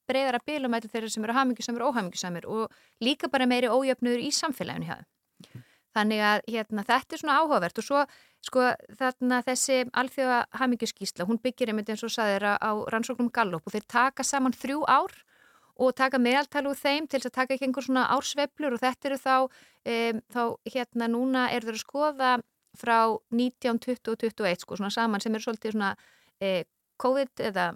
breyðara 0.09 0.41
bilumæti 0.47 0.91
þeirra 0.93 1.11
sem 1.13 1.27
eru 1.27 1.37
hamingju 1.37 1.67
sem 1.67 1.77
eru 1.77 1.91
óhamingju 1.91 2.21
samir 2.21 2.49
og 2.49 2.73
líka 3.05 3.29
bara 3.33 3.49
meiri 3.49 3.69
ójöfnuður 3.69 4.25
í 4.25 4.31
samfélaginu 4.33 4.89
hjá 4.89 4.97
þeim. 5.01 5.11
Þannig 5.93 6.23
að 6.25 6.47
hérna, 6.49 6.85
þetta 6.89 7.15
er 7.15 7.21
svona 7.21 7.35
áhugavert 7.43 7.81
og 7.83 7.85
svo 7.85 8.05
sko 8.43 8.71
þarna 8.97 9.43
þessi 9.45 9.83
alþjóða 9.93 10.39
hamingjuskísla, 10.57 11.27
hún 11.29 11.41
byggir 11.43 11.69
einmitt 11.69 11.93
eins 11.93 12.05
og 12.07 12.15
saðir 12.15 12.47
á 12.57 12.73
rannsóknum 12.95 13.29
Gallup 13.35 13.69
og 13.69 13.75
þeir 13.77 13.85
taka 13.93 14.25
saman 14.25 14.57
þrjú 14.57 14.87
ár 14.89 15.13
og 15.77 15.93
taka 15.97 16.21
meðaltal 16.21 16.65
úr 16.71 16.79
þeim 16.79 17.09
til 17.09 17.21
þess 17.21 17.29
að 17.29 17.37
taka 17.37 17.55
ekki 17.55 17.69
einhver 17.69 17.85
svona 17.85 18.07
ársveiflur 18.17 18.77
og 18.77 18.83
þetta 18.83 19.11
eru 19.11 19.21
þá, 19.21 19.37
um, 19.93 20.23
þá 20.33 20.43
hérna 20.73 21.11
frá 22.79 22.99
19, 23.31 23.79
20 23.85 24.13
og 24.13 24.19
21 24.23 24.65
sko, 24.65 24.79
svona 24.79 24.93
saman 24.95 25.21
sem 25.21 25.35
er 25.35 25.45
svolítið 25.45 25.77
svona 25.77 25.93
eh, 26.41 26.65
COVID 27.03 27.45
eða 27.51 27.73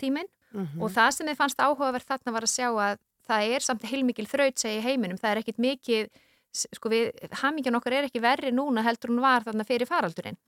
tíminn. 0.00 0.28
Mhm. 0.50 0.82
og 0.82 0.90
það 0.90 1.10
sem 1.14 1.28
þið 1.28 1.36
fannst 1.38 1.60
áhugavert 1.62 2.08
þarna 2.08 2.32
var 2.34 2.42
að 2.42 2.50
sjá 2.50 2.68
að 2.74 2.98
það 3.28 3.52
er 3.54 3.62
samt 3.62 3.84
heilmikil 3.86 4.26
þraut 4.26 4.58
segi 4.58 4.80
heiminum, 4.82 5.18
það 5.20 5.30
er 5.30 5.40
ekkit 5.44 5.60
mikið 5.62 6.08
sko 6.50 6.90
við, 6.90 7.12
hamingjan 7.42 7.78
okkar 7.78 7.94
er 7.94 8.08
ekki 8.08 8.22
verri 8.22 8.50
núna 8.50 8.82
heldur 8.82 9.12
hún 9.12 9.22
var 9.22 9.46
þarna 9.46 9.66
fyrir 9.68 9.86
faraldurinn. 9.86 10.38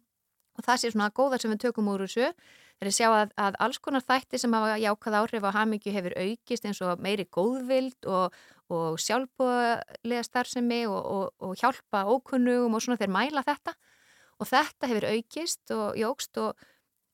Og 0.59 0.66
það 0.66 0.80
sé 0.82 0.90
svona 0.90 1.12
góða 1.14 1.38
sem 1.40 1.53
við 1.55 1.62
tökum 1.68 1.88
úr 1.93 2.03
þessu 2.05 2.32
þeir 2.82 2.90
að 2.90 2.96
sjá 2.96 3.08
að, 3.14 3.32
að 3.38 3.58
alls 3.62 3.78
konar 3.82 4.02
þætti 4.02 4.40
sem 4.42 4.54
hafa 4.56 4.74
jákað 4.82 5.16
áhrif 5.20 5.46
á 5.46 5.50
hamingju 5.54 5.94
hefur 5.94 6.16
aukist 6.18 6.66
eins 6.66 6.80
og 6.82 7.02
meiri 7.02 7.26
góðvild 7.30 8.08
og, 8.10 8.34
og 8.72 8.98
sjálfbúlega 9.02 10.24
starfsemi 10.26 10.82
og, 10.90 10.98
og, 10.98 11.26
og 11.46 11.54
hjálpa 11.60 12.02
ókunnugum 12.10 12.74
og 12.74 12.82
svona 12.82 12.98
þeir 12.98 13.14
mæla 13.14 13.44
þetta 13.46 13.76
og 14.42 14.50
þetta 14.50 14.90
hefur 14.90 15.08
aukist 15.12 15.74
og 15.76 16.00
jógst 16.00 16.42
og 16.42 16.66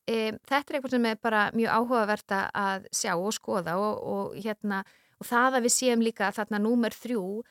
e, 0.08 0.32
þetta 0.48 0.64
er 0.64 0.78
eitthvað 0.78 0.96
sem 0.96 1.10
er 1.10 1.20
bara 1.28 1.44
mjög 1.52 1.76
áhugavert 1.76 2.36
að 2.38 2.88
sjá 2.94 3.12
og 3.18 3.34
skoða 3.36 3.76
og, 3.82 4.00
og 4.00 4.40
hérna 4.40 4.80
og 5.18 5.28
það 5.28 5.58
að 5.58 5.68
við 5.68 5.76
séum 5.76 6.04
líka 6.06 6.32
þarna 6.32 6.62
númer 6.64 6.96
þrjú 6.96 7.42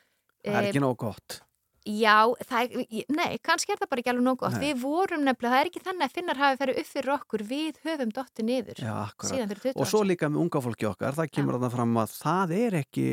Það 0.41 0.57
er 0.57 0.65
e, 0.65 0.71
ekki 0.71 0.81
nóg 0.81 0.97
gott. 1.01 1.41
Já, 1.87 2.27
það 2.49 2.73
nei, 3.15 3.37
kannski 3.43 3.71
er 3.71 3.79
það 3.79 3.89
bara 3.91 4.01
ekki 4.01 4.11
alveg 4.11 4.25
nóg 4.25 4.39
gott. 4.41 4.55
Nei. 4.57 4.63
Við 4.65 4.81
vorum 4.81 5.23
nefnilega, 5.23 5.53
það 5.53 5.61
er 5.61 5.69
ekki 5.69 5.81
þannig 5.85 6.07
að 6.07 6.15
finnar 6.17 6.41
hafi 6.41 6.59
ferið 6.61 6.79
upp 6.81 6.89
fyrir 6.91 7.13
okkur, 7.15 7.43
við 7.47 7.79
höfum 7.85 8.13
dotti 8.17 8.45
niður 8.47 8.81
Já, 8.83 8.95
síðan 9.23 9.51
fyrir 9.53 9.61
20 9.67 9.81
Og 9.81 9.91
svo 9.91 10.01
líka 10.03 10.29
með 10.31 10.41
unga 10.43 10.63
fólki 10.67 10.89
okkar, 10.89 11.17
það 11.17 11.31
kemur 11.37 11.57
þarna 11.57 11.71
fram 11.77 11.99
að 12.03 12.15
það 12.17 12.55
er 12.57 12.77
ekki, 12.81 13.07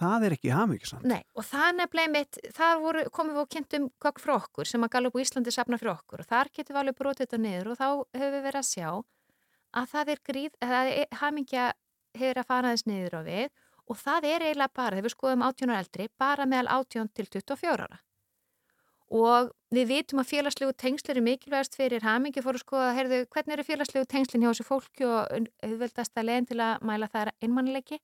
það 0.00 0.26
er 0.26 0.36
ekki 0.38 0.54
hamingjusamt. 0.56 1.06
Nei, 1.06 1.22
og 1.36 1.46
það 1.46 1.68
nefnilega 1.80 2.14
mitt, 2.16 2.40
þar 2.56 2.82
voru, 2.82 3.04
komum 3.14 3.36
við 3.36 3.44
og 3.44 3.52
kynntum 3.54 3.90
kokk 4.02 4.22
frá 4.22 4.34
okkur 4.40 4.72
sem 4.72 4.86
að 4.86 4.94
Gallup 4.96 5.18
og 5.18 5.22
Íslandi 5.22 5.54
safna 5.54 5.78
fyrir 5.78 5.94
okkur 5.94 6.24
og 6.24 6.30
þar 6.32 6.50
getum 6.50 6.74
við 6.74 6.82
alveg 6.82 6.98
brotið 6.98 7.26
þetta 7.26 7.42
niður 7.46 7.72
og 7.74 7.78
þá 7.78 7.88
höfum 8.16 8.34
við 8.36 8.46
verið 8.48 8.62
að 8.62 8.70
sjá 8.72 8.88
að 9.76 9.88
það 9.92 10.12
er 10.14 10.22
gríð, 10.26 10.52
að 10.64 10.72
það 10.72 11.20
hamingja 11.20 11.64
hefur 12.16 12.40
að 12.40 12.48
fara 12.48 12.72
þess 12.72 12.88
niður 12.88 13.18
á 13.18 13.22
við 13.26 13.48
og 13.86 14.00
það 14.00 14.26
er 14.30 14.44
eiginlega 14.46 14.74
bara, 14.74 14.96
þegar 14.96 15.06
við 15.06 15.14
skoðum 15.14 15.44
18 15.46 15.72
ára 15.72 15.82
eldri, 15.84 16.08
bara 16.18 16.46
meðal 16.48 16.70
18 16.80 17.10
til 17.14 17.26
24 17.36 17.86
ára. 17.86 18.00
Og 19.14 19.52
við 19.70 19.86
vitum 19.86 20.18
að 20.18 20.30
félagslegu 20.32 20.72
tengsl 20.74 21.10
eru 21.12 21.20
mikilvægast 21.22 21.76
fyrir 21.78 22.02
hamingi 22.02 22.42
fór 22.42 22.54
að 22.58 22.64
skoða, 22.64 22.94
heyrðu, 22.96 23.26
hvernig 23.30 23.52
eru 23.54 23.64
félagslegu 23.64 24.04
tengslinn 24.10 24.42
hjá 24.42 24.50
þessu 24.50 24.66
fólki 24.66 25.06
og 25.06 25.30
auðveldast 25.62 26.18
að 26.18 26.24
leiðin 26.26 26.46
til 26.50 26.60
að 26.60 26.82
mæla 26.82 27.06
það 27.12 27.22
er 27.26 27.32
einmannileiki 27.46 28.00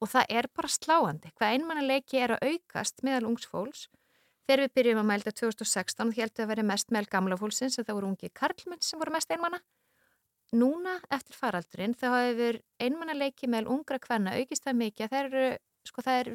og 0.00 0.08
það 0.08 0.24
er 0.30 0.48
bara 0.56 0.68
sláandi. 0.68 1.32
Hvað 1.36 1.52
einmannileiki 1.52 2.16
er 2.22 2.30
að 2.36 2.44
aukast 2.48 3.02
meðal 3.04 3.28
ungs 3.28 3.46
fólks 3.46 3.88
þegar 4.46 4.60
við 4.62 4.74
byrjum 4.78 4.98
að 5.02 5.08
mælda 5.10 5.30
2016 5.32 6.06
og 6.06 6.14
heldur 6.16 6.44
að 6.44 6.48
vera 6.54 6.62
mest 6.62 6.90
meðal 6.90 7.10
gamla 7.10 7.36
fólksins 7.36 7.78
að 7.78 7.86
það 7.88 7.98
voru 7.98 8.10
ungi 8.12 8.28
karlmenn 8.32 8.80
sem 8.80 8.98
voru 9.00 9.12
mest 9.12 9.30
einmanna. 9.30 9.60
Núna 10.56 11.00
eftir 11.10 11.36
faraldurinn 11.36 11.94
þá 11.98 12.06
hefur 12.14 12.60
einmannileiki 12.80 13.46
meðal 13.50 13.72
ungra 13.76 13.98
kvenna 13.98 14.36
aukist 14.38 14.64
það 14.64 14.80
mikið 14.84 15.04
að 15.04 15.10
það 15.12 15.20
eru, 15.26 15.46
sko, 15.84 15.98
það 16.06 16.20
eru 16.22 16.34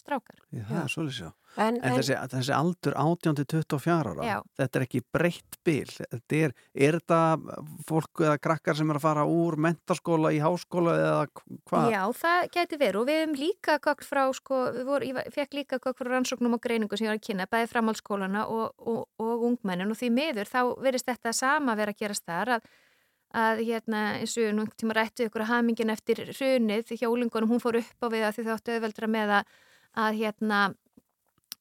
strákar. 0.00 0.38
Já, 0.52 0.62
það 0.68 0.82
er 0.84 0.92
svolítið 0.94 1.16
sjá. 1.22 1.30
En- 1.54 1.76
En, 1.76 1.76
en- 1.86 1.92
þessi, 2.00 2.14
þessi 2.32 2.50
aldur 2.50 2.94
18 2.98 3.36
til 3.38 3.44
24 3.46 4.10
ára, 4.10 4.24
Já. 4.26 4.38
þetta 4.58 4.78
er 4.80 4.84
ekki 4.88 5.00
breytt 5.14 5.58
bil. 5.64 5.86
Þetta 5.86 6.38
er, 6.48 6.54
er 6.74 6.96
þetta 6.98 7.18
fólk 7.86 8.22
eða 8.26 8.38
krakkar 8.42 8.74
sem 8.76 8.90
er 8.90 8.98
að 8.98 9.04
fara 9.04 9.22
úr 9.30 9.54
mentaskóla 9.62 10.32
í 10.34 10.40
háskóla 10.42 10.94
eða 10.98 11.20
hvað? 11.70 11.90
Já, 11.94 12.00
það 12.18 12.48
gæti 12.56 12.78
verið 12.80 13.00
og 13.00 13.06
við 13.06 13.20
hefum 13.22 13.36
líka 13.38 13.78
gögn 13.86 14.08
frá, 14.08 14.22
sko, 14.34 14.58
við 14.74 14.84
voru, 14.90 15.10
ég 15.12 15.32
fekk 15.36 15.54
líka 15.60 15.78
gögn 15.78 15.94
frá 16.00 16.10
rannsóknum 16.16 16.56
og 16.58 16.60
greiningu 16.66 16.98
sem 16.98 17.06
ég 17.06 17.14
var 17.14 17.20
að 17.22 17.26
kynna, 17.28 17.46
bæði 17.46 17.70
framhaldsskólana 17.70 18.46
og, 18.50 18.74
og, 18.78 19.04
og 19.22 19.44
ungmennin 19.52 19.94
og 19.94 20.00
því 20.00 20.10
miður 20.10 20.50
þá 20.50 20.60
verist 20.82 21.06
þetta 21.06 21.32
sama 21.32 21.76
vera 21.78 21.94
að 21.94 22.02
gerast 22.02 22.26
þar 22.26 22.56
að 22.58 22.66
að 23.34 23.64
hérna 23.66 24.00
eins 24.20 24.36
og 24.38 24.52
nú 24.54 24.62
einhvern 24.62 24.78
tíma 24.78 24.94
rættu 24.94 25.24
ykkur 25.26 25.42
að 25.42 25.48
hamingin 25.50 25.90
eftir 25.90 26.20
hrunið 26.36 26.84
því 26.86 26.98
hjólingunum 27.00 27.50
hún 27.50 27.62
fór 27.62 27.80
upp 27.80 27.98
á 28.02 28.06
við 28.06 28.22
að 28.28 28.36
því 28.36 28.44
þáttu 28.46 28.74
auðveldra 28.76 29.08
með 29.10 29.32
að, 29.40 29.48
að 29.94 30.20
hérna 30.22 30.62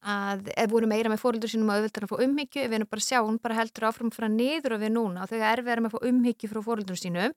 að 0.04 0.50
ef 0.60 0.70
voru 0.72 0.88
meira 0.90 1.12
með 1.12 1.22
fóröldur 1.22 1.52
sínum 1.52 1.72
að 1.72 1.84
auðveldra 1.84 2.08
að 2.08 2.12
fá 2.12 2.24
umhyggju, 2.26 2.64
við 2.68 2.78
erum 2.78 2.90
bara 2.92 3.04
að 3.04 3.08
sjá 3.08 3.20
hún 3.24 3.40
bara 3.40 3.58
heldur 3.58 3.88
áfram 3.88 4.12
frá 4.12 4.28
niður 4.28 4.76
og 4.76 4.84
við 4.84 4.94
núna 4.98 5.24
og 5.24 5.32
þau 5.32 5.44
er 5.48 5.64
verið 5.64 5.88
að 5.88 5.94
fá 5.94 6.08
umhyggju 6.10 6.50
frá 6.52 6.62
fóröldur 6.66 7.00
sínum. 7.00 7.36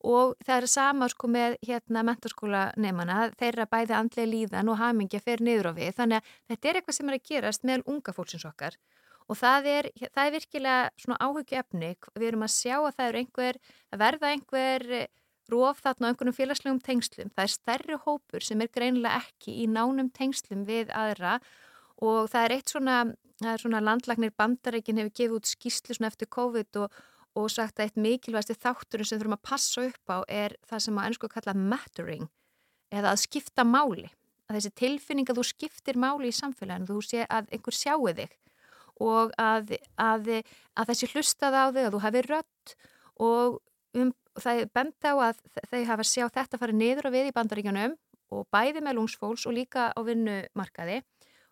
Og 0.00 0.32
það 0.46 0.62
er 0.62 0.66
sama 0.72 1.10
sko 1.12 1.28
með 1.28 1.58
hérna 1.60 2.02
mentaskóla 2.08 2.62
nefnana, 2.80 3.28
þeirra 3.36 3.66
bæði 3.68 3.94
andlega 3.98 4.30
líðan 4.30 4.70
og 4.72 4.78
hamingja 4.80 5.20
fer 5.20 5.42
niður 5.44 5.70
á 5.70 5.72
við. 5.76 5.90
Þannig 5.98 6.22
að 6.22 6.30
þetta 6.48 6.70
er 6.70 6.78
eitthvað 6.78 6.96
sem 6.96 7.10
er 7.10 7.18
að 7.18 7.26
gerast 7.28 7.66
með 7.68 7.84
unga 7.92 8.14
fólksins 8.16 8.46
okkar. 8.48 8.78
Og 9.28 9.36
það 9.38 9.68
er, 9.70 9.90
það 10.00 10.22
er 10.24 10.34
virkilega 10.38 10.78
svona 11.04 11.20
áhugju 11.20 11.58
efni, 11.60 11.92
við 12.16 12.30
erum 12.30 12.46
að 12.48 12.54
sjá 12.56 12.78
að 12.80 12.94
það 12.96 13.10
er 13.10 13.18
einhver, 13.20 13.60
að 13.92 14.00
verða 14.00 14.32
einhver 14.32 14.86
róf 15.52 15.82
þarna 15.84 16.08
á 16.08 16.10
einhvernum 16.10 16.36
félagslegum 16.36 16.80
tengslum. 16.84 17.30
Það 17.34 17.46
er 17.46 17.52
stærri 17.54 17.98
hópur 18.04 18.44
sem 18.44 18.60
er 18.62 18.70
greinilega 18.72 19.20
ekki 19.20 19.56
í 19.62 19.66
nánum 19.70 20.10
tengslum 20.14 20.64
við 20.68 20.92
aðra 20.96 21.38
og 22.00 22.30
það 22.32 22.44
er 22.46 22.54
eitt 22.56 22.72
svona, 22.72 22.98
er 23.44 23.62
svona 23.62 23.82
landlagnir 23.84 24.34
bandareikin 24.38 25.00
hefur 25.00 25.16
gefið 25.16 25.38
út 25.38 25.50
skýslu 25.50 25.98
eftir 26.08 26.30
COVID 26.32 26.80
og, 26.84 27.00
og 27.36 27.50
sagt 27.52 27.78
að 27.78 27.88
eitt 27.88 28.00
mikilvægasti 28.00 28.58
þátturinn 28.60 29.10
sem 29.10 29.20
þurfum 29.20 29.38
að 29.38 29.46
passa 29.50 29.86
upp 29.88 30.14
á 30.14 30.18
er 30.26 30.56
það 30.68 30.84
sem 30.86 31.00
á 31.00 31.06
ennsku 31.06 31.30
kalla 31.30 31.56
mattering 31.56 32.28
eða 32.90 33.14
að 33.14 33.24
skipta 33.26 33.66
máli. 33.66 34.08
Að 34.50 34.58
þessi 34.58 34.76
tilfinning 34.80 35.30
að 35.30 35.38
þú 35.38 35.46
skiptir 35.46 35.98
máli 36.00 36.32
í 36.32 36.34
samfélaginu, 36.34 36.88
þú 36.88 37.02
sé 37.06 37.26
að 37.30 37.52
einhver 37.54 37.76
sjáu 37.76 38.08
þig 38.10 38.32
og 39.00 39.30
að, 39.40 39.76
að, 39.96 40.30
að 40.76 40.90
þessi 40.90 41.08
hlustað 41.14 41.56
á 41.56 41.64
þig, 41.70 41.84
að 41.86 41.94
þú 41.94 42.00
hafi 42.04 42.22
rött 42.26 42.74
og 43.20 43.60
um, 43.96 44.10
það 44.38 44.60
er 44.62 44.70
bent 44.74 45.08
á 45.08 45.12
að 45.12 45.40
þau 45.70 45.80
hafa 45.88 46.06
sjá 46.06 46.24
þetta 46.28 46.60
farið 46.60 46.80
niður 46.80 47.08
og 47.10 47.14
við 47.16 47.30
í 47.30 47.34
bandaríkjanum 47.36 47.96
og 48.30 48.46
bæði 48.54 48.84
með 48.86 48.98
lungsfólks 48.98 49.46
og 49.50 49.56
líka 49.56 49.90
á 49.90 50.00
vinnumarkaði. 50.06 51.00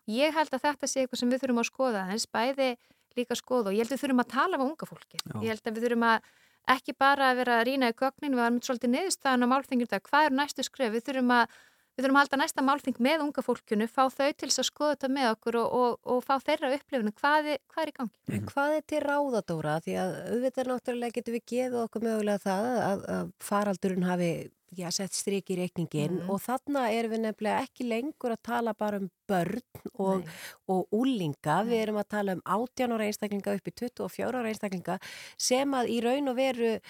Ég 0.09 0.33
held 0.33 0.53
að 0.55 0.63
þetta 0.63 0.89
sé 0.89 1.03
eitthvað 1.03 1.21
sem 1.21 1.31
við 1.33 1.43
þurfum 1.43 1.61
að 1.61 1.69
skoða 1.69 2.05
þess, 2.09 2.29
bæði 2.33 2.69
líka 3.17 3.35
að 3.35 3.41
skoða 3.41 3.71
og 3.71 3.75
ég 3.75 3.83
held 3.83 3.91
að 3.91 3.95
við 3.97 4.03
þurfum 4.03 4.23
að 4.23 4.31
tala 4.33 4.59
með 4.59 4.69
unga 4.69 4.87
fólki. 4.89 5.19
Já. 5.19 5.35
Ég 5.43 5.51
held 5.51 5.67
að 5.67 5.75
við 5.75 5.85
þurfum 5.85 6.05
að 6.09 6.29
ekki 6.69 6.95
bara 6.99 7.31
að 7.31 7.41
vera 7.41 7.57
að 7.59 7.65
rýna 7.67 7.89
í 7.89 7.97
gögnin, 7.97 8.35
við 8.35 8.43
varum 8.43 8.61
svolítið 8.63 8.93
niðurstaðan 8.93 9.45
á 9.45 9.51
málþingjum 9.51 9.89
þetta, 9.89 10.09
hvað 10.09 10.27
er 10.27 10.35
næstu 10.37 10.65
skref, 10.65 10.93
við 10.93 11.05
þurfum 11.07 11.33
að 11.35 11.59
Við 11.99 12.05
þurfum 12.05 12.17
að 12.17 12.23
halda 12.23 12.37
næsta 12.39 12.63
málþing 12.63 12.99
með 13.03 13.21
unga 13.25 13.41
fólkunu, 13.43 13.85
fá 13.91 14.05
þau 14.07 14.27
til 14.39 14.47
að 14.47 14.65
skoða 14.69 14.93
þetta 14.93 15.07
með 15.11 15.25
okkur 15.33 15.55
og, 15.59 15.73
og, 15.75 15.97
og 16.13 16.21
fá 16.23 16.37
þeirra 16.47 16.69
upplifinu. 16.77 17.11
Hvað, 17.17 17.49
hvað 17.73 17.81
er 17.83 17.91
í 17.91 17.95
gangi? 17.97 18.13
En 18.37 18.45
hvað 18.47 18.75
er 18.77 18.85
til 18.87 19.01
ráðadóra? 19.03 19.73
Því 19.83 19.97
að 19.99 20.13
auðvitað 20.29 20.69
náttúrulega 20.71 21.17
getur 21.17 21.35
við 21.35 21.43
gefið 21.51 21.75
okkur 21.81 22.05
mögulega 22.07 22.43
það 22.45 22.69
að, 22.85 23.03
að 23.17 23.33
faraldurinn 23.49 24.07
hafi 24.07 24.31
já, 24.77 24.89
sett 24.93 25.15
stryk 25.15 25.49
í 25.53 25.57
reikningin 25.59 26.19
mm. 26.19 26.29
og 26.31 26.41
þarna 26.43 26.89
erum 26.93 27.15
við 27.15 27.23
nefnilega 27.25 27.65
ekki 27.65 27.87
lengur 27.87 28.35
að 28.35 28.43
tala 28.49 28.73
bara 28.77 28.99
um 29.01 29.09
börn 29.29 29.61
og, 30.01 30.25
og 30.69 30.95
úlinga, 30.95 31.59
við 31.67 31.83
erum 31.83 31.99
að 32.01 32.09
tala 32.15 32.35
um 32.37 32.41
18 32.45 32.95
ára 32.95 33.07
einstaklinga 33.09 33.55
upp 33.57 33.69
í 33.69 33.73
24 33.81 34.29
ára 34.39 34.49
einstaklinga 34.49 34.97
sem 35.37 35.75
að 35.77 35.91
í 35.93 35.99
raun 36.05 36.31
og 36.31 36.37
veru 36.39 36.71
uh, 36.75 36.81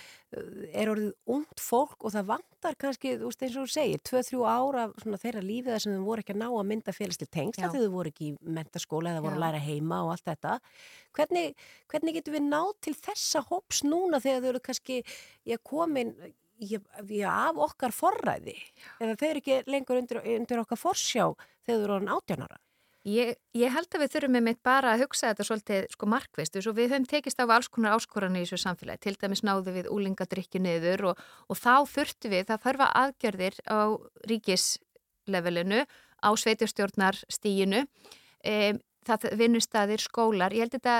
er 0.71 0.91
orðið 0.93 1.35
ungt 1.35 1.63
fólk 1.63 2.07
og 2.07 2.15
það 2.15 2.29
vantar 2.31 2.79
kannski, 2.79 3.15
þú 3.19 3.31
veist 3.31 3.45
eins 3.45 3.57
og 3.57 3.67
þú 3.67 3.75
segir 3.75 4.03
2-3 4.11 4.41
ára 4.53 4.87
svona, 5.01 5.21
þeirra 5.21 5.45
lífið 5.45 5.75
þar 5.75 5.85
sem 5.85 5.97
þau 5.97 6.07
voru 6.07 6.25
ekki 6.25 6.35
að 6.35 6.41
ná 6.43 6.47
að 6.49 6.69
mynda 6.71 6.95
félagslega 6.95 7.35
tengsla 7.35 7.71
þegar 7.73 7.87
þau 7.87 7.95
voru 7.97 8.13
ekki 8.13 8.29
í 8.31 8.35
mentaskóla 8.59 9.13
eða 9.13 9.25
voru 9.25 9.39
að 9.39 9.45
læra 9.45 9.63
heima 9.63 10.03
og 10.05 10.13
allt 10.15 10.27
þetta. 10.29 10.59
Hvernig, 11.17 11.63
hvernig 11.89 12.19
getur 12.19 12.37
við 12.37 12.45
nátt 12.47 12.83
til 12.85 12.95
þessa 12.95 13.43
hóps 13.49 13.81
núna 13.83 14.21
þegar 14.23 14.43
þau 14.43 14.51
eru 14.53 14.63
kannski 14.69 15.01
já, 15.47 15.57
komin 15.65 16.13
já, 16.59 17.29
af 17.31 17.61
okkar 17.69 17.95
forræði 17.95 18.57
eða 18.99 19.15
þau 19.19 19.27
eru 19.29 19.43
ekki 19.43 19.61
lengur 19.67 20.01
undir, 20.01 20.23
undir 20.37 20.63
okkar 20.63 20.79
forsjá 20.79 21.29
þegar 21.65 21.77
þau 21.79 21.83
eru 21.83 21.95
orðin 21.99 22.15
átjánara 22.15 22.59
Ég, 23.07 23.37
ég 23.55 23.71
held 23.71 23.87
að 23.95 24.01
við 24.03 24.11
þurfum 24.11 24.33
með 24.35 24.43
mitt 24.43 24.59
bara 24.65 24.91
að 24.91 25.05
hugsa 25.05 25.29
þetta 25.29 25.45
svolítið 25.47 25.85
sko 25.93 26.07
markvist 26.11 26.57
og 26.59 26.75
við 26.75 26.91
höfum 26.91 27.05
tekist 27.07 27.39
á 27.39 27.47
alls 27.47 27.69
konar 27.71 27.95
áskoranir 27.95 28.43
í 28.43 28.47
þessu 28.49 28.59
samfélagi. 28.65 28.99
Til 29.05 29.15
dæmis 29.21 29.41
náðu 29.47 29.73
við 29.77 29.87
úlingadrykki 29.93 30.59
niður 30.59 31.05
og, 31.13 31.21
og 31.47 31.57
þá 31.57 31.87
þurftu 31.87 32.31
við 32.33 32.49
það 32.49 32.65
þarfa 32.65 32.89
aðgjörðir 33.01 33.57
á 33.71 33.79
ríkislevelinu 34.27 35.81
á 36.19 36.29
sveitjastjórnarstíginu 36.43 37.85
e, 38.43 38.55
það 39.07 39.29
vinnustæðir, 39.39 40.03
skólar. 40.03 40.51
Ég 40.51 40.67
held 40.67 40.75
þetta 40.75 40.99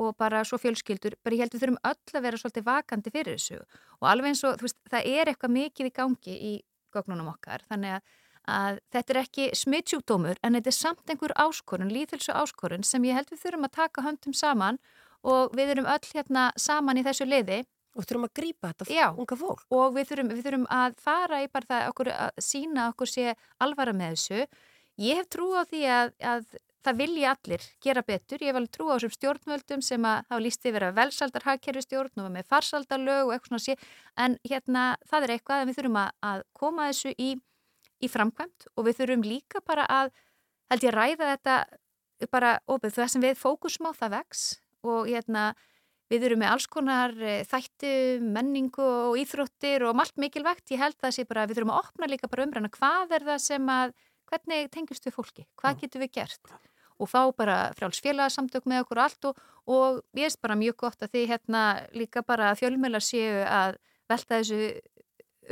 og 0.00 0.16
bara 0.20 0.42
svo 0.46 0.58
fjölskyldur, 0.60 1.16
bara 1.24 1.36
ég 1.36 1.44
held 1.44 1.54
við 1.54 1.64
þurfum 1.64 1.82
öll 1.90 2.16
að 2.16 2.24
vera 2.26 2.40
svolítið 2.40 2.66
vakandi 2.66 3.12
fyrir 3.14 3.36
þessu. 3.36 3.60
Og 4.00 4.08
alveg 4.10 4.32
eins 4.32 4.42
og 4.48 4.56
þú 4.60 4.66
veist, 4.66 4.78
það 4.92 5.10
er 5.12 5.30
eitthvað 5.30 5.54
mikið 5.56 5.90
í 5.90 5.94
gangi 6.00 6.36
í 6.50 6.54
gögnunum 6.94 7.32
okkar, 7.34 7.64
þannig 7.70 7.98
að, 7.98 8.14
að 8.54 8.80
þetta 8.94 9.14
er 9.14 9.20
ekki 9.24 9.50
smittsjúkdómur 9.60 10.40
en 10.42 10.56
þetta 10.58 10.72
er 10.72 10.78
samt 10.78 11.12
einhver 11.12 11.36
áskorun, 11.38 11.92
líðhilsu 11.92 12.34
áskorun 12.34 12.86
sem 12.86 13.04
ég 13.08 13.18
held 13.18 13.30
við 13.32 13.44
þurfum 13.44 13.68
að 13.68 13.76
taka 13.76 14.06
höndum 14.06 14.36
saman 14.36 14.80
og 15.26 15.54
við 15.56 15.74
erum 15.76 15.90
öll 15.90 16.08
hérna 16.14 16.48
saman 16.56 17.00
í 17.00 17.04
þessu 17.06 17.28
liði. 17.28 17.62
Og 17.98 18.06
þurfum 18.06 18.28
að 18.28 18.34
grýpa 18.38 18.68
þetta 18.70 18.94
Já, 18.94 19.06
unga 19.18 19.36
fólk. 19.36 19.62
Og 19.74 19.96
við 19.96 20.04
þurfum, 20.12 20.28
við 20.30 20.44
þurfum 20.46 20.66
að 20.70 20.92
fara 21.02 21.40
í 21.42 21.48
bara 21.50 21.66
það 21.66 21.86
okkur, 21.90 22.10
að 22.14 22.44
sína 22.46 22.84
okkur 22.92 23.10
sé 23.10 23.32
alvara 23.58 23.94
með 23.98 24.12
þessu. 24.14 24.44
Ég 25.02 25.18
hef 25.18 25.26
trú 25.32 25.48
á 25.58 25.66
því 25.66 25.80
að, 25.90 26.12
að 26.22 26.44
það 26.84 27.00
vilja 27.00 27.34
allir 27.34 27.66
gera 27.84 28.02
betur. 28.06 28.40
Ég 28.40 28.50
hef 28.50 28.58
alveg 28.60 28.72
trú 28.74 28.88
á 28.88 28.94
þessum 28.96 29.14
stjórnvöldum 29.16 29.84
sem 29.84 30.06
að 30.08 30.24
þá 30.30 30.34
líst 30.44 30.66
yfir 30.70 30.86
að 30.86 30.96
velsaldarhagkerfi 30.98 31.84
stjórn 31.84 32.24
og 32.24 32.32
með 32.34 32.48
farsaldalög 32.52 33.28
og 33.28 33.34
eitthvað 33.34 33.52
svona 33.52 33.64
sé. 33.66 33.76
En 34.16 34.36
hérna 34.48 34.84
það 35.10 35.26
er 35.26 35.34
eitthvað 35.36 35.62
að 35.62 35.70
við 35.70 35.80
þurfum 35.80 36.00
að, 36.02 36.10
að 36.30 36.44
koma 36.62 36.90
þessu 36.90 37.14
í, 37.16 37.30
í 38.00 38.10
framkvæmt 38.10 38.68
og 38.74 38.88
við 38.88 39.00
þurfum 39.00 39.26
líka 39.28 39.64
bara 39.66 39.86
að, 39.90 40.12
held 40.72 40.86
ég, 40.88 40.96
ræða 40.96 41.32
þetta 41.34 41.58
bara 42.32 42.54
opið. 42.68 42.96
Það 42.96 43.12
sem 43.14 43.26
við 43.28 43.40
fókusum 43.40 43.90
á 43.90 43.92
það 43.96 44.16
vex 44.18 44.46
og 44.86 45.10
hérna 45.10 45.50
við 46.10 46.24
þurfum 46.24 46.42
með 46.42 46.52
alls 46.54 46.66
konar 46.66 47.12
eh, 47.22 47.42
þættu, 47.46 47.94
menningu 48.34 48.86
og 49.12 49.18
íþróttir 49.20 49.84
og 49.86 50.00
allt 50.02 50.16
mikilvægt. 50.18 50.72
Ég 50.74 50.82
held 50.82 50.98
það 50.98 51.16
sé 51.16 51.26
bara, 51.28 51.46
við 51.46 51.60
þurfum 51.60 51.74
að 51.76 51.84
opna 51.84 52.10
líka 52.10 52.30
bara 52.30 52.48
umræna 52.48 52.72
hvað 52.74 53.14
er 53.18 53.28
það 53.28 53.44
sem 53.46 53.70
að 53.76 53.94
hvernig 54.30 54.70
tengjast 54.74 55.08
við 55.08 55.16
fólki, 55.16 55.48
hvað 55.58 55.80
getur 55.84 56.06
við 56.06 56.14
gert 56.20 56.69
og 57.00 57.08
fá 57.08 57.22
bara 57.36 57.58
frjálsfélagsamtök 57.78 58.68
með 58.68 58.84
okkur 58.84 59.00
allt 59.04 59.28
og, 59.30 59.40
og 59.66 60.00
ég 60.18 60.28
veist 60.28 60.40
bara 60.42 60.58
mjög 60.58 60.76
gott 60.84 61.02
að 61.02 61.14
því 61.14 61.24
hérna 61.32 61.62
líka 61.96 62.22
bara 62.26 62.52
fjölmjölar 62.58 63.04
séu 63.04 63.42
að 63.46 63.78
velta 64.10 64.40
þessu 64.40 64.80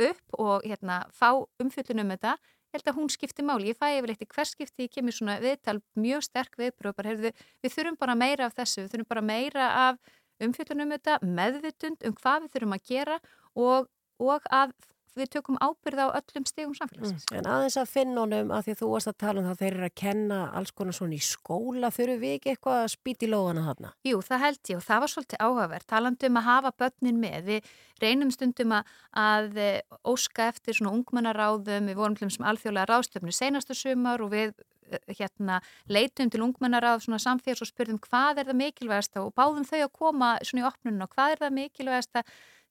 upp 0.08 0.38
og 0.38 0.66
hérna 0.66 1.02
fá 1.14 1.30
umfjöldunum 1.62 2.12
þetta, 2.14 2.36
ég 2.68 2.78
held 2.78 2.90
að 2.90 2.98
hún 3.00 3.10
skipti 3.12 3.44
máli, 3.46 3.72
ég 3.72 3.78
fæ 3.78 3.88
yfir 3.96 4.12
eitt 4.12 4.24
í 4.24 4.28
hvers 4.30 4.52
skipti, 4.54 4.86
ég 4.86 4.94
kemur 4.94 5.16
svona 5.16 5.38
viðtal 5.42 5.78
mjög 5.98 6.26
sterk 6.28 6.58
viðbröð, 6.60 6.96
bara 6.98 7.12
heyrðu 7.12 7.32
við 7.64 7.74
þurfum 7.74 7.98
bara 8.00 8.18
meira 8.18 8.46
af 8.46 8.56
þessu, 8.58 8.84
við 8.84 8.92
þurfum 8.94 9.10
bara 9.14 9.24
meira 9.32 9.68
af 9.88 10.14
umfjöldunum 10.44 10.94
þetta, 10.94 11.18
meðvitund 11.24 12.06
um 12.06 12.16
hvað 12.20 12.44
við 12.44 12.54
þurfum 12.54 12.76
að 12.76 12.86
gera 12.92 13.18
og, 13.58 13.88
og 14.22 14.50
að 14.54 14.76
við 15.16 15.30
tökum 15.36 15.58
ábyrð 15.62 16.02
á 16.04 16.06
öllum 16.18 16.46
stegum 16.48 16.74
samfélagsins. 16.76 17.26
Mm. 17.30 17.38
En 17.40 17.50
aðeins 17.54 17.78
að 17.80 17.90
finna 17.92 18.22
honum 18.24 18.52
að 18.54 18.64
því 18.66 18.74
að 18.74 18.80
þú 18.82 18.88
varst 18.92 19.10
að 19.10 19.18
tala 19.24 19.42
um 19.42 19.48
það 19.48 19.62
þeir 19.62 19.70
eru 19.72 19.88
að 19.88 19.96
kenna 20.02 20.38
alls 20.58 20.74
konar 20.76 20.98
svona 20.98 21.16
í 21.16 21.20
skóla 21.24 21.92
þurfu 21.94 22.16
við 22.22 22.36
ekki 22.38 22.52
eitthvað 22.54 22.80
að 22.82 22.88
spýti 22.94 23.30
lóðana 23.30 23.66
þarna? 23.68 23.92
Jú, 24.08 24.22
það 24.28 24.44
held 24.44 24.72
ég 24.72 24.80
og 24.80 24.86
það 24.86 25.04
var 25.04 25.12
svolítið 25.14 25.44
áhugavert 25.46 25.88
talandum 25.88 26.40
að 26.40 26.48
hafa 26.48 26.74
börnin 26.82 27.20
með 27.22 27.52
við 27.52 27.70
reynum 28.02 28.32
stundum 28.34 28.74
að, 28.78 28.96
að 29.18 29.60
eh, 29.62 29.78
óska 30.06 30.48
eftir 30.52 30.78
svona 30.78 30.94
ungmennaráðum 30.96 31.88
við 31.90 31.98
vorum 31.98 32.18
þessum 32.18 32.48
alþjóðlega 32.48 32.90
ráðstöfnu 32.92 33.34
senastu 33.34 33.76
sumar 33.78 34.22
og 34.24 34.32
við 34.34 34.52
eh, 34.90 35.14
hérna 35.18 35.60
leitum 35.90 36.30
til 36.32 36.44
ungmennaráð 36.46 37.06
svona 37.06 37.22
samfélags 37.22 37.64
og 37.64 37.72
spurðum 37.72 38.02
hvað 38.04 38.42
er 38.42 38.50
það 38.50 38.60
mikilvægasta 38.62 39.24
og 39.24 39.34
báðum 39.38 39.66
þau 39.68 39.80
að 39.80 39.96
koma 39.98 40.34
svona 40.42 40.64
í 40.64 40.68
opnunum 40.70 41.08
og 41.08 41.16
hvað 41.16 41.34
er 41.34 41.42
það 41.44 41.58
mikilvægasta 41.58 42.24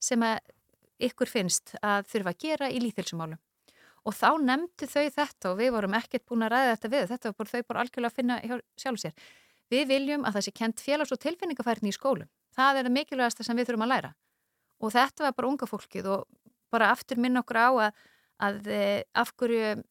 sem 0.08 0.22
að 0.22 0.38
ykkur 0.98 1.30
finnst 1.30 1.74
að 1.82 2.08
þurfa 2.12 2.34
að 2.34 2.40
gera 2.44 2.70
í 2.70 2.80
líþilsumálum. 2.82 3.40
Og 4.06 4.14
þá 4.16 4.30
nefndi 4.40 4.88
þau 4.88 5.10
þetta 5.14 5.50
og 5.50 5.58
við 5.58 5.74
vorum 5.74 5.96
ekkert 5.98 6.24
búin 6.28 6.46
að 6.46 6.54
ræða 6.54 6.70
þetta 6.74 6.90
við, 6.94 7.04
þetta 7.10 7.32
bara 7.36 7.52
þau 7.52 7.62
bara 7.68 7.82
algjörlega 7.82 8.12
að 8.12 8.18
finna 8.18 8.60
sjálf 8.78 9.02
sér. 9.02 9.26
Við 9.68 9.84
viljum 9.90 10.24
að 10.24 10.38
það 10.38 10.46
sé 10.46 10.54
kent 10.56 10.80
félags- 10.80 11.12
og 11.12 11.20
tilfinningafærni 11.20 11.92
í 11.92 11.96
skólum. 11.96 12.30
Það 12.56 12.78
er 12.78 12.88
það 12.88 12.94
mikilvægasta 12.94 13.44
sem 13.44 13.58
við 13.58 13.68
þurfum 13.68 13.84
að 13.84 13.92
læra. 13.92 14.12
Og 14.80 14.94
þetta 14.94 15.26
var 15.26 15.34
bara 15.36 15.50
unga 15.50 15.68
fólkið 15.68 16.08
og 16.14 16.24
bara 16.72 16.90
aftur 16.94 17.20
minna 17.20 17.42
okkur 17.42 17.58
á 17.58 17.68
að, 17.68 18.02
að 18.48 18.70
eh, 18.72 19.02
af 19.12 19.34
hverju 19.36 19.82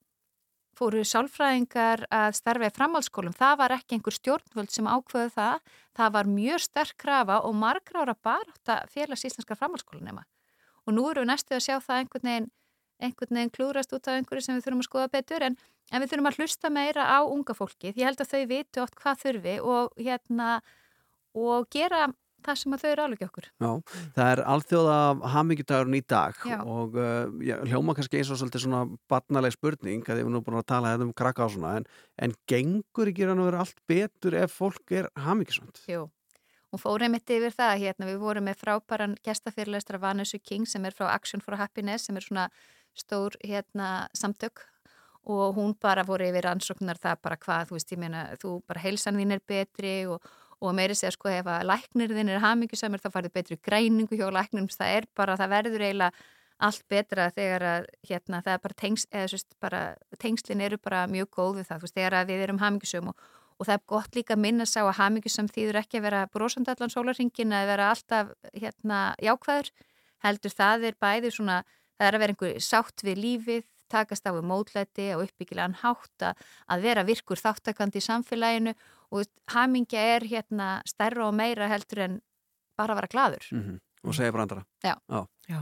fóru 0.78 1.03
sálfræðingar 1.05 2.05
að 2.14 2.32
starfa 2.38 2.70
í 2.70 2.74
framhaldsskólum. 2.74 3.36
Það 3.38 3.53
var 3.62 3.76
ekki 3.78 3.97
einhver 3.97 4.18
stjórnvöld 4.18 4.74
sem 4.74 4.89
ákveðu 4.89 5.34
það. 5.34 5.62
Það 5.97 6.12
var 6.18 6.32
mjög 6.32 6.66
sterk 6.66 6.97
krafa 6.97 7.39
og 7.45 7.55
margra 7.58 8.05
ára 8.05 8.18
bara 8.18 8.49
átt 8.49 8.74
að 8.74 8.91
félags 8.93 9.26
íslenska 9.26 9.58
framhaldsskólanema 9.58 10.26
og 10.88 10.96
nú 10.96 11.08
eru 11.12 11.24
við 11.24 11.32
næstu 11.32 11.58
að 11.58 11.66
sjá 11.68 11.76
það 11.84 12.02
einhvern 12.02 12.30
veginn, 12.30 12.52
einhvern 13.04 13.40
veginn 13.40 13.56
klúrast 13.58 13.94
út 13.94 14.08
af 14.08 14.20
einhverju 14.20 14.46
sem 14.46 14.58
við 14.58 14.68
þurfum 14.68 14.84
að 14.84 14.90
skoða 14.90 15.14
betur 15.14 15.48
en, 15.48 15.58
en 15.92 16.04
við 16.04 16.14
þurfum 16.14 16.32
að 16.32 16.40
hlusta 16.42 16.74
meira 16.74 17.10
á 17.12 17.20
unga 17.26 17.58
fólki 17.58 17.92
því 17.92 18.04
ég 18.04 18.10
held 18.12 18.24
að 18.24 18.32
þau 18.34 18.46
vitu 18.54 18.84
oft 18.84 18.98
hvað 19.02 19.26
þurfi 19.26 19.58
og 19.76 20.00
hérna 20.00 20.54
og 21.38 21.68
gera 21.74 22.08
það 22.46 22.60
sem 22.62 22.76
þau 22.80 22.90
eru 22.90 23.04
alveg 23.04 23.24
okkur. 23.28 23.48
Já, 23.64 23.70
það 24.16 24.32
er 24.32 24.42
alþjóða 24.54 24.98
hamingjutagurinn 25.34 25.98
í 25.98 26.04
dag 26.08 26.44
já. 26.48 26.58
og 26.64 26.98
uh, 27.00 27.64
hljóma 27.68 27.96
kannski 27.98 28.22
eins 28.22 28.32
og 28.34 28.40
svolítið 28.42 28.66
svona 28.66 28.84
barnaleg 29.12 29.56
spurning 29.56 30.06
að 30.06 30.22
ég 30.22 30.28
hef 30.28 30.34
nú 30.34 30.44
búin 30.46 30.60
að 30.62 30.70
tala 30.72 30.94
hérna 30.94 31.08
um 31.10 31.16
krakka 31.18 31.48
á 31.48 31.54
svona 31.54 31.74
en, 31.82 31.88
en 32.24 32.36
gengur 32.50 33.12
ekki 33.12 33.28
rann 33.28 33.42
að 33.44 33.52
vera 33.52 33.64
allt 33.66 33.82
betur 33.90 34.38
ef 34.40 34.56
fólk 34.60 34.96
er 34.96 35.10
hamingjusamt? 35.26 35.84
Jú, 35.92 36.06
Hún 36.72 36.82
fór 36.82 37.05
einmitt 37.05 37.30
yfir 37.32 37.53
það, 37.55 37.78
hérna, 37.84 38.07
við 38.09 38.18
vorum 38.20 38.47
með 38.49 38.57
frábæran 38.59 39.13
gestafyrirleistra 39.24 39.99
Vanessa 40.03 40.39
King 40.39 40.68
sem 40.68 40.84
er 40.86 40.95
frá 40.95 41.07
Action 41.13 41.43
for 41.43 41.55
Happiness 41.55 42.09
sem 42.09 42.18
er 42.20 42.26
svona 42.26 42.47
stór 42.97 43.38
hérna, 43.43 44.07
samtök. 44.13 44.65
Og 45.28 45.55
hún 45.55 45.76
bara 45.80 46.03
voru 46.07 46.28
yfir 46.28 46.47
ansóknar 46.47 46.99
það 46.99 47.22
bara 47.24 47.38
hvað, 47.39 47.70
þú 47.70 47.78
veist, 47.78 47.91
ég 47.91 47.99
meina, 47.99 48.26
þú 48.41 48.51
bara 48.68 48.84
heilsan 48.84 49.20
þín 49.20 49.36
er 49.36 49.43
betri 49.47 49.95
og, 50.11 50.24
og 50.59 50.76
meiri 50.76 50.95
segja 50.95 51.13
sko 51.15 51.32
ef 51.32 51.47
að 51.51 51.68
læknir 51.68 52.15
þín 52.15 52.32
er 52.32 52.43
hamingisamur 52.43 53.03
þá 53.03 53.09
farið 53.15 53.36
betri 53.36 53.59
græningu 53.63 54.20
hjá 54.20 54.28
læknum, 54.32 54.68
það 54.72 54.93
er 54.99 55.07
bara, 55.15 55.36
það 55.39 55.53
verður 55.55 55.88
eiginlega 55.88 56.28
allt 56.68 56.86
betra 56.89 57.28
þegar 57.36 57.65
að 57.70 57.89
hérna, 58.09 58.39
það 58.43 58.53
er 58.53 58.61
bara, 58.63 58.78
tengs, 58.84 59.03
eða, 59.11 59.32
sérst, 59.34 59.51
bara 59.61 59.82
tengslin 60.20 60.63
eru 60.63 60.80
bara 60.82 61.03
mjög 61.11 61.30
góð 61.36 61.59
við 61.59 61.68
það, 61.70 61.82
þú 61.84 61.88
veist, 61.88 61.97
þegar 61.99 62.32
við 62.32 62.45
erum 62.47 62.63
hamingisum 62.63 63.11
og 63.11 63.28
og 63.58 63.66
það 63.68 63.74
er 63.78 63.86
gott 63.89 64.18
líka 64.18 64.36
að 64.36 64.43
minna 64.43 64.66
sá 64.70 64.82
að 64.84 64.97
hamingu 64.99 65.32
sem 65.34 65.47
þýður 65.49 65.82
ekki 65.82 65.99
að 65.99 66.08
vera 66.08 66.26
brosandi 66.34 66.74
allan 66.74 66.93
sólarringin 66.93 67.55
að 67.58 67.70
vera 67.72 67.89
alltaf 67.93 68.30
hérna, 68.53 68.99
jákvæður 69.24 69.72
heldur 70.26 70.53
það 70.53 70.86
er 70.89 70.99
bæði 71.01 71.34
svona 71.34 71.58
það 71.97 72.08
er 72.08 72.18
að 72.18 72.24
vera 72.24 72.36
einhver 72.36 72.62
sátt 72.68 73.03
við 73.05 73.24
lífið 73.24 73.66
takast 73.91 74.28
á 74.28 74.32
við 74.36 74.45
mótlæti 74.49 75.10
og 75.16 75.26
uppbyggilegan 75.26 75.78
hátt 75.82 76.28
að 76.28 76.86
vera 76.86 77.05
virkur 77.08 77.39
þáttakandi 77.39 78.01
í 78.01 78.05
samfélaginu 78.05 78.74
og 79.16 79.28
hamingja 79.53 80.03
er 80.18 80.28
hérna 80.28 80.70
stærra 80.88 81.30
og 81.30 81.38
meira 81.38 81.70
heldur 81.72 82.03
en 82.03 82.18
bara 82.78 82.93
að 82.93 83.01
vera 83.01 83.14
gladur 83.14 83.47
mm 83.51 83.62
-hmm. 83.64 83.80
Og 84.04 84.16
segja 84.16 84.34
brandara 84.36 84.64
Já. 84.84 84.95
Já. 85.10 85.26
Já. 85.48 85.62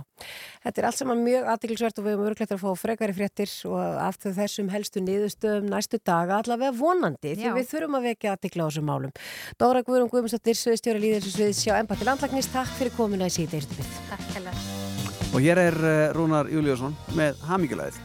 Þetta 0.65 0.81
er 0.81 0.87
allt 0.89 0.97
saman 0.97 1.19
mjög 1.21 1.47
aðtiklisvert 1.51 1.99
og 2.01 2.05
við 2.07 2.15
höfum 2.15 2.29
örgleitt 2.31 2.53
að 2.55 2.61
fá 2.63 2.69
frekari 2.81 3.13
fréttir 3.13 3.51
og 3.69 3.99
aftur 4.01 4.33
þessum 4.33 4.71
helstu 4.73 5.03
niðurstöðum 5.05 5.69
næstu 5.69 5.99
daga 6.01 6.39
allavega 6.41 6.73
vonandi 6.73 7.35
því 7.37 7.53
við 7.59 7.69
þurfum 7.69 7.99
að 7.99 8.07
vekja 8.09 8.33
aðtikla 8.33 8.65
á 8.65 8.67
þessum 8.71 8.89
málum. 8.89 9.13
Dóra 9.61 9.85
Guðrún 9.85 10.09
Guðmundsdóttir, 10.09 10.57
sviðstjóra 10.57 11.03
líðelsisviðs 11.05 11.61
sjá 11.61 11.75
Embati 11.77 12.07
Landlagnist, 12.09 12.53
takk 12.55 12.73
fyrir 12.79 12.97
komuna 12.97 13.29
í 13.29 13.35
síðdeistumið. 13.37 13.99
Takk 14.09 14.31
hella. 14.39 14.55
Og 15.35 15.43
hér 15.45 15.67
er 15.67 15.83
eh, 15.83 16.07
Rúnar 16.17 16.49
Júliusson 16.49 16.97
með 17.13 17.45
hamingjulegð. 17.45 18.01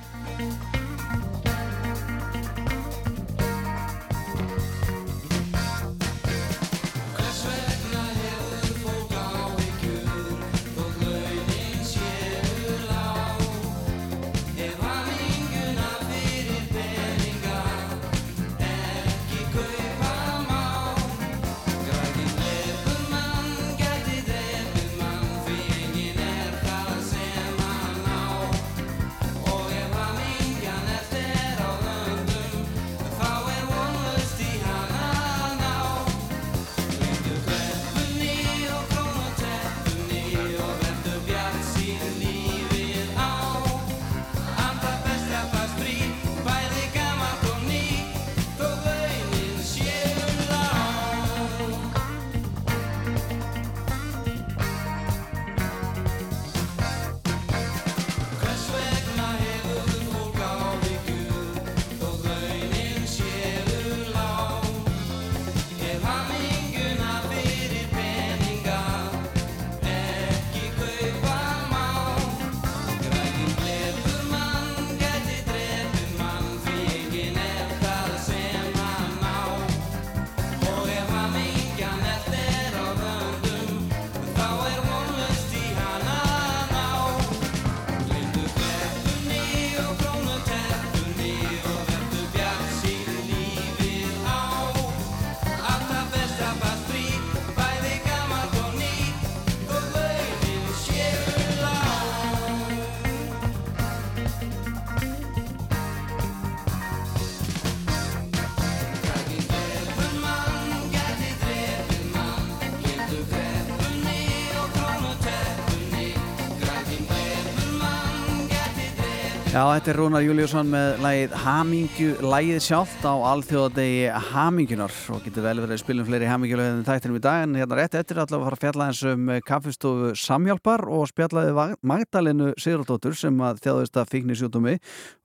Já, 119.61 119.67
þetta 119.77 119.91
er 119.93 119.97
Rúnar 119.99 120.23
Júliusson 120.25 120.69
með 120.73 121.03
lagið 121.05 121.33
Hamingju, 121.43 122.13
lagið 122.25 122.63
sjálft 122.65 123.03
á 123.05 123.13
alþjóðadegi 123.13 124.07
Hamingjunar 124.31 124.95
og 125.13 125.21
getur 125.27 125.45
vel 125.45 125.61
verið 125.61 125.75
að 125.75 125.83
spilum 125.83 126.09
fleiri 126.09 126.31
hamingjulegðin 126.31 126.87
þættinum 126.87 127.19
í 127.19 127.23
dag 127.27 127.45
en 127.45 127.59
hérna 127.61 127.77
rétt 127.77 127.99
eftir 128.01 128.23
allavega 128.23 128.39
að 128.39 128.47
fara 128.47 128.57
að 128.57 128.65
fjalla 128.65 128.87
eins 128.89 129.03
um 129.11 129.29
kaffistofu 129.51 130.15
Samhjálpar 130.17 130.87
og 130.89 131.05
spjallaði 131.13 131.69
Magdalenu 131.93 132.55
Sigurdóttur 132.57 133.21
sem 133.21 133.37
að 133.45 133.61
þjáðist 133.67 134.01
að 134.01 134.11
fíkni 134.17 134.41
sjútumi 134.41 134.77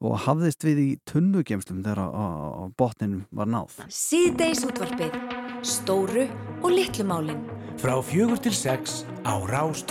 og 0.03 0.19
hafðist 0.27 0.67
við 0.67 0.83
í 0.83 0.91
tunnugemstum 1.07 1.79
þegar 1.87 2.03
á, 2.03 2.67
botninum 2.75 3.23
var 3.31 3.47
náð. 3.55 3.79
Síðdeis 3.87 4.67
útvarpið. 4.67 5.15
Stóru 5.63 6.27
og 6.59 6.71
litlu 6.75 7.07
málin. 7.07 7.45
Frá 7.79 8.01
fjögur 8.03 8.43
til 8.43 8.51
sex 8.51 9.05
á 9.23 9.39
Rás 9.47 9.87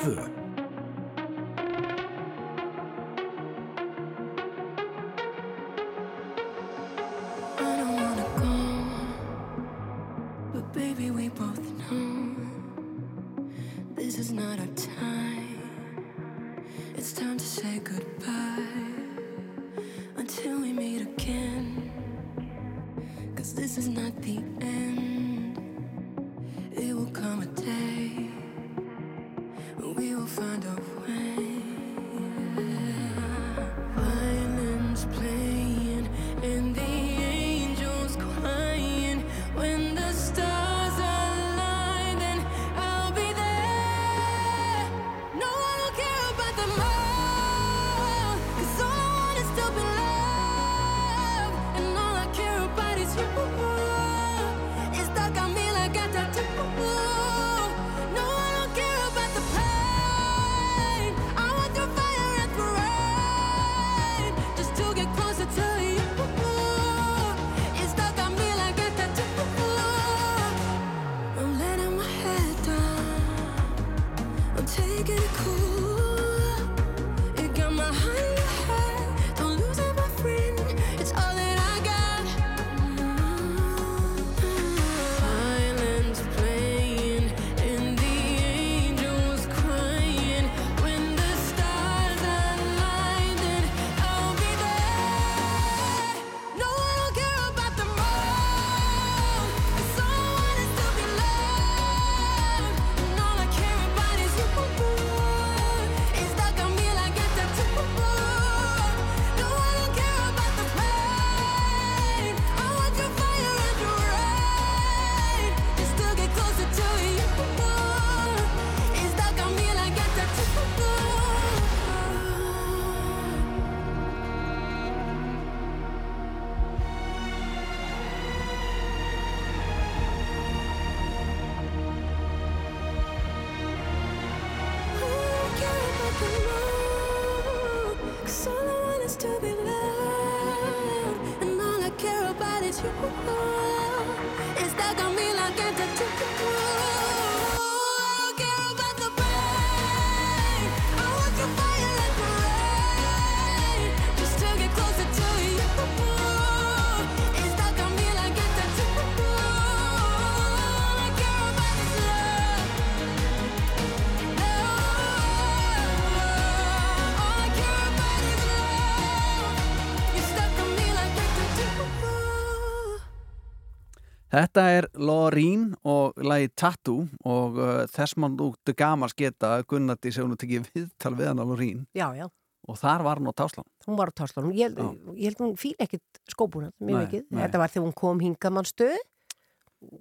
Þetta 174.34 174.62
er 174.74 174.86
Lorín 174.98 175.68
og 175.86 176.16
lagi 176.26 176.48
Tattoo 176.58 177.04
og 177.22 177.58
uh, 177.60 177.84
þess 177.92 178.16
mann 178.18 178.34
út 178.42 178.72
gamars 178.74 179.14
geta 179.14 179.60
Gunnati 179.70 180.10
sem 180.14 180.26
hún 180.26 180.38
tekið 180.40 180.66
viðtal 180.74 181.14
við 181.20 181.28
hana 181.30 181.46
Lorín 181.46 181.84
Já, 181.94 182.08
já. 182.18 182.26
og 182.66 182.80
þar 182.80 183.04
var 183.06 183.20
hún 183.22 183.30
á 183.30 183.34
Táslan 183.38 183.68
Hún 183.86 183.98
var 184.00 184.10
á 184.10 184.14
Táslanum. 184.18 184.50
Ég, 184.56 184.74
ég 185.14 185.28
held 185.28 185.42
hún 185.44 185.54
fíl 185.60 185.74
ekkit 185.78 186.02
skópuna, 186.32 186.72
mjög 186.80 186.96
Nei, 186.96 187.04
mikið. 187.04 187.26
nei. 187.30 187.42
Þetta 187.44 187.60
var 187.62 187.74
þegar 187.74 187.86
hún 187.86 187.94
kom 188.00 188.22
hingamannstöð 188.24 188.96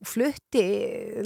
flutti 0.08 0.64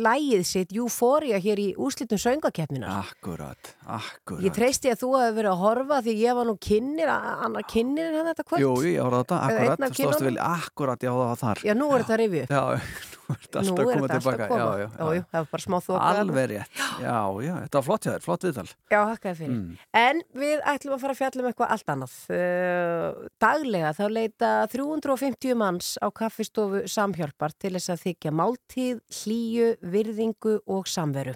lægið 0.01 0.43
sitt 0.47 0.74
Euphoria 0.76 1.39
hér 1.41 1.62
í 1.62 1.68
úslitum 1.82 2.20
söngakeppnina. 2.22 3.01
Akkurat, 3.03 3.74
akkurat 3.86 4.45
Ég 4.45 4.55
treysti 4.55 4.91
að 4.93 5.01
þú 5.03 5.12
hefði 5.18 5.38
verið 5.39 5.51
að 5.51 5.62
horfa 5.64 5.99
því 6.05 6.16
ég 6.22 6.39
var 6.39 6.49
nú 6.49 6.55
kynnir, 6.68 7.12
annar 7.12 7.68
kynnir 7.70 8.10
en 8.14 8.32
þetta 8.32 8.47
kvöld. 8.47 8.64
Jú, 8.66 8.74
ég 8.88 9.03
ára 9.03 9.22
þetta, 9.24 9.41
akkurat, 9.49 9.86
stóðstu 9.97 10.30
vel 10.30 10.41
akkurat, 10.47 11.08
já 11.08 11.12
það 11.12 11.24
var 11.24 11.39
þar 11.43 11.64
Já, 11.68 11.74
nú 11.78 11.91
er 11.93 12.05
þetta 12.05 12.20
rifið 12.24 12.43
upp. 12.45 12.58
Já, 12.58 13.16
þetta 13.34 13.64
Nú 13.64 13.74
alltaf 13.74 13.92
er 13.92 14.02
þetta 14.02 14.18
alltaf 14.18 14.28
að 14.32 14.42
koma. 14.42 14.58
Já, 14.58 14.82
já, 14.82 14.88
Já, 14.98 15.08
jú, 15.18 15.24
það 15.32 15.44
var 15.44 15.50
bara 15.54 15.64
smá 15.64 15.78
þarna. 15.86 16.12
Alveg 16.22 16.48
rétt, 16.52 16.82
já, 17.04 17.18
já, 17.48 17.54
þetta 17.64 17.80
var 17.80 17.88
flott 17.88 18.08
hjá 18.08 18.12
þér, 18.12 18.26
flott 18.26 18.46
viðtal 18.48 18.68
Já, 18.68 19.00
hakkaði 19.00 19.40
fyrir. 19.42 19.56
Mm. 19.56 19.80
En 20.02 20.22
við 20.44 20.64
ætlum 20.74 20.96
að 20.98 21.04
fara 21.04 21.16
að 21.16 21.22
fjalla 21.22 21.44
um 21.44 21.50
eitthvað 21.52 21.74
allt 21.76 21.92
annað. 21.96 22.16
Uh, 22.38 23.26
daglega 23.44 23.96
þá 23.98 24.06
leita 24.12 24.54
350 24.74 25.60
manns 25.60 25.90
á 26.00 26.08
kaffistofu 26.22 26.86
samhjálpar 26.92 27.58
til 27.58 27.76
þess 27.76 27.94
að 27.96 28.06
þykja 28.06 28.38
máltíð, 28.38 29.04
hlýju, 29.24 29.74
virðingu 29.98 30.60
og 30.66 30.88
samveru. 30.92 31.36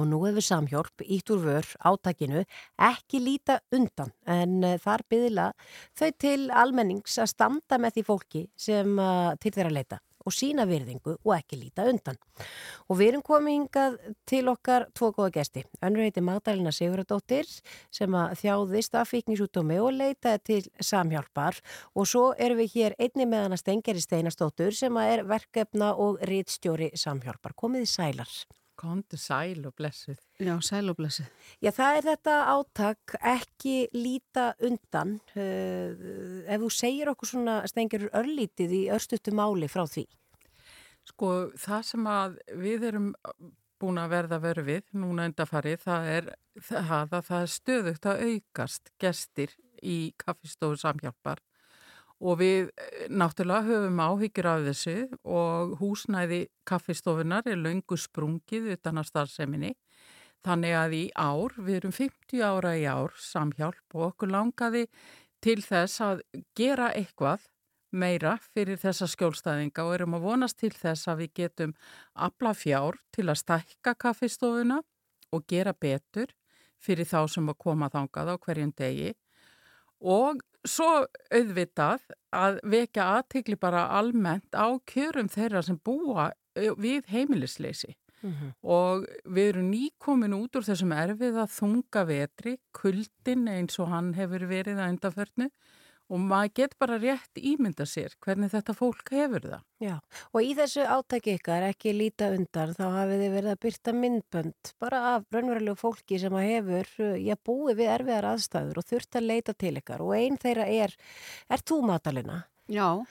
Og 0.00 0.06
nú 0.08 0.22
hefur 0.24 0.44
samhjálp 0.44 1.02
ítt 1.04 1.28
úr 1.34 1.42
vör 1.44 1.66
átakinu 1.84 2.46
ekki 2.80 3.20
líta 3.20 3.58
undan 3.76 4.14
en 4.24 4.62
uh, 4.64 4.78
þar 4.80 5.04
byðla 5.12 5.50
þau 5.98 6.08
til 6.16 6.38
almennings 6.48 7.18
að 7.20 7.32
standa 7.34 7.78
með 7.82 7.98
því 7.98 8.06
fólki 8.08 8.42
sem 8.56 8.96
uh, 8.96 9.34
til 9.36 9.52
þeirra 9.52 9.74
leita 9.76 10.00
og 10.24 10.34
sína 10.34 10.66
virðingu 10.68 11.16
og 11.18 11.34
ekki 11.36 11.58
líta 11.60 11.86
undan. 11.90 12.18
Og 12.88 12.98
við 13.00 13.12
erum 13.12 13.24
komið 13.26 13.56
hingað 13.56 13.98
til 14.28 14.42
okkar 14.52 14.88
tvo 14.96 15.12
góða 15.16 15.34
gesti. 15.38 15.64
Önnur 15.82 16.06
heiti 16.06 16.24
Magdalena 16.24 16.72
Siguradóttir 16.74 17.48
sem 17.90 18.16
að 18.18 18.38
þjáðist 18.42 18.96
af 18.98 19.12
fíknisútdómi 19.12 19.78
og 19.82 19.92
leitaði 19.98 20.42
til 20.48 20.62
samhjálpar 20.92 21.60
og 21.94 22.08
svo 22.08 22.30
erum 22.38 22.62
við 22.62 22.74
hér 22.78 22.98
einni 22.98 23.28
með 23.28 23.46
hana 23.48 23.60
Stengeri 23.60 24.02
Steinastóttur 24.02 24.74
sem 24.76 24.96
að 24.96 25.14
er 25.18 25.28
verkefna 25.28 25.92
og 25.94 26.22
rítstjóri 26.28 26.92
samhjálpar. 26.98 27.56
Komið 27.58 27.88
í 27.88 27.94
sælar. 27.94 28.34
Kondu 28.82 29.18
sæl 29.20 29.62
og 29.68 29.76
blessuð. 29.78 30.18
Já, 30.42 30.56
sæl 30.64 30.90
og 30.90 30.96
blessuð. 30.98 31.28
Já, 31.62 31.70
það 31.70 31.98
er 31.98 32.06
þetta 32.08 32.34
átak 32.50 33.14
ekki 33.20 33.76
líta 33.94 34.48
undan. 34.66 35.14
Uh, 35.36 36.42
ef 36.50 36.64
þú 36.64 36.70
segir 36.74 37.12
okkur 37.12 37.30
svona 37.30 37.60
Stengerur 37.70 38.10
örlítið 38.18 38.74
í 38.80 38.82
örstutu 38.94 39.34
máli 39.38 39.70
frá 39.70 39.84
því. 39.86 40.08
Sko, 41.12 41.30
það 41.58 41.86
sem 41.86 42.08
að 42.10 42.38
við 42.58 42.88
erum 42.90 43.12
búin 43.82 43.98
að 43.98 44.12
verða 44.14 44.38
veru 44.42 44.66
við 44.66 44.82
núna 44.94 45.26
undarfarið, 45.30 45.80
það 45.82 46.10
er 46.16 46.28
það 46.62 47.16
að 47.18 47.24
það 47.30 47.38
er 47.38 47.54
stöðugt 47.54 48.10
að 48.10 48.26
aukast 48.28 48.92
gestir 49.02 49.56
í 49.82 49.96
kaffistofu 50.20 50.78
samhjálpar 50.78 51.42
og 52.22 52.38
við 52.40 52.70
eh, 52.70 53.06
náttúrulega 53.10 53.66
höfum 53.66 54.02
áhyggjur 54.02 54.48
af 54.48 54.66
þessu 54.68 54.96
og 55.26 55.76
húsnæði 55.80 56.42
kaffistofunar 56.68 57.48
er 57.50 57.58
löngu 57.58 57.98
sprungið 57.98 58.72
utan 58.76 59.02
að 59.02 59.10
starfseminni. 59.10 59.72
Þannig 60.42 60.74
að 60.74 60.94
í 60.98 61.02
ár, 61.14 61.54
við 61.58 61.80
erum 61.80 61.94
50 61.94 62.42
ára 62.42 62.74
í 62.78 62.86
ár 62.90 63.14
samhjálp 63.18 63.94
og 63.94 64.06
okkur 64.08 64.32
langaði 64.32 64.86
til 65.42 65.60
þess 65.62 66.02
að 66.02 66.22
gera 66.58 66.90
eitthvað 66.94 67.44
meira 67.92 68.36
fyrir 68.54 68.80
þessa 68.80 69.06
skjólstæðinga 69.10 69.84
og 69.84 69.94
erum 69.98 70.16
að 70.16 70.26
vonast 70.26 70.58
til 70.62 70.72
þess 70.72 71.10
að 71.12 71.24
við 71.24 71.34
getum 71.42 71.74
afla 72.14 72.54
fjár 72.56 72.98
til 73.12 73.28
að 73.28 73.42
stækka 73.42 73.94
kaffistofuna 74.00 74.80
og 75.32 75.44
gera 75.48 75.74
betur 75.76 76.32
fyrir 76.82 77.06
þá 77.06 77.28
sem 77.30 77.50
að 77.52 77.60
koma 77.66 77.90
þangað 77.92 78.32
á 78.32 78.36
hverjum 78.42 78.72
degi 78.78 79.12
og 80.02 80.42
svo 80.68 81.06
auðvitað 81.32 82.04
að 82.34 82.60
vekja 82.74 83.08
aðtikli 83.18 83.58
bara 83.60 83.88
almennt 83.98 84.54
á 84.54 84.70
kjörum 84.88 85.30
þeirra 85.32 85.62
sem 85.66 85.78
búa 85.82 86.30
eh, 86.58 86.70
við 86.78 87.08
heimilisleysi. 87.12 87.94
Og 88.62 89.06
við 89.26 89.48
erum 89.50 89.70
nýkomin 89.72 90.36
út 90.36 90.54
úr 90.54 90.62
þessum 90.62 90.92
erfiða 90.94 91.48
þunga 91.50 92.04
vetri, 92.06 92.52
kuldin 92.70 93.48
eins 93.50 93.80
og 93.82 93.90
hann 93.90 94.12
hefur 94.14 94.46
verið 94.46 94.78
að 94.78 94.92
undarförnu 94.92 95.48
og 96.10 96.20
maður 96.20 96.52
get 96.58 96.76
bara 96.80 96.98
rétt 97.00 97.40
ímynda 97.40 97.86
sér 97.88 98.14
hvernig 98.24 98.52
þetta 98.52 98.74
fólk 98.76 99.12
hefur 99.14 99.46
það. 99.46 99.64
Já, 99.82 99.94
og 100.32 100.46
í 100.46 100.52
þessu 100.58 100.86
átaki 100.86 101.36
ykkar 101.38 101.66
ekki 101.70 101.94
líta 101.96 102.30
undan 102.34 102.74
þá 102.76 102.84
hafið 102.98 103.24
þið 103.24 103.34
verið 103.36 103.52
að 103.52 103.60
byrta 103.66 103.94
myndbönd 103.98 104.72
bara 104.82 105.02
af 105.14 105.26
raunverulegu 105.34 105.78
fólki 105.80 106.20
sem 106.22 106.38
að 106.38 106.48
hefur, 106.50 106.94
uh, 107.02 107.18
já, 107.18 107.36
búið 107.48 107.82
við 107.82 107.92
erfiðar 107.96 108.30
aðstæður 108.32 108.82
og 108.82 108.88
þurft 108.88 109.20
að 109.20 109.28
leita 109.28 109.56
til 109.58 109.76
ykkar 109.80 110.04
og 110.04 110.16
einn 110.18 110.40
þeirra 110.42 110.68
er, 110.70 110.96
er 111.48 111.64
þú 111.66 111.82
Matalina? 111.90 112.42
Já. 112.72 113.02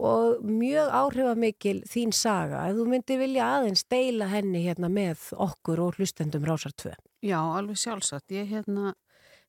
Og 0.00 0.40
mjög 0.46 0.88
áhrifamikil 0.96 1.82
þín 1.88 2.14
saga, 2.16 2.62
ef 2.70 2.78
þú 2.78 2.86
myndir 2.88 3.20
vilja 3.20 3.48
aðeins 3.58 3.82
deila 3.92 4.30
henni 4.30 4.62
hérna 4.64 4.88
með 4.88 5.26
okkur 5.36 5.82
og 5.84 5.98
hlustendum 5.98 6.46
Rásar 6.48 6.72
2. 6.72 6.94
Já, 7.20 7.36
alveg 7.36 7.76
sjálfsagt. 7.76 8.32
Ég 8.32 8.48
hérna, 8.48 8.94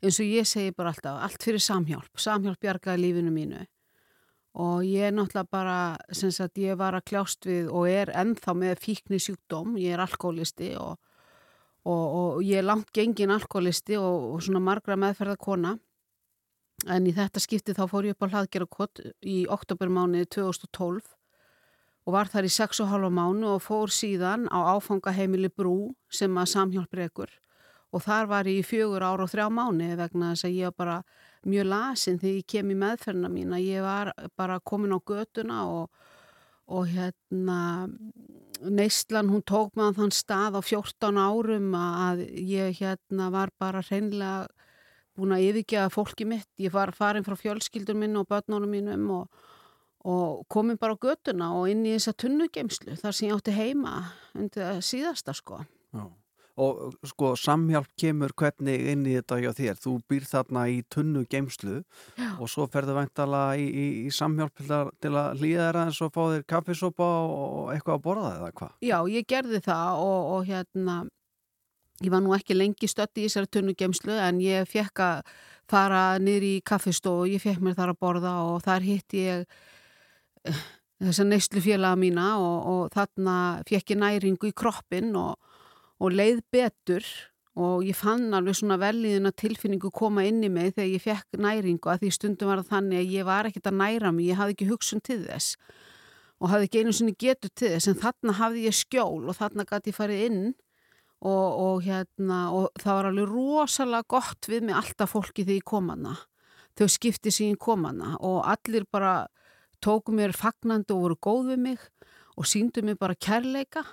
eins 0.01 0.17
og 0.21 0.25
ég 0.27 0.47
segi 0.49 0.73
bara 0.75 0.91
alltaf, 0.93 1.19
allt 1.25 1.45
fyrir 1.45 1.61
samhjálp. 1.61 2.17
Samhjálp 2.19 2.61
bjargaði 2.61 3.03
lífinu 3.03 3.33
mínu. 3.33 3.61
Og 4.61 4.83
ég 4.83 5.13
náttúrulega 5.15 5.47
bara, 5.47 5.77
sem 6.11 6.31
sagt, 6.33 6.59
ég 6.59 6.75
var 6.79 6.97
að 6.97 7.05
kljást 7.07 7.45
við 7.47 7.69
og 7.71 7.87
er 7.87 8.11
ennþá 8.11 8.55
með 8.57 8.81
fíkni 8.83 9.21
sjúkdóm. 9.21 9.77
Ég 9.79 9.95
er 9.95 10.03
alkoholisti 10.03 10.73
og, 10.81 10.97
og, 11.85 12.03
og 12.17 12.41
ég 12.43 12.59
er 12.59 12.67
langt 12.67 12.91
gengin 12.91 13.31
alkoholisti 13.31 13.95
og, 14.01 14.33
og 14.33 14.43
svona 14.43 14.63
margra 14.63 14.99
meðferða 14.99 15.37
kona. 15.39 15.77
En 16.89 17.07
í 17.07 17.13
þetta 17.15 17.39
skipti 17.39 17.77
þá 17.77 17.85
fór 17.87 18.09
ég 18.09 18.17
upp 18.17 18.25
á 18.27 18.31
hlaðgerakott 18.33 19.03
í 19.21 19.43
oktobermániði 19.53 20.27
2012 20.35 21.05
og 22.01 22.15
var 22.15 22.31
þar 22.33 22.47
í 22.49 22.51
6,5 22.51 23.11
mánu 23.13 23.53
og 23.53 23.61
fór 23.61 23.93
síðan 23.93 24.47
á 24.49 24.73
áfangaheimili 24.73 25.51
Brú 25.53 25.93
sem 26.09 26.33
að 26.41 26.49
samhjálp 26.55 26.97
rekur 26.97 27.29
og 27.91 28.03
þar 28.05 28.29
var 28.31 28.49
ég 28.49 28.61
í 28.61 28.67
fjögur 28.67 29.03
ára 29.03 29.25
og 29.25 29.31
þrjá 29.31 29.47
mánu 29.51 29.89
vegna 29.99 30.31
þess 30.31 30.47
að 30.47 30.57
ég 30.57 30.71
var 30.71 30.77
bara 30.79 30.97
mjög 31.51 31.67
lasin 31.71 32.19
þegar 32.21 32.37
ég 32.37 32.49
kem 32.53 32.71
í 32.71 32.79
meðferna 32.83 33.31
mín 33.31 33.55
að 33.55 33.67
ég 33.67 33.85
var 33.85 34.13
bara 34.39 34.59
komin 34.63 34.95
á 34.95 34.99
götuna 34.99 35.65
og, 35.67 35.89
og 36.71 36.87
hérna 36.91 37.59
neistlan 38.61 39.29
hún 39.29 39.43
tók 39.43 39.75
mig 39.75 39.89
á 39.89 39.97
þann 39.97 40.13
stað 40.13 40.59
á 40.59 40.61
14 40.61 41.17
árum 41.17 41.71
að 41.75 42.25
ég 42.37 42.77
hérna 42.79 43.31
var 43.33 43.51
bara 43.59 43.81
hreinlega 43.81 44.47
búin 45.17 45.35
að 45.35 45.47
yfirgeða 45.49 45.89
fólki 45.91 46.27
mitt. 46.29 46.49
Ég 46.61 46.73
var 46.73 46.93
farin 46.95 47.25
frá 47.25 47.35
fjölskyldur 47.39 47.97
minn 47.97 48.17
og 48.19 48.29
börnunum 48.29 48.71
mínum 48.71 49.09
og, 49.17 49.43
og 50.07 50.45
komin 50.51 50.79
bara 50.81 50.95
á 50.95 51.03
götuna 51.03 51.51
og 51.57 51.69
inn 51.73 51.83
í 51.85 51.95
þessa 51.97 52.15
tunnugeimslu 52.23 52.97
þar 53.01 53.17
sem 53.17 53.29
ég 53.29 53.37
átti 53.37 53.55
heima 53.57 53.95
undir 54.37 54.63
það 54.63 54.83
síðasta 54.87 55.35
sko. 55.37 55.63
Já. 55.91 56.05
Og 56.59 56.97
sko 57.07 57.31
samhjálp 57.39 57.87
kemur 57.99 58.33
hvernig 58.35 58.89
inn 58.91 59.05
í 59.07 59.13
þetta 59.15 59.37
hjá 59.39 59.51
þér. 59.55 59.77
Þú 59.79 59.93
býr 60.11 60.25
þarna 60.27 60.65
í 60.67 60.81
tunnu 60.91 61.23
geimslu 61.31 61.77
Já. 62.17 62.33
og 62.35 62.51
svo 62.51 62.67
ferðu 62.71 62.97
vantala 62.97 63.45
í, 63.55 63.69
í, 63.69 63.85
í 64.07 64.11
samhjálp 64.11 64.59
til 64.59 65.13
að, 65.15 65.39
líða 65.39 65.69
þér 65.69 65.79
aðeins 65.83 66.01
og 66.03 66.11
fá 66.11 66.21
þér 66.33 66.45
kaffisopa 66.51 67.09
og 67.23 67.71
eitthvað 67.71 67.97
að 67.97 68.05
borða 68.09 68.35
eða 68.35 68.51
hvað? 68.59 68.75
Já, 68.83 68.97
ég 69.15 69.31
gerði 69.31 69.63
það 69.63 70.03
og, 70.03 70.19
og 70.35 70.45
hérna 70.51 70.99
ég 72.01 72.11
var 72.11 72.23
nú 72.23 72.35
ekki 72.35 72.57
lengi 72.57 72.89
stödd 72.89 73.19
í 73.19 73.27
þessari 73.27 73.49
tunnugeimslu 73.55 74.17
en 74.17 74.41
ég 74.43 74.69
fekk 74.69 75.03
að 75.05 75.33
fara 75.71 76.03
niður 76.21 76.47
í 76.47 76.53
kaffistofu 76.67 77.25
og 77.25 77.31
ég 77.31 77.43
fekk 77.43 77.61
mér 77.63 77.77
þar 77.77 77.93
að 77.93 78.01
borða 78.01 78.35
og 78.49 78.61
þar 78.65 78.85
hitt 78.85 79.15
ég 79.15 79.45
eh, 80.49 80.63
þessa 81.01 81.25
neyslu 81.27 81.63
félaga 81.63 81.99
mína 81.99 82.27
og, 82.41 82.57
og 82.73 82.81
þarna 82.95 83.35
fekk 83.69 83.95
ég 83.95 84.01
næringu 84.01 84.49
í 84.49 84.55
kroppin 84.57 85.13
og, 85.19 85.37
og 86.01 86.15
leið 86.17 86.41
betur 86.53 87.05
og 87.61 87.83
ég 87.83 87.97
fann 87.97 88.31
alveg 88.33 88.55
svona 88.55 88.77
velíðina 88.79 89.33
tilfinningu 89.35 89.91
koma 89.93 90.23
inn 90.23 90.39
í 90.43 90.49
mig 90.49 90.73
þegar 90.73 90.89
ég 90.89 91.03
fekk 91.03 91.39
næringu 91.43 91.91
að 91.91 92.05
því 92.05 92.11
stundum 92.15 92.51
var 92.51 92.61
það 92.61 92.71
þannig 92.71 93.01
að 93.01 93.15
ég 93.17 93.27
var 93.27 93.49
ekkert 93.49 93.67
að 93.67 93.79
næra 93.81 94.11
mig, 94.15 94.29
ég 94.31 94.39
hafði 94.39 94.55
ekki 94.55 94.69
hugsun 94.71 95.03
til 95.03 95.19
þess 95.25 95.57
og 96.41 96.49
hafði 96.49 96.69
ekki 96.69 96.81
einu 96.81 96.95
sinni 96.95 97.15
getur 97.19 97.51
til 97.53 97.73
þess 97.75 97.91
en 97.91 98.01
þarna 98.01 98.37
hafði 98.39 98.65
ég 98.69 98.77
skjól 98.79 99.27
og 99.27 99.37
þarna 99.37 99.67
gæti 99.67 99.91
ég 99.91 99.97
farið 99.99 100.25
inn 100.29 100.41
og, 101.21 101.47
og 101.67 101.83
hérna 101.85 102.39
og 102.55 102.81
það 102.81 102.97
var 102.97 103.09
alveg 103.11 103.35
rosalega 103.35 104.09
gott 104.15 104.49
við 104.49 104.67
mig 104.69 104.79
alltaf 104.79 105.13
fólki 105.13 105.45
þegar 105.45 105.59
ég 105.59 105.69
kom 105.73 105.91
hana 105.93 106.15
þau 106.79 106.87
skipti 106.89 107.33
sem 107.35 107.51
ég 107.51 107.61
kom 107.61 107.85
hana 107.85 108.15
og 108.23 108.41
allir 108.47 108.87
bara 108.89 109.27
tóku 109.83 110.15
mér 110.15 110.33
fagnandi 110.37 110.95
og 110.95 111.03
voru 111.05 111.19
góð 111.19 111.51
við 111.51 111.65
mig 111.67 111.89
og 112.39 112.47
síndu 112.47 112.81
mér 112.85 112.97
bara 113.01 113.17
kærleika 113.17 113.83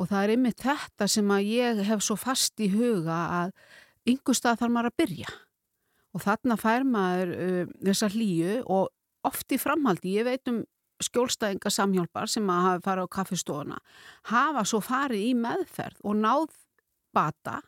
og 0.00 0.08
það 0.10 0.24
er 0.24 0.34
einmitt 0.34 0.62
þetta 0.62 1.08
sem 1.10 1.32
að 1.34 1.48
ég 1.52 1.82
hef 1.88 2.04
svo 2.04 2.16
fast 2.20 2.60
í 2.62 2.70
huga 2.72 3.18
að 3.42 3.54
yngur 4.12 4.36
stað 4.36 4.62
þarf 4.62 4.74
maður 4.74 4.90
að 4.90 4.98
byrja. 5.02 5.32
Og 6.12 6.24
þarna 6.24 6.58
fær 6.60 6.84
maður 6.84 7.34
uh, 7.36 7.72
þessa 7.86 8.10
hlýju 8.12 8.60
og 8.66 8.90
oft 9.28 9.54
í 9.54 9.58
framhaldi, 9.60 10.16
ég 10.18 10.26
veit 10.26 10.50
um 10.50 10.62
skjólstæðinga 11.02 11.72
samhjálpar 11.72 12.30
sem 12.30 12.48
að 12.50 12.64
hafa 12.66 12.82
farið 12.86 13.08
á 13.08 13.14
kaffestofuna 13.16 13.78
hafa 14.30 14.64
svo 14.68 14.80
farið 14.84 15.26
í 15.26 15.34
meðferð 15.38 16.02
og 16.06 16.18
náð 16.18 16.48
bata 17.14 17.58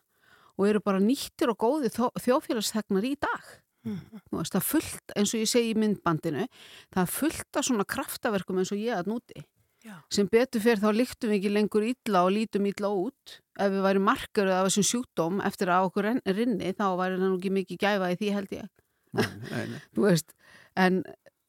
og 0.54 0.68
eru 0.68 0.82
bara 0.84 1.02
nýttir 1.02 1.50
og 1.50 1.58
góði 1.58 1.90
þjófélagsþegnar 1.90 3.06
í 3.08 3.16
dag. 3.18 3.48
Þú 3.84 4.38
veist, 4.38 4.54
það 4.54 4.68
fullt, 4.68 5.14
eins 5.18 5.32
og 5.34 5.42
ég 5.42 5.50
segi 5.50 5.72
í 5.74 5.76
myndbandinu 5.76 6.46
það 6.94 7.10
fullt 7.12 7.58
af 7.58 7.66
svona 7.66 7.84
kraftaverkum 7.84 8.62
eins 8.62 8.72
og 8.72 8.80
ég 8.80 8.96
að 8.96 9.10
núti 9.10 9.42
Já. 9.84 9.98
sem 10.08 10.28
betur 10.32 10.62
fyrir 10.64 10.80
þá 10.80 10.90
líktum 10.96 11.32
við 11.32 11.38
ekki 11.42 11.50
lengur 11.52 11.84
illa 11.84 12.22
og 12.24 12.32
lítum 12.32 12.68
illa 12.70 12.88
út 12.88 13.34
ef 13.60 13.72
við 13.74 13.82
væri 13.84 14.00
margar 14.00 14.48
af 14.48 14.68
þessum 14.68 14.86
sjúkdóm 14.88 15.42
eftir 15.44 15.72
að 15.72 15.90
okkur 15.90 16.08
rinni 16.24 16.72
þá 16.72 16.86
væri 16.96 17.18
það 17.18 17.26
nú 17.26 17.36
ekki 17.36 17.52
mikið 17.58 17.82
gæfa 17.84 18.08
í 18.14 18.16
því 18.22 18.32
held 18.38 18.56
ég 18.56 18.70
Nei, 19.14 19.66
nei. 19.70 20.16
en 20.84 21.02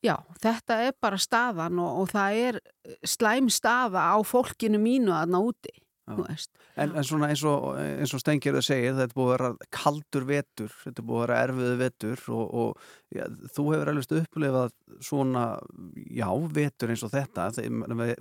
já, 0.05 0.15
þetta 0.43 0.81
er 0.85 0.97
bara 1.01 1.17
staðan 1.21 1.79
og, 1.81 2.01
og 2.03 2.11
það 2.11 2.41
er 2.49 2.59
slæm 3.07 3.47
staða 3.53 4.03
á 4.13 4.17
fólkinu 4.27 4.81
mínu 4.81 5.15
aðna 5.15 5.41
úti, 5.47 5.71
En, 6.05 6.91
en 6.91 7.05
svona 7.07 7.31
eins 7.31 7.41
og, 7.49 7.63
eins 7.81 8.11
og 8.13 8.21
Stengirðu 8.21 8.61
segir, 8.61 8.93
þetta 8.93 9.07
er 9.07 9.15
búið 9.17 9.31
að 9.31 9.31
vera 9.33 9.69
kaldur 9.73 10.27
vetur, 10.29 10.75
þetta 10.83 11.01
er 11.01 11.07
búið 11.09 11.17
að 11.17 11.23
vera 11.23 11.37
erfiðu 11.47 11.79
vetur 11.79 12.25
og, 12.35 12.43
og 12.61 13.15
ja, 13.17 13.25
þú 13.55 13.65
hefur 13.71 13.91
alveg 13.91 14.13
upplifað 14.19 14.75
svona, 15.07 15.45
já, 16.13 16.27
vetur 16.59 16.93
eins 16.93 17.05
og 17.07 17.13
þetta, 17.15 17.47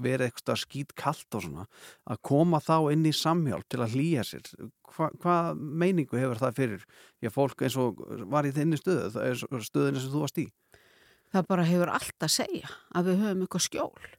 verið 0.00 0.26
eitthvað 0.30 0.62
skýt 0.64 0.96
kalt 0.96 1.36
og 1.36 1.44
svona, 1.44 1.68
að 2.08 2.22
koma 2.30 2.62
þá 2.64 2.76
inn 2.94 3.04
í 3.04 3.14
samhjálp 3.20 3.68
til 3.68 3.84
að 3.84 3.98
hlýja 3.98 4.24
sér. 4.30 4.50
Hva, 4.94 5.12
hvað 5.20 5.62
meiningu 5.84 6.20
hefur 6.22 6.40
það 6.40 6.58
fyrir? 6.62 6.90
Já, 7.20 7.34
fólk 7.34 7.66
eins 7.66 7.76
og 7.80 8.00
var 8.32 8.48
í 8.48 8.54
þinni 8.56 8.80
stöðu, 8.80 9.12
það 9.12 9.66
stöðinu 9.68 10.00
sem 10.00 10.14
þú 10.14 10.24
varst 10.24 10.40
í. 10.40 10.48
það 11.34 11.48
bara 11.50 11.68
hefur 11.68 11.90
allt 11.92 12.24
að 12.24 12.36
segja 12.40 12.76
að 12.94 13.10
við 13.10 13.24
höfum 13.26 13.44
eitthvað 13.44 13.68
skjól 13.68 14.14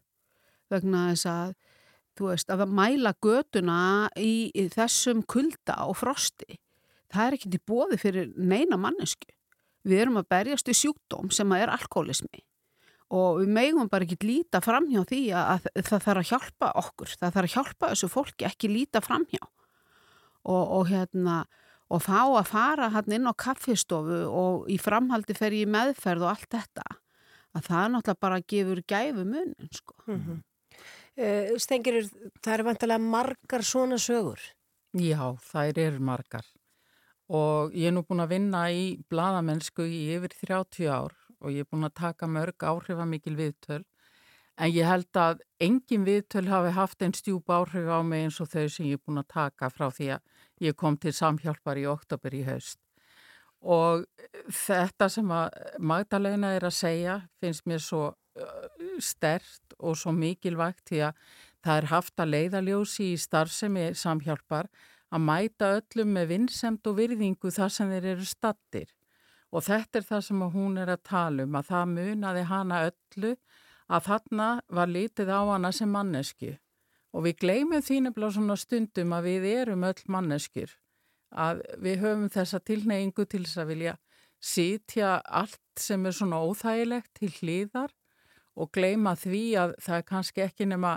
vegna 0.70 1.07
þess 1.13 1.32
að 1.32 1.55
þú 2.16 2.30
veist, 2.32 2.51
að 2.51 2.66
mæla 2.72 3.16
götuna 3.24 3.80
í, 4.18 4.51
í 4.55 4.68
þessum 4.74 5.24
kulda 5.28 5.82
og 5.89 5.97
frosti. 5.99 6.59
Það 7.11 7.26
er 7.26 7.38
ekkert 7.38 7.57
í 7.57 7.66
bóði 7.68 7.99
fyrir 8.01 8.32
neina 8.36 8.78
mannesku 8.80 9.36
við 9.86 10.05
erum 10.05 10.20
að 10.22 10.30
berjast 10.34 10.70
í 10.70 10.76
sjúkdóm 10.78 11.32
sem 11.34 11.51
að 11.53 11.66
er 11.66 11.74
alkoholismi. 11.76 12.43
Og 13.16 13.43
við 13.43 13.51
megum 13.53 13.89
bara 13.89 14.05
ekki 14.07 14.26
líta 14.26 14.61
framhjá 14.66 15.03
því 15.05 15.22
að, 15.38 15.68
að 15.76 15.86
það 15.91 16.05
þarf 16.07 16.22
að 16.22 16.30
hjálpa 16.32 16.72
okkur. 16.82 17.11
Það 17.20 17.36
þarf 17.36 17.49
að 17.49 17.53
hjálpa 17.53 17.91
þessu 17.91 18.09
fólki 18.11 18.47
ekki 18.49 18.72
líta 18.72 19.01
framhjá 19.05 19.43
og, 19.45 20.63
og 20.80 20.89
hérna 20.89 21.43
og 21.93 22.01
fá 22.01 22.24
að 22.24 22.49
fara 22.49 22.89
hann 22.95 23.13
inn 23.13 23.30
á 23.30 23.34
kaffistofu 23.38 24.24
og 24.26 24.66
í 24.74 24.80
framhaldi 24.82 25.38
fer 25.38 25.53
ég 25.53 25.70
meðferð 25.70 26.26
og 26.26 26.34
allt 26.34 26.49
þetta. 26.57 26.88
Að 27.55 27.70
það 27.70 27.86
náttúrulega 27.93 28.24
bara 28.26 28.41
gefur 28.41 28.82
gæfu 28.89 29.24
munin 29.24 29.72
sko. 29.72 29.97
Mm 30.09 30.18
uh, 30.18 30.41
Stengir, 31.16 32.01
það 32.43 32.53
eru 32.53 32.68
vantilega 32.68 32.99
margar 32.99 33.63
svona 33.63 33.97
sögur. 34.01 34.41
Já, 34.95 35.36
þær 35.39 35.80
eru 35.80 35.99
margar. 36.03 36.47
Og 37.32 37.74
ég 37.74 37.89
er 37.89 37.95
nú 37.95 38.03
búin 38.05 38.24
að 38.24 38.36
vinna 38.36 38.66
í 38.72 38.97
bladamennsku 39.09 39.88
í 39.88 40.01
yfir 40.16 40.36
30 40.36 40.91
ár 40.91 41.16
og 41.41 41.51
ég 41.53 41.66
er 41.66 41.70
búin 41.72 41.88
að 41.88 41.95
taka 41.97 42.28
mörg 42.28 42.63
áhrifamikil 42.63 43.36
viðtöl. 43.38 43.84
En 44.55 44.71
ég 44.71 44.87
held 44.87 45.20
að 45.20 45.42
engin 45.59 46.05
viðtöl 46.08 46.46
hafi 46.47 46.71
haft 46.75 47.01
einn 47.04 47.16
stjúp 47.16 47.50
áhrif 47.51 47.89
á 47.92 48.00
mig 48.04 48.28
eins 48.28 48.39
og 48.39 48.51
þau 48.51 48.67
sem 48.71 48.87
ég 48.87 49.00
er 49.00 49.04
búin 49.04 49.20
að 49.20 49.32
taka 49.33 49.71
frá 49.71 49.89
því 49.92 50.12
að 50.16 50.67
ég 50.67 50.78
kom 50.79 50.97
til 50.97 51.12
samhjálpar 51.16 51.79
í 51.82 51.87
oktober 51.92 52.36
í 52.36 52.43
haust. 52.47 52.79
Og 53.66 54.05
þetta 54.51 55.09
sem 55.09 55.32
að 55.33 55.79
Magdalena 55.79 56.54
er 56.55 56.67
að 56.67 56.78
segja 56.78 57.17
finnst 57.42 57.66
mér 57.67 57.83
svo 57.83 58.13
stert 59.04 59.76
og 59.80 59.97
svo 60.00 60.13
mikilvægt 60.16 60.84
því 60.89 61.01
að 61.09 61.24
það 61.66 61.80
er 61.80 61.89
haft 61.92 62.22
að 62.22 62.32
leiðaljósi 62.34 63.08
í 63.13 63.22
starfsemi 63.22 63.88
samhjálpar 63.97 64.70
að 65.16 65.26
mæta 65.26 65.72
öllum 65.80 66.13
með 66.17 66.30
vinnsemt 66.34 66.88
og 66.89 67.00
virðingu 67.00 67.51
þar 67.54 67.74
sem 67.74 67.92
þeir 67.93 68.12
eru 68.16 68.28
stattir 68.30 68.93
og 69.55 69.66
þetta 69.66 70.01
er 70.01 70.08
það 70.09 70.24
sem 70.28 70.46
hún 70.55 70.78
er 70.82 70.92
að 70.93 71.05
tala 71.09 71.46
um 71.47 71.58
að 71.58 71.70
það 71.72 71.92
munaði 71.96 72.46
hana 72.51 72.82
öllu 72.89 73.34
að 73.86 74.08
þarna 74.09 74.47
var 74.80 74.92
litið 74.92 75.30
á 75.32 75.42
hana 75.51 75.72
sem 75.76 75.92
mannesku 75.92 76.55
og 77.16 77.28
við 77.28 77.38
gleymum 77.43 77.84
því 77.86 78.00
nefnilega 78.05 78.38
svona 78.38 78.58
stundum 78.59 79.13
að 79.16 79.30
við 79.30 79.46
erum 79.54 79.86
öll 79.88 80.01
manneskjur 80.12 80.74
að 81.46 81.62
við 81.84 82.01
höfum 82.04 82.32
þessa 82.34 82.59
tilneyingu 82.63 83.26
til 83.26 83.43
þess 83.46 83.62
að 83.62 83.72
vilja 83.74 83.96
sitja 84.46 85.20
allt 85.26 85.62
sem 85.80 86.05
er 86.05 86.16
svona 86.16 86.42
óþægilegt 86.43 87.13
til 87.20 87.32
hlýðar 87.39 87.93
og 88.55 88.71
gleyma 88.75 89.15
því 89.19 89.45
að 89.59 89.75
það 89.83 89.97
er 89.99 90.09
kannski 90.09 90.43
ekki 90.45 90.67
nema 90.71 90.95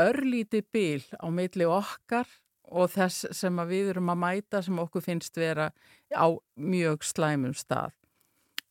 örlítið 0.00 0.64
bil 0.72 1.02
á 1.20 1.26
milli 1.30 1.66
okkar 1.68 2.28
og 2.64 2.90
þess 2.94 3.28
sem 3.36 3.60
við 3.68 3.92
erum 3.94 4.10
að 4.12 4.22
mæta 4.22 4.62
sem 4.64 4.78
okkur 4.80 5.04
finnst 5.04 5.36
vera 5.38 5.70
á 6.14 6.26
mjög 6.56 7.04
slæmum 7.04 7.54
stað. 7.54 7.92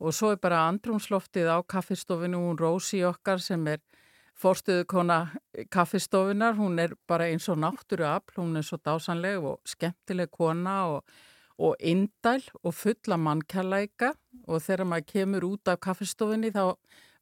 Og 0.03 0.11
svo 0.11 0.33
er 0.33 0.39
bara 0.41 0.65
andrumsloftið 0.67 1.47
á 1.47 1.57
kaffistofinu, 1.63 2.41
hún 2.41 2.59
Rósi 2.59 3.03
okkar 3.07 3.39
sem 3.39 3.61
er 3.71 3.79
fórstuðu 4.35 4.85
kona 4.89 5.19
kaffistofunar, 5.71 6.57
hún 6.57 6.81
er 6.81 6.95
bara 7.07 7.29
eins 7.29 7.47
og 7.49 7.61
náttúruafl, 7.61 8.41
hún 8.41 8.57
er 8.57 8.65
svo 8.67 8.79
dásanleg 8.81 9.45
og 9.45 9.61
skemmtileg 9.69 10.31
kona 10.33 10.75
og, 10.95 11.05
og 11.61 11.77
indæl 11.79 12.43
og 12.63 12.73
fulla 12.73 13.17
mannkjærleika 13.17 14.13
og 14.47 14.61
þegar 14.65 14.89
maður 14.89 15.09
kemur 15.13 15.49
út 15.53 15.71
af 15.71 15.79
kaffistofunni 15.85 16.51
þá 16.51 16.73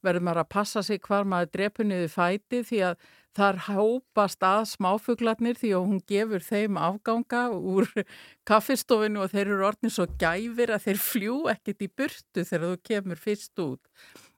verður 0.04 0.26
maður 0.26 0.42
að 0.42 0.52
passa 0.54 0.82
sig 0.86 1.00
hvar 1.06 1.26
maður 1.28 1.52
drepur 1.56 1.88
niður 1.88 2.12
fæti 2.12 2.62
því 2.68 2.80
að 2.90 3.10
þar 3.36 3.58
hópast 3.66 4.44
að 4.44 4.64
smáfuglarnir 4.74 5.56
því 5.56 5.70
að 5.76 5.86
hún 5.88 6.00
gefur 6.10 6.44
þeim 6.44 6.80
afganga 6.80 7.44
úr 7.56 7.88
kaffistofinu 8.48 9.22
og 9.24 9.32
þeir 9.32 9.46
eru 9.46 9.68
orðin 9.70 9.94
svo 9.94 10.08
gæfir 10.20 10.74
að 10.74 10.88
þeir 10.88 11.00
fljú 11.00 11.38
ekkit 11.52 11.86
í 11.86 11.90
burtu 12.00 12.44
þegar 12.44 12.66
þú 12.66 12.80
kemur 12.90 13.22
fyrst 13.22 13.64
út. 13.64 13.80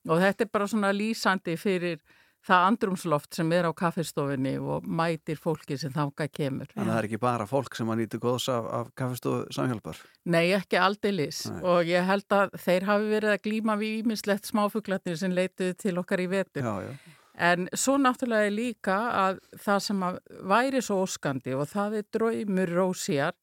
Og 0.07 0.20
þetta 0.20 0.47
er 0.47 0.53
bara 0.53 0.69
svona 0.70 0.93
lýsandi 0.95 1.57
fyrir 1.59 2.05
það 2.45 2.66
andrumsloft 2.69 3.39
sem 3.39 3.53
er 3.57 3.69
á 3.69 3.73
kaffestofinni 3.77 4.55
og 4.61 4.85
mætir 4.85 5.41
fólki 5.41 5.79
sem 5.81 5.93
þanga 5.95 6.29
kemur. 6.29 6.69
Þannig 6.75 6.85
að 6.85 6.93
það 6.93 7.01
er 7.01 7.09
ekki 7.09 7.21
bara 7.23 7.49
fólk 7.49 7.79
sem 7.79 7.91
að 7.93 8.01
nýta 8.03 8.21
góðs 8.23 8.49
af, 8.53 8.69
af 8.79 8.93
kaffestofu 9.01 9.57
samhjálpar. 9.57 10.01
Nei, 10.35 10.45
ekki 10.57 10.81
aldeilis 10.81 11.45
og 11.62 11.89
ég 11.89 12.07
held 12.09 12.37
að 12.37 12.57
þeir 12.66 12.89
hafi 12.91 13.11
verið 13.15 13.35
að 13.35 13.43
glíma 13.49 13.79
við 13.81 13.99
ímislegt 14.03 14.49
smáfuglarnir 14.51 15.21
sem 15.21 15.35
leituði 15.35 15.77
til 15.87 15.99
okkar 16.03 16.25
í 16.25 16.31
vetur. 16.33 16.65
Já, 16.65 16.89
já. 16.89 17.21
En 17.35 17.66
svo 17.75 17.97
náttúrulega 17.99 18.47
er 18.47 18.55
líka 18.55 18.97
að 19.11 19.41
það 19.59 19.81
sem 19.89 20.03
að 20.07 20.19
væri 20.53 20.83
svo 20.87 21.01
óskandi 21.03 21.57
og 21.59 21.66
það 21.66 21.97
er 21.99 22.05
draumur 22.15 22.75
rósjar, 22.77 23.35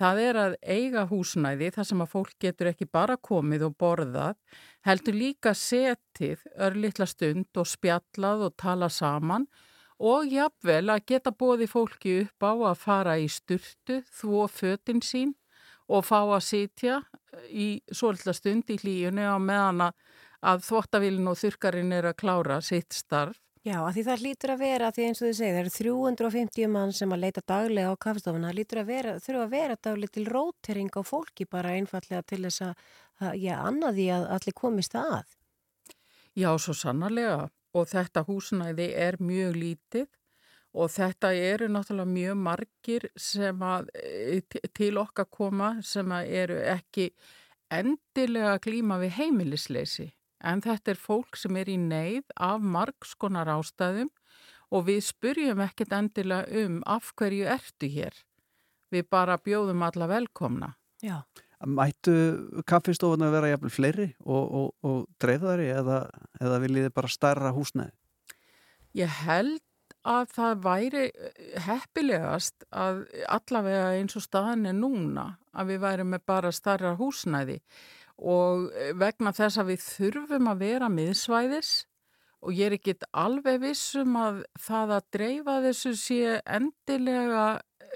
það 0.00 0.20
er 0.24 0.38
að 0.40 0.54
eiga 0.64 1.04
húsnæði 1.10 1.70
þar 1.74 1.88
sem 1.90 2.04
að 2.04 2.12
fólk 2.14 2.36
getur 2.40 2.70
ekki 2.70 2.88
bara 2.88 3.18
komið 3.20 3.66
og 3.68 3.74
borðað, 3.80 4.38
heldur 4.86 5.16
líka 5.16 5.52
setið 5.56 6.46
örlittla 6.56 7.08
stund 7.10 7.60
og 7.60 7.68
spjallað 7.68 8.46
og 8.48 8.56
tala 8.60 8.88
saman 8.88 9.46
og 10.00 10.30
jafnvel 10.32 10.94
að 10.94 11.04
geta 11.12 11.32
bóði 11.36 11.68
fólki 11.68 12.16
upp 12.22 12.48
á 12.48 12.52
að 12.70 12.80
fara 12.80 13.18
í 13.20 13.28
sturtu, 13.28 14.00
þvó 14.08 14.46
fötin 14.48 15.04
sín 15.04 15.34
og 15.90 16.06
fá 16.06 16.22
að 16.22 16.46
sitja 16.46 17.02
í 17.50 17.82
svolítla 17.92 18.32
stund 18.36 18.70
í 18.72 18.78
hlíunni 18.80 19.26
á 19.26 19.36
meðan 19.36 19.90
að, 19.90 20.64
þvottavílinn 20.64 21.28
og 21.28 21.36
þurkarinn 21.36 21.92
er 21.92 22.08
að 22.10 22.20
klára 22.22 22.60
sitt 22.64 22.96
starf. 22.96 23.36
Já, 23.60 23.74
að 23.84 23.98
því 23.98 24.02
það 24.06 24.22
lítur 24.24 24.50
að 24.54 24.62
vera, 24.62 24.86
því 24.96 25.02
eins 25.04 25.18
og 25.20 25.26
þið 25.26 25.34
segið, 25.36 25.56
það 25.56 25.60
eru 25.60 25.72
350 25.74 26.68
mann 26.72 26.92
sem 26.96 27.10
að 27.12 27.20
leita 27.26 27.42
daglega 27.44 27.90
á 27.92 28.00
kaffestofuna, 28.00 28.48
það 28.48 28.56
lítur 28.56 28.78
að 28.80 28.86
vera, 28.88 29.12
þurfa 29.20 29.42
að 29.42 29.50
vera 29.52 29.74
daglega 29.84 30.14
til 30.14 30.24
rótering 30.30 30.94
á 30.96 31.02
fólki 31.04 31.44
bara 31.44 31.74
einfallega 31.76 32.22
til 32.24 32.38
þess 32.46 32.64
að, 32.64 32.86
að 33.20 33.34
já, 33.42 33.52
annað 33.58 33.98
því 33.98 34.06
að 34.16 34.24
allir 34.36 34.56
komist 34.62 34.96
að. 34.96 35.34
Já, 36.40 36.48
svo 36.56 36.76
sannarlega. 36.78 37.50
Og 37.76 37.84
þetta 37.86 38.24
húsnæði 38.26 38.86
er 38.98 39.20
mjög 39.22 39.58
lítið 39.60 40.08
og 40.80 40.88
þetta 40.94 41.34
eru 41.36 41.68
náttúrulega 41.70 42.14
mjög 42.14 42.40
margir 42.40 43.06
sem 43.18 43.60
að 43.62 43.90
e, 44.00 44.40
til 44.74 44.94
okkar 45.02 45.28
koma 45.30 45.74
sem 45.84 46.16
að 46.16 46.32
eru 46.40 46.56
ekki 46.72 47.10
endilega 47.70 48.56
að 48.56 48.64
glíma 48.66 48.98
við 49.02 49.14
heimilisleysi 49.20 50.08
En 50.40 50.62
þetta 50.64 50.94
er 50.94 51.00
fólk 51.00 51.36
sem 51.36 51.56
er 51.60 51.68
í 51.68 51.76
neyð 51.80 52.30
af 52.40 52.64
margskonar 52.64 53.50
ástæðum 53.52 54.10
og 54.70 54.86
við 54.86 55.02
spurjum 55.10 55.62
ekkert 55.64 55.94
endilega 55.96 56.64
um 56.64 56.80
af 56.88 57.12
hverju 57.18 57.48
ertu 57.50 57.90
hér. 57.90 58.16
Við 58.90 59.06
bara 59.10 59.38
bjóðum 59.38 59.84
alla 59.86 60.08
velkomna. 60.10 60.74
Já. 61.04 61.22
Mættu 61.60 62.14
kaffistofuna 62.64 63.28
að 63.28 63.34
vera 63.36 63.50
jafnvel 63.50 63.72
fleiri 63.74 64.06
og, 64.24 64.44
og, 64.60 64.68
og 64.86 65.00
dreifðari 65.20 65.68
eða, 65.74 66.04
eða 66.40 66.60
viljið 66.62 66.86
þið 66.88 66.94
bara 66.96 67.10
stærra 67.12 67.52
húsnæði? 67.52 67.92
Ég 68.96 69.18
held 69.26 69.60
að 70.08 70.30
það 70.32 70.62
væri 70.64 71.04
eh, 71.10 71.58
heppilegast 71.66 72.64
að 72.72 73.02
allavega 73.28 73.90
eins 73.98 74.16
og 74.16 74.24
staðan 74.24 74.70
er 74.70 74.76
núna 74.78 75.26
að 75.52 75.74
við 75.74 75.82
værum 75.84 76.14
með 76.14 76.24
bara 76.30 76.52
starra 76.54 76.94
húsnæði 76.96 77.58
og 78.20 78.68
eh, 78.76 78.92
vegna 78.96 79.32
þess 79.32 79.60
að 79.60 79.72
við 79.72 79.86
þurfum 79.86 80.50
að 80.52 80.62
vera 80.66 80.90
miðsvæðis 80.92 81.72
og 82.40 82.56
ég 82.56 82.70
er 82.70 82.76
ekkit 82.76 83.04
alveg 83.16 83.60
vissum 83.64 84.16
að 84.16 84.42
það 84.60 84.94
að 84.96 85.08
dreifa 85.16 85.58
þessu 85.64 85.92
sé 85.98 86.38
endilega 86.44 87.44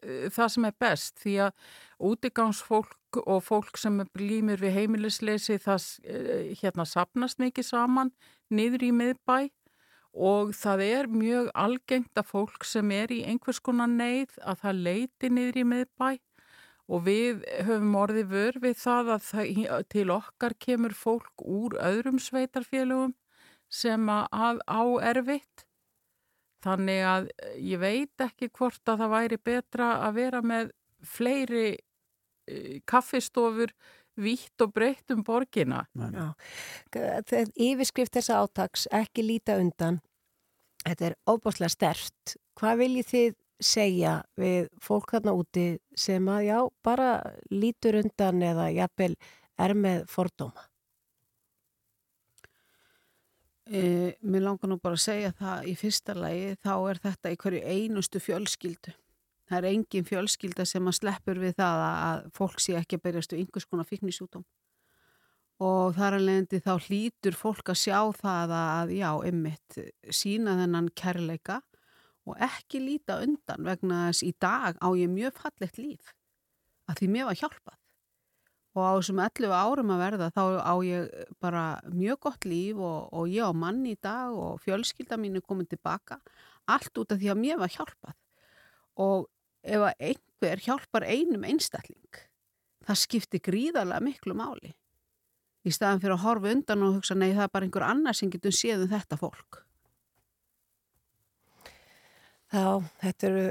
eh, 0.03 0.29
það 0.33 0.53
sem 0.55 0.69
er 0.69 0.77
best. 0.81 1.17
Því 1.21 1.35
að 1.47 1.67
útigangsfólk 2.11 3.21
og 3.25 3.45
fólk 3.47 3.79
sem 3.81 4.01
blímir 4.17 4.61
við 4.61 4.79
heimilisleysi 4.81 5.59
það 5.63 5.91
eh, 6.05 6.55
hérna 6.61 6.89
sapnast 6.89 7.41
mikið 7.41 7.71
saman 7.71 8.13
niður 8.53 8.89
í 8.89 8.95
miðbæ. 8.97 9.39
Og 10.15 10.53
það 10.55 10.85
er 10.85 11.09
mjög 11.11 11.49
algengt 11.59 12.21
að 12.21 12.29
fólk 12.31 12.65
sem 12.69 12.93
er 12.95 13.11
í 13.11 13.25
einhvers 13.27 13.59
konar 13.59 13.91
neyð 13.91 14.37
að 14.47 14.61
það 14.61 14.85
leiti 14.87 15.31
niður 15.33 15.59
í 15.59 15.65
miðbæ 15.73 16.11
og 16.91 17.05
við 17.07 17.45
höfum 17.65 17.95
orðið 17.97 18.33
vör 18.33 18.59
við 18.63 18.79
það 18.81 19.13
að 19.15 19.29
það, 19.29 19.85
til 19.95 20.09
okkar 20.13 20.55
kemur 20.61 20.97
fólk 20.97 21.45
úr 21.45 21.77
öðrum 21.81 22.21
sveitarfélögum 22.21 23.15
sem 23.73 24.09
að 24.11 24.61
á 24.69 24.83
erfitt. 25.15 25.65
Þannig 26.65 27.03
að 27.09 27.29
eh, 27.35 27.57
ég 27.73 27.81
veit 27.83 28.25
ekki 28.25 28.51
hvort 28.53 28.89
að 28.89 29.03
það 29.03 29.15
væri 29.17 29.41
betra 29.51 29.91
að 30.07 30.17
vera 30.21 30.41
með 30.45 30.73
fleiri 31.05 31.67
eh, 31.75 32.81
kaffistofur 32.89 33.75
vítt 34.21 34.63
og 34.63 34.73
breytt 34.77 35.11
um 35.11 35.25
borgina. 35.27 35.83
Yfirskrift 36.95 38.15
þessa 38.15 38.43
átaks, 38.45 38.87
ekki 38.95 39.25
líta 39.27 39.59
undan, 39.59 39.99
þetta 40.85 41.11
er 41.11 41.17
óbáslega 41.27 41.73
stert. 41.73 42.37
Hvað 42.55 42.85
viljið 42.85 43.11
þið 43.11 43.41
segja 43.63 44.19
við 44.41 44.69
fólk 44.83 45.15
þarna 45.15 45.35
úti 45.39 45.67
sem 45.97 46.29
að 46.29 46.47
já, 46.49 46.59
bara 46.85 47.11
lítur 47.51 48.01
undan 48.01 48.43
eða 48.43 48.71
jafnvel 48.75 49.15
er 49.61 49.75
með 49.79 50.07
fordóma? 50.11 50.67
E, 53.65 54.13
mér 54.21 54.45
langar 54.45 54.69
nú 54.69 54.77
bara 54.77 54.99
að 54.99 55.07
segja 55.07 55.31
það 55.39 55.71
í 55.71 55.75
fyrsta 55.81 56.15
lagi 56.19 56.51
þá 56.61 56.75
er 56.91 57.01
þetta 57.07 57.31
í 57.33 57.39
hverju 57.41 57.63
einustu 57.65 58.21
fjölskyldu. 58.21 58.93
Það 59.49 59.59
er 59.59 59.69
engin 59.71 60.09
fjölskylda 60.09 60.67
sem 60.69 60.85
að 60.89 60.99
sleppur 60.99 61.41
við 61.41 61.57
það 61.61 61.85
að 61.85 62.27
fólk 62.37 62.61
sé 62.61 62.77
ekki 62.77 62.99
að 62.99 63.05
berjast 63.07 63.33
við 63.33 63.45
einhvers 63.45 63.69
konar 63.69 63.89
fíknisjútum. 63.89 64.45
Og 65.65 65.95
þar 65.97 66.19
leiðandi 66.19 66.61
þá 66.65 66.73
hlýtur 66.89 67.37
fólk 67.39 67.71
að 67.73 67.81
sjá 67.85 67.99
það 68.19 68.55
að 68.59 68.95
já, 68.99 69.11
ymmit, 69.31 69.79
sína 70.11 70.57
þennan 70.61 70.91
kærleika 70.99 71.61
og 72.25 72.41
ekki 72.43 72.81
líta 72.81 73.21
undan 73.23 73.65
vegna 73.67 74.09
þess 74.09 74.25
í 74.25 74.33
dag 74.41 74.79
á 74.81 74.89
ég 74.97 75.11
mjög 75.13 75.37
fallegt 75.43 75.81
líf 75.81 76.13
að 76.89 77.01
því 77.01 77.09
mér 77.13 77.29
var 77.31 77.41
hjálpað. 77.41 77.81
Og 78.75 78.83
á 78.83 78.93
þessum 78.99 79.21
11 79.23 79.55
árum 79.55 79.93
að 79.95 80.03
verða 80.03 80.29
þá 80.35 80.43
á 80.59 80.75
ég 80.83 81.13
bara 81.43 81.65
mjög 81.87 82.21
gott 82.27 82.47
líf 82.49 82.81
og, 82.81 83.13
og 83.15 83.31
ég 83.31 83.47
á 83.47 83.53
mann 83.55 83.85
í 83.87 83.95
dag 84.03 84.35
og 84.35 84.59
fjölskylda 84.65 85.19
mín 85.21 85.39
er 85.39 85.45
komin 85.47 85.69
tilbaka 85.71 86.19
allt 86.67 86.99
út 86.99 87.13
af 87.15 87.21
því 87.21 87.31
að 87.31 87.43
mér 87.43 87.61
var 87.61 87.71
hjálpað. 87.71 88.17
Og 89.05 89.29
ef 89.63 89.85
að 89.85 90.09
einhver 90.11 90.65
hjálpar 90.65 91.07
einum 91.07 91.47
einstakling 91.47 92.25
það 92.85 93.01
skiptir 93.01 93.45
gríðarlega 93.45 94.05
miklu 94.05 94.35
máli. 94.37 94.75
Í 95.65 95.73
staðan 95.73 96.03
fyrir 96.03 96.19
að 96.19 96.25
horfa 96.27 96.51
undan 96.53 96.85
og 96.85 96.99
hugsa 96.99 97.17
nei 97.17 97.31
það 97.31 97.47
er 97.47 97.55
bara 97.55 97.69
einhver 97.69 97.87
annar 97.87 98.17
sem 98.17 98.33
getur 98.33 98.53
séð 98.53 98.85
um 98.85 98.91
þetta 98.91 99.21
fólk 99.21 99.64
Já, 102.55 102.79
þetta 103.03 103.27
eru 103.27 103.45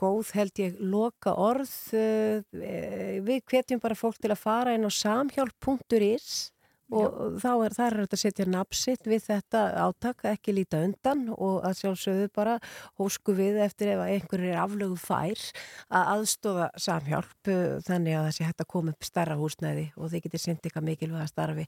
góð 0.00 0.30
held 0.34 0.58
ég 0.58 0.78
loka 0.82 1.34
orð. 1.38 1.70
Eh, 1.94 3.20
Við 3.22 3.44
hvetjum 3.46 3.82
bara 3.82 3.94
fólk 3.98 4.18
til 4.18 4.32
að 4.34 4.40
fara 4.42 4.74
inn 4.74 4.88
á 4.88 4.90
samhjálp.is 4.90 6.50
og 6.90 7.38
þá 7.40 7.50
er 7.66 7.76
það 7.76 7.86
er 7.86 7.96
þetta 8.00 8.18
að 8.18 8.22
setja 8.22 8.46
napsitt 8.50 9.08
við 9.08 9.24
þetta 9.28 9.62
átak, 9.86 10.24
ekki 10.32 10.54
líta 10.56 10.82
undan 10.84 11.26
og 11.36 11.62
að 11.66 11.78
sjálfsögðu 11.80 12.28
bara 12.36 12.56
hósku 13.00 13.34
við 13.38 13.60
eftir 13.64 13.94
ef 13.94 14.02
einhverjir 14.04 14.54
er 14.54 14.62
aflögu 14.64 14.98
fær 15.00 15.44
að 15.88 16.12
aðstofa 16.16 16.68
samhjálp 16.80 17.52
eh, 17.52 17.78
þannig 17.86 18.18
að 18.18 18.28
það 18.28 18.36
sé 18.36 18.48
hægt 18.48 18.64
að 18.64 18.70
koma 18.74 18.94
upp 18.94 19.08
starra 19.08 19.38
húsnæði 19.40 19.86
og 19.96 20.12
þið 20.12 20.26
getur 20.26 20.44
sendið 20.44 20.70
eitthvað 20.70 20.88
mikilvæga 20.90 21.30
starfi. 21.30 21.66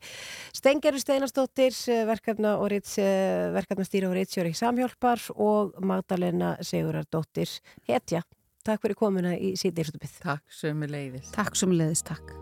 Stengjari 0.59 1.03
Steinarstóttir, 1.03 1.81
verkefna 2.09 2.57
og 2.61 2.71
rits, 2.75 2.99
verkefnastýra 3.57 4.11
og 4.11 4.17
ritsjóri 4.19 4.55
samhjálpar 4.59 5.27
og 5.37 5.77
Magdalena 5.83 6.57
Sigurardóttir 6.61 7.51
Hetja. 7.89 8.23
Takk 8.63 8.85
fyrir 8.85 8.99
komuna 8.99 9.35
í 9.35 9.57
síðdeirstupið. 9.59 10.21
Takk 10.23 10.55
sömu 10.63 10.91
leiðis. 10.91 11.35
Takk 11.35 11.59
sömu 11.59 11.81
leiðis, 11.81 12.07
takk. 12.07 12.42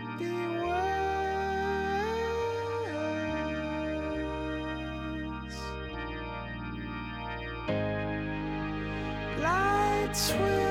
sweet. 10.13 10.70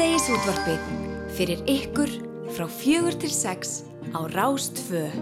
Síðdeisútvarpið 0.00 0.84
fyrir 1.36 1.58
ykkur 1.68 2.12
frá 2.56 2.64
fjögur 2.72 3.18
til 3.20 3.28
sex 3.36 3.82
á 4.16 4.24
Rástföð. 4.32 5.12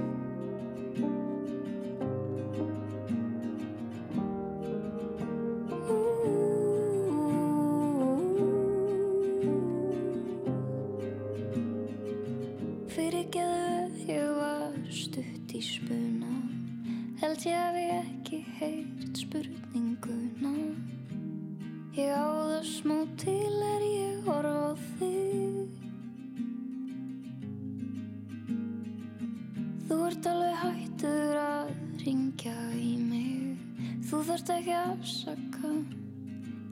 ekki 34.68 34.76
afsaka 34.76 35.70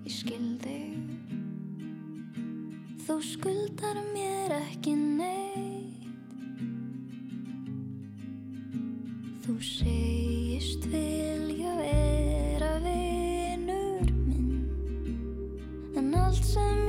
Ég 0.06 0.12
skil 0.12 0.48
þig. 0.62 0.96
Þú 3.06 3.14
skuldar 3.24 3.98
mér 4.12 4.52
ekki 4.58 4.92
neitt. 4.94 6.04
Þú 9.46 9.56
segist 9.62 10.86
vilja 10.92 11.72
vera 11.78 12.72
vinnur 12.84 14.10
minn 14.26 14.66
En 15.96 16.14
allt 16.18 16.44
sem 16.44 16.85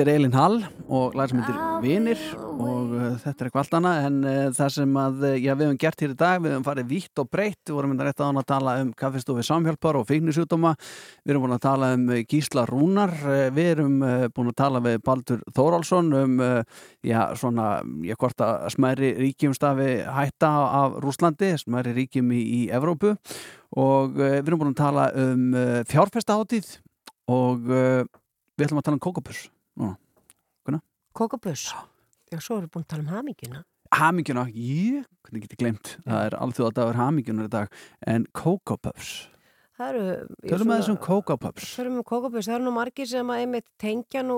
Þetta 0.00 0.12
er 0.14 0.16
Elin 0.16 0.32
Hall 0.32 0.54
og 0.96 1.16
heitir 1.20 1.56
Vinir 1.82 2.20
og 2.40 2.92
þetta 3.20 3.44
er 3.44 3.56
allt 3.60 3.74
annað 3.76 4.06
en 4.06 4.14
uh, 4.24 4.38
það 4.56 4.70
sem 4.72 4.94
að, 4.96 5.18
uh, 5.28 5.34
já, 5.36 5.50
við 5.50 5.66
hefum 5.66 5.80
gert 5.82 6.00
hér 6.00 6.14
í 6.14 6.16
dag 6.22 6.38
við 6.40 6.54
hefum 6.54 6.64
farið 6.64 6.88
vítt 6.88 7.20
og 7.20 7.28
breytt, 7.28 7.58
við 7.68 7.76
vorum 7.76 7.92
mynda 7.92 8.06
rétt 8.06 8.22
að 8.24 8.40
að 8.40 8.46
tala 8.48 8.76
um 8.80 8.94
kaffistofi 8.96 9.44
samhjálpar 9.44 9.98
og 10.00 10.06
feignisjúdóma 10.08 10.72
við 10.78 11.34
erum 11.34 11.44
búin 11.44 11.56
að 11.58 11.62
tala 11.66 11.92
um 11.98 12.08
Gísla 12.32 12.64
Rúnar 12.72 13.12
við 13.52 13.70
erum 13.74 14.00
búin 14.38 14.50
að 14.54 14.58
tala 14.62 14.82
við 14.88 14.98
Baldur 15.10 15.44
Þórálsson 15.60 16.10
um, 16.22 16.40
já, 17.04 17.20
svona, 17.36 17.68
já, 18.08 18.16
hvort 18.24 18.48
að 18.48 18.72
smæri 18.78 19.14
ríkjum 19.20 19.60
stafi 19.60 20.00
hætta 20.08 20.54
af 20.80 20.98
Rúslandi, 21.04 21.52
smæri 21.60 21.92
ríkjum 22.00 22.32
í, 22.32 22.42
í 22.62 22.64
Evrópu 22.72 23.18
og 23.76 24.16
við 24.16 24.40
erum 24.46 24.64
búin 24.64 24.72
að 24.72 24.80
tala 24.80 25.08
um 25.28 25.46
fjárfestaháttíð 25.92 26.78
og 27.36 27.64
við 27.68 28.70
ætlum 28.70 28.80
að 28.80 28.88
tala 28.88 28.96
um 29.02 29.08
kókopus 29.10 29.50
Kókaböss. 31.10 31.72
Já, 32.30 32.38
svo 32.38 32.60
erum 32.60 32.68
við 32.68 32.74
búin 32.76 32.84
að 32.84 32.90
tala 32.92 33.02
um 33.02 33.10
hamingina. 33.10 33.64
Hamingjuna, 33.90 34.44
ég, 34.54 35.06
hvernig 35.26 35.42
get 35.42 35.54
ég 35.56 35.58
glemt 35.58 35.96
það 36.04 36.20
er 36.28 36.36
alþjóðadagur 36.38 36.98
hamingjunar 37.00 37.48
í 37.48 37.50
dag 37.50 37.72
en 38.06 38.26
kókopus 38.38 39.08
Það 39.80 39.88
eru... 39.90 40.04
Tölum 40.44 40.68
við 40.70 40.76
þessum 40.76 40.98
kókopus 41.00 41.72
Tölum 41.74 41.96
um 41.98 42.04
kókaböss. 42.06 42.46
Það 42.46 42.56
eru 42.58 42.66
nú 42.68 42.72
margir 42.76 43.08
sem 43.10 43.32
að 43.32 43.42
einmitt 43.42 43.66
tengja 43.80 44.22
nú 44.22 44.36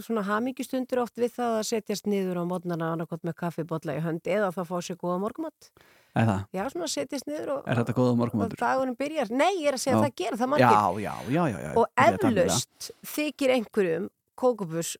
svona 0.00 0.24
hamingjustundir 0.26 1.02
oft 1.04 1.20
við 1.20 1.34
það 1.36 1.56
að 1.60 1.66
setjast 1.68 2.08
niður 2.10 2.40
á 2.40 2.44
mótnana 2.48 2.90
annarkot 2.96 3.22
með 3.28 3.36
kaffibotla 3.44 3.98
í 3.98 4.02
hönd 4.02 4.26
eða 4.26 4.50
þá 4.56 4.62
fá 4.72 4.76
sér 4.82 4.98
góða 4.98 5.18
morgumat. 5.22 5.68
Er 6.16 6.26
það? 6.32 6.46
Já, 6.56 6.62
svona 6.72 6.88
setjast 6.90 7.28
niður 7.28 7.52
og, 7.58 7.68
Er 7.68 7.82
þetta 7.82 7.96
góða 8.00 8.14
og 8.16 8.22
morgumatur? 8.24 8.62
dagunum 8.64 8.96
byrjar. 8.98 9.30
Nei, 9.30 9.52
ég 9.60 9.68
er 9.70 9.76
að 9.76 9.84
segja 9.84 9.94
Já. 9.94 10.00
að 10.00 10.06
það 10.08 10.16
gera 10.24 10.40
það 10.40 10.50
margir. 10.54 10.72
Já, 10.72 11.04
já, 11.04 11.14
já, 11.36 11.42
já, 11.52 11.60
já 11.60 11.70
Og 11.76 11.86
eflaust 12.08 12.90
þykir 13.12 13.54
einhverjum 13.58 14.08
kókaböss 14.40 14.96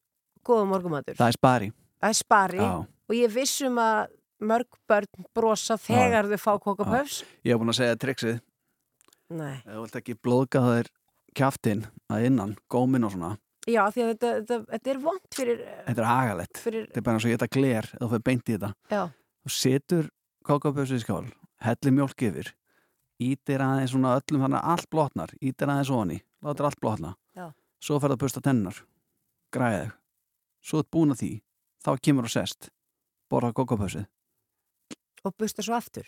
góða 0.47 0.67
morgumatur. 0.71 1.17
Það 1.19 1.33
er 1.33 1.37
spari 1.39 1.71
Það 2.01 2.13
er 2.15 2.19
spari 2.21 2.61
Já. 2.63 2.71
og 2.87 3.15
ég 3.17 3.35
vissum 3.35 3.77
að 3.83 4.15
mörg 4.41 4.79
börn 4.89 5.27
brosa 5.37 5.77
þegar 5.81 6.29
þau 6.31 6.39
fá 6.41 6.53
kókaböss. 6.65 7.19
Ég 7.45 7.53
hef 7.53 7.61
búin 7.61 7.73
að 7.75 7.81
segja 7.83 7.99
triksið 8.01 8.39
Nei. 9.31 9.61
Þú 9.67 9.83
vilt 9.85 9.99
ekki 10.01 10.17
blóðga 10.19 10.63
þér 10.65 10.89
kjaftin 11.39 11.85
að 12.11 12.25
innan, 12.31 12.57
gómin 12.73 13.05
og 13.07 13.13
svona 13.15 13.37
Já, 13.69 13.83
því 13.93 14.01
að 14.03 14.09
þetta, 14.15 14.31
þetta, 14.41 14.57
þetta 14.73 14.91
er 14.91 14.99
vond 15.05 15.37
fyrir... 15.37 15.59
Þetta 15.87 16.01
er 16.03 16.09
hagalett 16.09 16.61
Fyrir- 16.65 16.87
Þetta 16.89 16.99
er 16.99 17.05
bara 17.07 17.19
eins 17.19 17.27
og 17.29 17.31
ég 17.31 17.37
þetta 17.39 17.55
gler 17.59 17.91
eða 17.93 18.01
þú 18.01 18.09
fyrir 18.15 18.25
beint 18.31 18.49
í 18.49 18.55
þetta 18.57 18.71
Já. 18.97 19.03
Þú 19.45 19.53
setur 19.61 20.09
kókopössu 20.49 20.97
í 20.99 21.03
skál 21.05 21.27
hellir 21.61 21.95
mjólk 22.01 22.25
yfir 22.31 22.51
ítir 23.21 23.61
aðeins 23.63 23.93
svona 23.93 24.15
öllum 24.17 24.47
þannig 24.47 24.63
að 24.63 24.71
allt 24.73 24.89
blotnar 24.91 25.35
ítir 25.45 25.69
aðeins 25.71 25.93
onni, 25.93 26.17
látir 26.43 26.67
allt 26.71 26.81
blotna 26.81 27.13
Já. 27.37 27.51
svo 27.85 28.01
fer 28.01 28.09
það 28.11 28.17
að 28.17 28.23
busta 28.25 28.43
tennar 28.49 28.81
græði 29.55 29.83
þig 29.87 29.93
svo 30.71 30.79
er 30.83 30.89
búin 30.93 31.15
að 31.15 31.21
því, 31.23 31.31
þá 31.85 31.91
kemur 32.05 32.29
og 32.29 32.33
sest 32.35 32.71
borða 33.31 33.53
kókopössu 33.57 34.07
Og 35.21 35.35
busta 35.37 35.61
svo 35.61 35.75
aftur. 35.77 36.07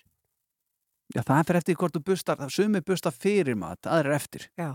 Já, 1.13 1.21
það 1.21 1.43
fer 1.51 1.57
eftir 1.59 1.77
hvort 1.77 1.93
þú 1.99 2.01
bustar, 2.07 2.39
sumi 2.49 2.81
busta 2.81 3.11
fyrir 3.13 3.59
mat, 3.61 3.85
aðrir 3.85 4.15
eftir. 4.17 4.47
Já. 4.57 4.71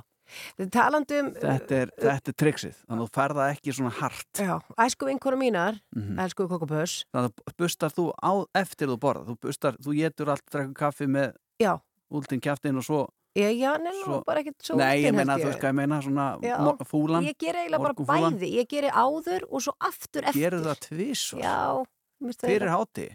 Þetta 0.60 0.84
er 0.84 0.98
um... 0.99 1.31
Þetta 1.34 1.77
er, 1.80 1.91
þetta 2.03 2.30
er 2.34 2.35
triksið, 2.44 2.76
þannig 2.84 3.02
að 3.02 3.07
þú 3.07 3.15
ferða 3.18 3.48
ekki 3.56 3.73
svona 3.73 3.94
hart. 3.98 4.27
Já, 4.44 4.53
æsku 4.85 5.07
vinkonu 5.10 5.39
mínar, 5.41 5.80
Mhm. 5.95 6.19
elsku 6.19 6.45
kokopöss. 6.52 7.06
Þannig 7.15 7.34
að 7.48 7.56
bustar 7.57 7.89
þú 7.95 8.06
á 8.22 8.31
eftir 8.61 8.88
þú 8.91 8.98
borða. 8.99 9.26
Þú 9.31 9.38
bustar, 9.48 9.77
þú 9.81 9.95
getur 9.98 10.30
allt, 10.35 10.45
drekkur 10.52 10.73
kaffi 10.84 11.07
með 11.07 11.34
Já. 11.60 11.80
úldin 12.11 12.41
kjaftin 12.44 12.77
og 12.77 12.84
svo... 12.85 13.07
Já, 13.38 13.49
já, 13.53 13.72
neina, 13.77 13.91
Svo- 14.01 14.23
bara 14.26 14.41
ekkert 14.41 14.65
svo 14.65 14.77
Nei, 14.80 15.03
ég 15.03 15.14
meina, 15.14 15.35
þú 15.38 15.45
veist 15.45 15.61
hvað 15.61 15.69
ég 15.69 15.77
meina, 15.77 15.99
svona 16.01 16.26
Já, 16.41 16.55
fúlan. 16.89 17.27
Ég 17.27 17.38
ger 17.38 17.53
eiginlega 17.59 17.84
bara 17.84 17.93
morgunfúlan. 17.93 18.34
bæði. 18.39 18.49
Ég 18.57 18.68
geri 18.72 18.89
áður 18.89 19.45
og 19.51 19.61
svo 19.61 19.73
aftur 19.80 20.26
eftir. 20.26 20.41
Gerðu 20.41 20.64
það 20.65 20.80
tvisvar. 20.88 21.41
Já. 21.45 21.85
Fyrir 22.41 22.72
háti. 22.73 23.07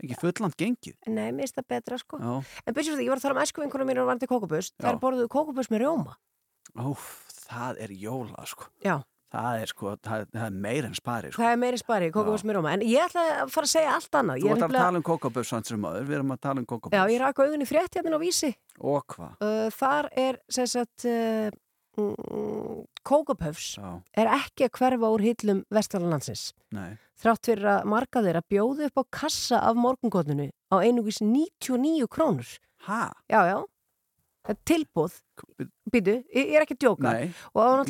Ekki 0.00 0.16
fulland 0.20 0.56
gengið. 0.56 0.96
Nei, 1.08 1.30
mér 1.32 1.44
finnst 1.44 1.56
það 1.56 1.68
betra, 1.68 1.98
sko. 2.00 2.18
Já. 2.20 2.44
En 2.66 2.74
byrjum 2.76 2.96
því, 2.96 3.04
ég 3.04 3.08
var 3.12 3.20
að 3.20 3.24
tala 3.24 3.34
um 3.36 3.42
æsku 3.44 3.64
vinkonu 3.64 3.84
mínar 3.88 4.04
og 4.04 4.28
kokopöss. 4.28 4.72
Já. 4.72 4.84
Það 4.84 4.92
er 4.92 5.00
borðuðu 5.00 5.28
kokopöss 5.28 5.72
með 5.72 5.82
rjóma. 5.84 6.14
Óf, 6.76 7.04
það 7.48 7.80
er 7.80 7.88
jóla, 7.88 8.46
sko. 8.46 8.68
Já. 8.84 9.02
Það 9.30 9.60
er 9.62 9.70
sko, 9.70 9.90
það, 10.02 10.22
það 10.34 10.44
er 10.48 10.54
meir 10.64 10.86
en 10.88 10.94
spari, 10.98 11.28
sko. 11.30 11.42
Það 11.42 11.52
er 11.54 11.58
meiri 11.62 11.78
spari, 11.78 12.08
kokopöss 12.10 12.42
með 12.48 12.56
rjóma. 12.56 12.72
En 12.74 12.80
ég 12.82 13.04
ætla 13.04 13.22
að 13.44 13.52
fara 13.54 13.68
að 13.68 13.72
segja 13.76 13.92
allt 13.94 14.16
annað. 14.18 14.40
Þú 14.42 14.48
ert 14.48 14.50
að 14.50 14.62
nefnilega- 14.64 14.84
tala 14.88 14.98
um 14.98 15.04
kókaböss 15.06 15.50
hans 15.54 15.68
sem 15.70 15.84
aður, 15.86 16.06
við 16.08 16.16
erum 16.18 16.32
að 16.34 16.40
tala 16.40 16.58
um 16.58 16.66
kókaböss. 16.66 16.96
Já, 16.98 17.02
ég 17.14 17.20
raka 17.22 17.44
augunni 17.46 17.68
frétt 17.70 17.94
hérna 17.94 18.18
á 18.18 18.20
vísi. 18.24 18.50
Og 18.80 19.04
hvað? 19.06 19.36
Uh, 19.38 19.70
þar 19.70 20.08
er 20.18 20.40
sem 20.50 20.66
sagt 20.66 21.06
uh, 21.06 21.50
mm, 21.96 22.82
kókopöfs 23.06 23.68
er 24.18 24.26
ekki 24.34 24.66
að 24.66 24.74
hverfa 24.80 25.12
úr 25.14 25.24
hillum 25.28 25.62
vestalalandsins. 25.70 26.50
Nei. 26.74 26.98
Þrátt 27.20 27.46
fyrir 27.52 27.66
að 27.76 27.84
marga 27.92 28.22
þeirra 28.24 28.42
bjóðu 28.50 28.86
upp 28.88 28.98
á 28.98 29.04
kassa 29.14 29.60
af 29.62 29.76
morgungotninu 29.76 30.50
á 30.72 30.76
einugis 30.82 31.20
99 31.22 32.08
krónur. 32.10 32.58
Hæ? 32.88 33.12
Já, 33.30 33.40
já. 33.46 33.58
Tilbúð. 34.66 35.16
Býtu, 35.90 36.20
ég 36.34 36.54
er 36.56 36.64
ekki 36.64 36.76
að 36.78 36.84
djóka. 36.84 37.10
Nei, 37.10 37.32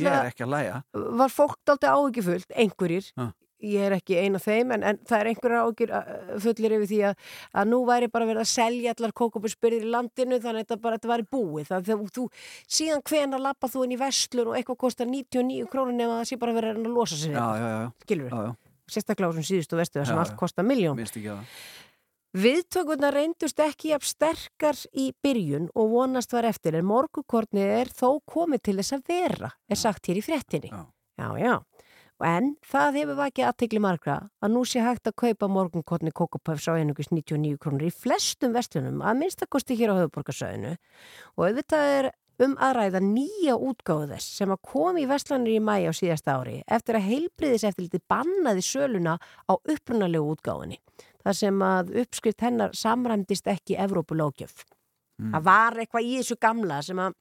ég 0.01 0.09
er 0.10 0.31
ekki 0.32 0.47
að 0.47 0.55
læja. 0.55 0.81
var 1.20 1.31
fólk 1.32 1.60
dálítið 1.68 1.93
áhyggjufullt, 1.94 2.56
einhverjir. 2.64 3.10
Ha. 3.20 3.28
Ég 3.60 3.82
er 3.85 3.93
ekki 3.93 4.16
ein 4.16 4.39
af 4.39 4.47
þeim, 4.48 4.70
en, 4.72 4.85
en 4.89 4.98
það 5.05 5.18
er 5.18 5.28
einhverjar 5.31 5.66
áhyggjur 5.66 5.90
uh, 5.93 6.12
fullir 6.40 6.74
yfir 6.78 6.89
því 6.89 7.01
að, 7.10 7.27
að 7.60 7.66
nú 7.68 7.81
væri 7.85 8.09
bara 8.12 8.28
verið 8.31 8.40
að 8.40 8.48
selja 8.55 8.94
allar 8.94 9.12
kókopusbyrðir 9.20 9.85
í 9.85 9.90
landinu 9.93 10.39
þannig 10.40 10.64
að 10.64 10.64
þetta 10.64 10.78
bara 10.86 10.97
þetta 10.97 11.10
væri 11.12 11.27
búið. 11.36 11.66
Það, 11.68 11.85
þegar 11.90 12.14
þú, 12.16 12.24
síðan 12.78 13.05
hvena 13.10 13.43
lappa 13.44 13.68
þú 13.68 13.85
inn 13.85 13.93
í 13.93 14.01
vestlun 14.01 14.48
og 14.48 14.56
eitthvað 14.56 14.81
kostar 14.86 15.10
99 15.12 15.68
krónur 15.74 15.93
nema 15.98 16.16
það 16.22 16.31
sé 16.32 16.40
bara 16.40 16.56
verið 16.56 16.81
að 16.81 16.89
losa 16.97 17.20
sér. 17.20 17.36
Sérstaklega 18.90 19.28
á 19.28 19.32
þessum 19.36 19.48
síðustu 19.52 19.77
vestu 19.78 20.01
þar 20.01 20.09
sem 20.09 20.24
allt 20.24 20.39
kostar 20.40 20.66
miljón. 20.66 20.97
Minnst 20.98 21.20
ekki 21.20 21.31
að 21.31 21.44
það. 21.44 21.60
Viðtökurnar 22.31 23.16
reyndust 23.16 23.59
ekki 23.59 23.89
jafn 23.90 24.07
sterkar 24.07 24.77
í 24.94 25.09
byrjun 25.19 25.65
og 25.74 25.89
vonast 25.90 26.31
var 26.31 26.47
eftir 26.47 26.77
en 26.78 26.86
morgukornið 26.86 27.73
er 27.81 27.90
þó 27.90 28.20
komið 28.23 28.62
til 28.69 28.74
þess 28.78 28.94
að 28.94 29.11
vera, 29.11 29.51
er 29.66 29.81
sagt 29.81 30.07
hér 30.07 30.20
í 30.20 30.23
fréttinni. 30.23 30.70
Já. 30.70 30.85
já, 31.19 31.28
já. 31.43 31.55
En 32.23 32.52
það 32.62 33.01
hefur 33.01 33.19
vakið 33.19 33.48
aðtegli 33.48 33.82
margra 33.82 34.16
að 34.44 34.55
nú 34.55 34.62
sé 34.69 34.85
hægt 34.85 35.11
að 35.11 35.16
kaupa 35.24 35.48
morgunkorni 35.51 36.15
kókopöfs 36.15 36.69
á 36.70 36.78
einugis 36.78 37.11
99 37.11 37.59
krónur 37.59 37.89
í 37.89 37.90
flestum 37.90 38.55
vestlunum 38.55 39.02
að 39.02 39.23
minnstakosti 39.24 39.74
hér 39.81 39.97
á 39.97 39.98
höfuborgarsöðinu 40.05 40.77
og 40.77 41.47
auðvitað 41.48 41.94
er 41.97 42.11
um 42.44 42.55
að 42.62 42.77
ræða 42.77 43.01
nýja 43.05 43.57
útgáðu 43.59 44.12
þess 44.15 44.36
sem 44.39 44.52
að 44.52 44.62
kom 44.70 45.01
í 45.01 45.09
vestlanir 45.09 45.57
í 45.57 45.65
mæi 45.65 45.89
á 45.89 45.93
síðasta 45.97 46.39
ári 46.39 46.61
eftir 46.69 47.01
að 47.01 47.09
heilbriðis 47.09 47.66
eftir 47.69 47.89
litið 47.89 48.07
bannaði 48.09 48.65
söluna 48.65 49.16
á 49.19 49.52
upprunalegu 49.59 50.36
útgáðunni 50.36 50.78
þar 51.25 51.39
sem 51.41 51.65
að 51.67 51.95
uppskrift 52.05 52.45
hennar 52.47 52.77
samræmdist 52.77 53.47
ekki 53.53 53.77
Evrópulókjöf. 53.81 54.63
Mm. 55.21 55.35
Það 55.35 55.43
var 55.51 55.81
eitthvað 55.83 56.07
í 56.09 56.15
þessu 56.21 56.39
gamla 56.41 56.81
sem 56.87 57.03
að 57.03 57.19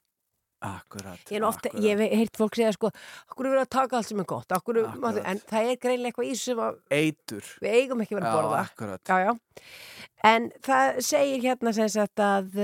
Akkurat. 0.60 1.20
Ég, 1.32 1.40
ofta, 1.40 1.70
ég 1.80 1.96
hef 1.96 2.10
heyrt 2.20 2.36
fólk 2.36 2.56
segja 2.58 2.72
sko 2.76 2.90
okkur 3.32 3.46
er 3.48 3.52
verið 3.54 3.62
að 3.62 3.70
taka 3.72 3.96
allt 3.96 4.08
sem 4.10 4.18
er 4.20 4.26
gott 4.28 4.52
okkur, 4.52 4.80
maður, 5.00 5.22
en 5.30 5.38
það 5.48 5.68
er 5.70 5.78
greinlega 5.80 6.10
eitthvað 6.10 6.28
í 6.28 6.34
sem 6.36 6.60
að 6.60 6.74
Eitur. 6.92 7.46
við 7.64 7.76
eigum 7.78 8.02
ekki 8.04 8.18
verið 8.18 8.28
að 8.28 8.34
Já, 8.34 8.36
borða 8.36 8.58
akkurat. 8.66 9.00
já, 9.08 9.16
já. 9.24 9.32
en 10.28 10.50
það 10.68 11.00
segir 11.06 11.40
hérna 11.46 11.72
sem 11.78 11.88
sagt 11.96 12.20
að 12.26 12.60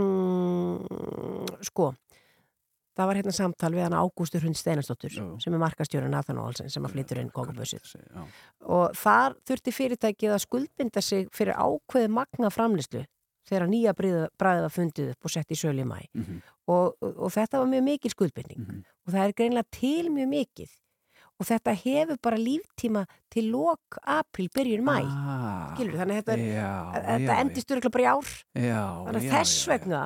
mm, 0.00 1.52
sko 1.68 1.90
það 2.96 3.06
var 3.08 3.16
hérna 3.16 3.32
samtal 3.32 3.72
við 3.72 3.82
hann 3.86 3.96
Ágústur 3.96 4.42
Hund 4.44 4.56
Steinarsdóttur 4.58 5.14
sem 5.40 5.54
er 5.54 5.58
markastjórun 5.62 6.10
Nathan 6.12 6.38
Olsen 6.38 6.68
sem 6.70 6.84
að 6.84 6.92
flytur 6.96 7.20
inn 7.22 7.30
kókabössið 7.30 7.94
og 8.68 8.92
þar 8.94 9.34
þurfti 9.48 9.72
fyrirtækið 9.72 10.34
að 10.34 10.42
skuldbinda 10.46 11.00
sig 11.02 11.28
fyrir 11.32 11.54
ákveði 11.56 12.08
magna 12.12 12.50
framlýslu 12.50 13.04
þegar 13.48 13.66
nýja 13.68 13.92
bræðið 13.96 14.62
var 14.62 14.70
fundið 14.70 15.10
upp 15.14 15.24
og 15.24 15.30
sett 15.30 15.50
í 15.50 15.56
sölu 15.58 15.82
í 15.82 15.88
mæ 15.88 15.98
Mhm. 16.14 16.42
og, 16.68 16.94
og, 17.02 17.16
og 17.18 17.30
þetta 17.32 17.58
var 17.58 17.66
mjög 17.66 17.82
mikil 17.82 18.10
skuldbindning 18.10 18.84
og 19.06 19.12
það 19.12 19.24
er 19.26 19.32
greinlega 19.32 19.70
til 19.72 20.10
mjög 20.14 20.28
mikið 20.30 20.70
og 21.42 21.46
þetta 21.48 21.72
hefur 21.82 22.18
bara 22.22 22.38
líftíma 22.38 23.02
til 23.32 23.48
lok 23.50 23.96
april, 24.14 24.48
byrjun 24.54 24.84
mæ 24.86 24.94
Ah, 25.02 25.72
skilur, 25.74 25.96
þannig 25.98 26.18
að 26.18 26.20
þetta, 26.20 26.34
er, 26.36 26.42
já, 26.52 26.70
þetta 26.94 27.26
já, 27.26 27.36
endist 27.42 27.72
örgulega 27.74 27.92
bara 27.96 28.04
í 28.04 28.08
ár. 28.12 28.32
Já, 28.62 28.82
þannig 29.06 29.20
að 29.22 29.34
þess 29.36 29.62
vegna 29.72 30.02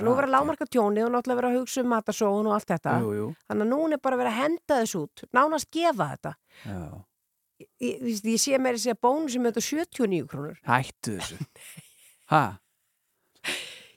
nú 0.00 0.14
verður 0.16 0.28
að 0.28 0.34
lámarka 0.36 0.68
tjónið 0.70 1.06
og 1.06 1.12
náttúrulega 1.14 1.40
verður 1.40 1.50
að 1.52 1.58
hugsa 1.60 1.82
um 1.84 1.90
matasóun 1.92 2.48
og 2.50 2.56
allt 2.56 2.70
þetta. 2.72 2.96
Jú, 3.04 3.12
jú. 3.20 3.26
þannig 3.46 3.66
að 3.66 3.72
núna 3.74 3.98
er 3.98 4.04
bara 4.08 4.20
verið 4.22 4.32
að 4.32 4.40
henda 4.42 4.80
þess 4.82 4.98
út 5.02 5.26
nánast 5.36 5.70
gefa 5.76 6.08
þetta. 6.14 6.34
Ég, 7.56 7.68
ég, 7.80 8.22
ég 8.32 8.40
sé 8.42 8.58
meiri 8.60 8.80
segja 8.82 8.98
bónusum 9.00 9.44
með 9.46 9.56
þetta 9.56 9.68
79 9.70 10.26
krónur. 10.32 10.58
Hættu 10.66 11.16
þessu. 11.20 11.38
Hæ? 12.32 12.42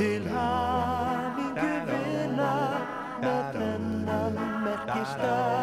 Til 0.00 0.28
hamingu 0.32 1.72
vinna 1.88 2.52
með 3.22 3.42
þennan 3.56 4.38
merkistað 4.64 5.59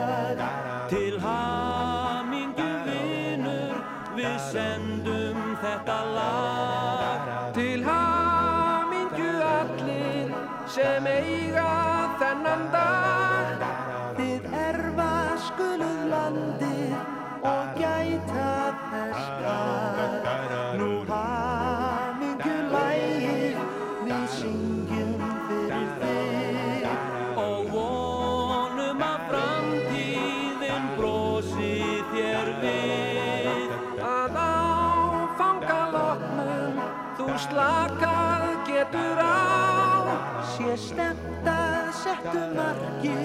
settu 42.07 42.43
margi 42.55 43.17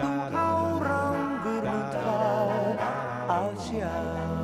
þú 0.00 0.12
árangur 0.44 1.68
mun 1.68 1.84
fá 1.92 2.16
að 3.36 3.52
sjá. 3.68 4.35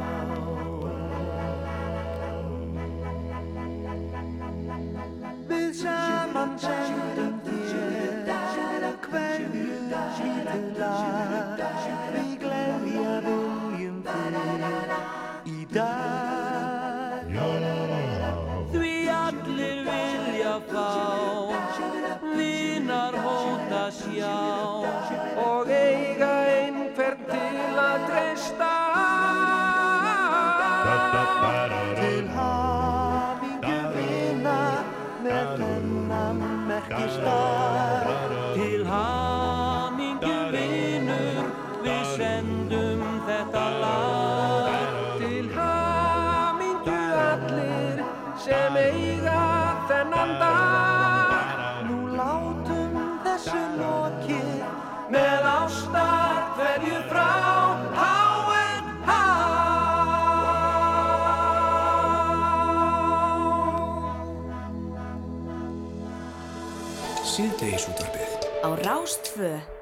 á 68.62 68.68
Rástföð 68.78 69.81